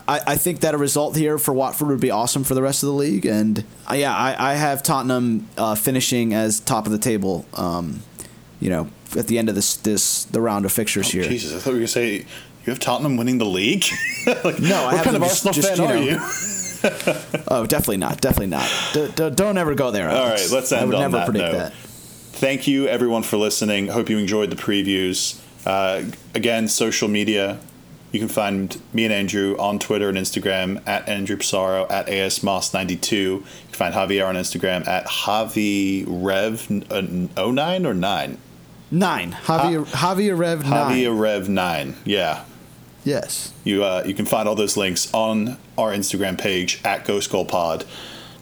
I, 0.07 0.19
I 0.27 0.37
think 0.37 0.59
that 0.61 0.73
a 0.73 0.77
result 0.77 1.15
here 1.15 1.37
for 1.37 1.53
Watford 1.53 1.87
would 1.87 1.99
be 1.99 2.11
awesome 2.11 2.43
for 2.43 2.53
the 2.53 2.61
rest 2.61 2.83
of 2.83 2.87
the 2.87 2.93
league, 2.93 3.25
and 3.25 3.63
uh, 3.89 3.93
yeah, 3.93 4.15
I, 4.15 4.51
I 4.51 4.55
have 4.55 4.83
Tottenham 4.83 5.47
uh, 5.57 5.75
finishing 5.75 6.33
as 6.33 6.59
top 6.59 6.85
of 6.85 6.91
the 6.91 6.97
table. 6.97 7.45
Um, 7.53 8.01
you 8.59 8.69
know, 8.69 8.89
at 9.17 9.27
the 9.27 9.37
end 9.37 9.49
of 9.49 9.55
this 9.55 9.75
this 9.77 10.25
the 10.25 10.41
round 10.41 10.65
of 10.65 10.71
fixtures 10.71 11.11
here. 11.11 11.23
Jesus, 11.23 11.53
I 11.53 11.59
thought 11.59 11.71
you 11.71 11.75
were 11.75 11.79
gonna 11.79 11.87
say 11.87 12.15
you 12.17 12.25
have 12.71 12.79
Tottenham 12.79 13.17
winning 13.17 13.37
the 13.37 13.45
league. 13.45 13.85
like, 14.43 14.59
No, 14.59 14.75
I 14.75 14.85
what 14.85 14.95
have 14.95 15.03
kind 15.05 15.15
of 15.15 15.23
Arsenal 15.23 15.53
just, 15.53 15.75
fan 15.75 15.77
you 15.77 15.85
are 15.85 15.97
you? 15.97 16.19
Oh, 17.47 17.65
definitely 17.65 17.97
not, 17.97 18.21
definitely 18.21 18.47
not. 18.47 18.69
D- 18.93 19.07
d- 19.15 19.29
don't 19.31 19.57
ever 19.57 19.73
go 19.73 19.89
there. 19.91 20.07
All 20.09 20.17
Alex. 20.27 20.51
right, 20.51 20.55
let's 20.55 20.71
end 20.71 20.81
I 20.81 20.85
would 20.85 20.95
on 20.95 21.01
never 21.01 21.17
that 21.17 21.25
predict 21.25 21.51
note. 21.51 21.57
that. 21.57 21.73
Thank 21.73 22.67
you, 22.67 22.87
everyone, 22.87 23.23
for 23.23 23.37
listening. 23.37 23.87
Hope 23.87 24.07
you 24.09 24.17
enjoyed 24.19 24.51
the 24.51 24.55
previews. 24.55 25.39
Uh, 25.65 26.03
again, 26.35 26.67
social 26.67 27.07
media. 27.07 27.59
You 28.11 28.19
can 28.19 28.27
find 28.29 28.79
me 28.93 29.05
and 29.05 29.13
Andrew 29.13 29.55
on 29.57 29.79
Twitter 29.79 30.09
and 30.09 30.17
Instagram 30.17 30.79
at 30.87 31.09
Andrew 31.09 31.37
Pissarro 31.37 31.89
at 31.89 32.05
ASMoss92. 32.07 33.11
You 33.11 33.39
can 33.39 33.73
find 33.73 33.93
Javier 33.95 34.27
on 34.27 34.35
Instagram 34.35 34.85
at 34.87 35.07
JaviRev09 35.07 37.85
or 37.85 37.93
9? 37.93 38.37
Nine. 38.91 39.31
Javier 39.43 39.85
Javier 39.85 40.37
Rev 40.37 40.65
nine. 40.65 40.95
Javier 40.95 41.19
Rev 41.19 41.49
9. 41.49 41.95
Yeah. 42.05 42.43
Yes. 43.03 43.53
You 43.63 43.83
uh, 43.83 44.03
you 44.05 44.13
can 44.13 44.25
find 44.25 44.47
all 44.47 44.55
those 44.55 44.77
links 44.77 45.13
on 45.13 45.57
our 45.77 45.91
Instagram 45.91 46.37
page 46.39 46.81
at 46.83 47.05
Ghost 47.05 47.29
Goal 47.31 47.45
Pod. 47.45 47.85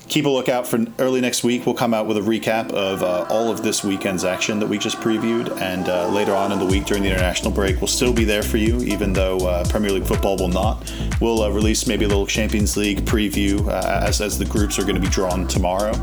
Keep 0.09 0.25
a 0.25 0.29
lookout 0.29 0.67
for 0.67 0.85
early 0.99 1.21
next 1.21 1.43
week. 1.43 1.65
We'll 1.65 1.73
come 1.73 1.93
out 1.93 2.05
with 2.07 2.17
a 2.17 2.21
recap 2.21 2.71
of 2.71 3.01
uh, 3.01 3.25
all 3.29 3.49
of 3.49 3.63
this 3.63 3.83
weekend's 3.83 4.23
action 4.23 4.59
that 4.59 4.67
we 4.67 4.77
just 4.77 4.97
previewed, 4.97 5.59
and 5.59 5.87
uh, 5.89 6.07
later 6.09 6.35
on 6.35 6.51
in 6.51 6.59
the 6.59 6.65
week 6.65 6.85
during 6.85 7.01
the 7.03 7.09
international 7.09 7.51
break, 7.51 7.77
we'll 7.77 7.87
still 7.87 8.13
be 8.13 8.23
there 8.23 8.43
for 8.43 8.57
you, 8.57 8.79
even 8.81 9.13
though 9.13 9.37
uh, 9.39 9.67
Premier 9.69 9.91
League 9.91 10.05
football 10.05 10.37
will 10.37 10.49
not. 10.49 10.93
We'll 11.19 11.41
uh, 11.41 11.49
release 11.49 11.87
maybe 11.87 12.05
a 12.05 12.07
little 12.07 12.27
Champions 12.27 12.77
League 12.77 12.99
preview 13.05 13.65
uh, 13.67 14.03
as 14.05 14.21
as 14.21 14.37
the 14.37 14.45
groups 14.45 14.77
are 14.77 14.83
going 14.83 14.95
to 14.95 15.01
be 15.01 15.07
drawn 15.07 15.47
tomorrow, 15.47 15.93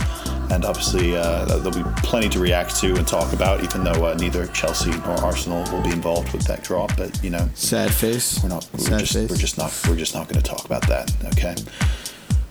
and 0.51 0.65
obviously 0.65 1.15
uh, 1.15 1.45
there'll 1.45 1.71
be 1.71 1.89
plenty 2.03 2.29
to 2.31 2.41
react 2.41 2.75
to 2.81 2.95
and 2.97 3.07
talk 3.07 3.33
about, 3.33 3.63
even 3.63 3.85
though 3.85 4.07
uh, 4.07 4.15
neither 4.15 4.47
Chelsea 4.49 4.91
nor 4.91 5.21
Arsenal 5.23 5.63
will 5.71 5.83
be 5.83 5.91
involved 5.91 6.33
with 6.33 6.43
that 6.47 6.65
draw. 6.65 6.89
But 6.97 7.23
you 7.23 7.31
know, 7.31 7.49
Sad 7.55 7.93
face. 7.93 8.43
we're 8.43 8.49
not. 8.49 8.67
We're 8.73 8.79
Sad 8.81 9.01
just, 9.01 9.13
face. 9.13 9.31
we're 9.31 9.37
just 9.37 9.59
not. 9.59 9.79
We're 9.89 9.97
just 9.97 10.15
not 10.15 10.27
going 10.29 10.43
to 10.43 10.49
talk 10.51 10.65
about 10.65 10.89
that. 10.89 11.13
Okay. 11.37 11.55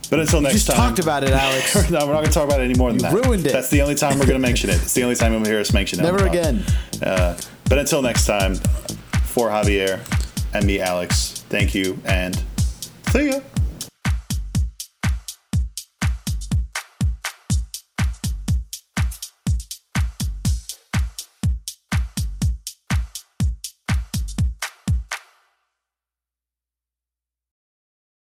But 0.10 0.20
until 0.20 0.42
next 0.42 0.54
time. 0.54 0.54
just 0.54 0.68
time. 0.68 0.76
talked 0.78 1.00
about 1.00 1.24
it, 1.24 1.32
Alex. 1.32 1.76
no, 1.92 2.00
we're 2.06 2.14
not 2.14 2.22
going 2.22 2.26
to 2.26 2.32
talk 2.32 2.48
about 2.48 2.62
it 2.62 2.66
any 2.66 2.74
more 2.76 2.92
than 2.92 3.00
that. 3.00 3.14
ruined 3.14 3.46
it. 3.46 3.54
That's 3.54 3.70
the 3.70 3.82
only 3.82 3.96
time 3.96 4.18
we're 4.18 4.26
going 4.26 4.42
to 4.42 4.48
mention 4.48 4.70
it. 4.70 4.78
It's 4.78 4.94
the 4.94 5.04
only 5.04 5.16
time 5.16 5.34
you'll 5.34 5.46
hear 5.46 5.60
us 5.60 5.72
mention 5.74 6.00
it. 6.00 6.04
Never 6.04 6.26
again. 6.26 6.64
Uh, 7.02 7.38
but 7.70 7.78
until 7.78 8.02
next 8.02 8.26
time, 8.26 8.56
for 9.24 9.50
Javier 9.50 10.00
and 10.54 10.66
me, 10.66 10.80
Alex. 10.80 11.44
Thank 11.50 11.76
you 11.76 12.00
and 12.06 12.44
see 13.12 13.30
ya. 13.30 13.40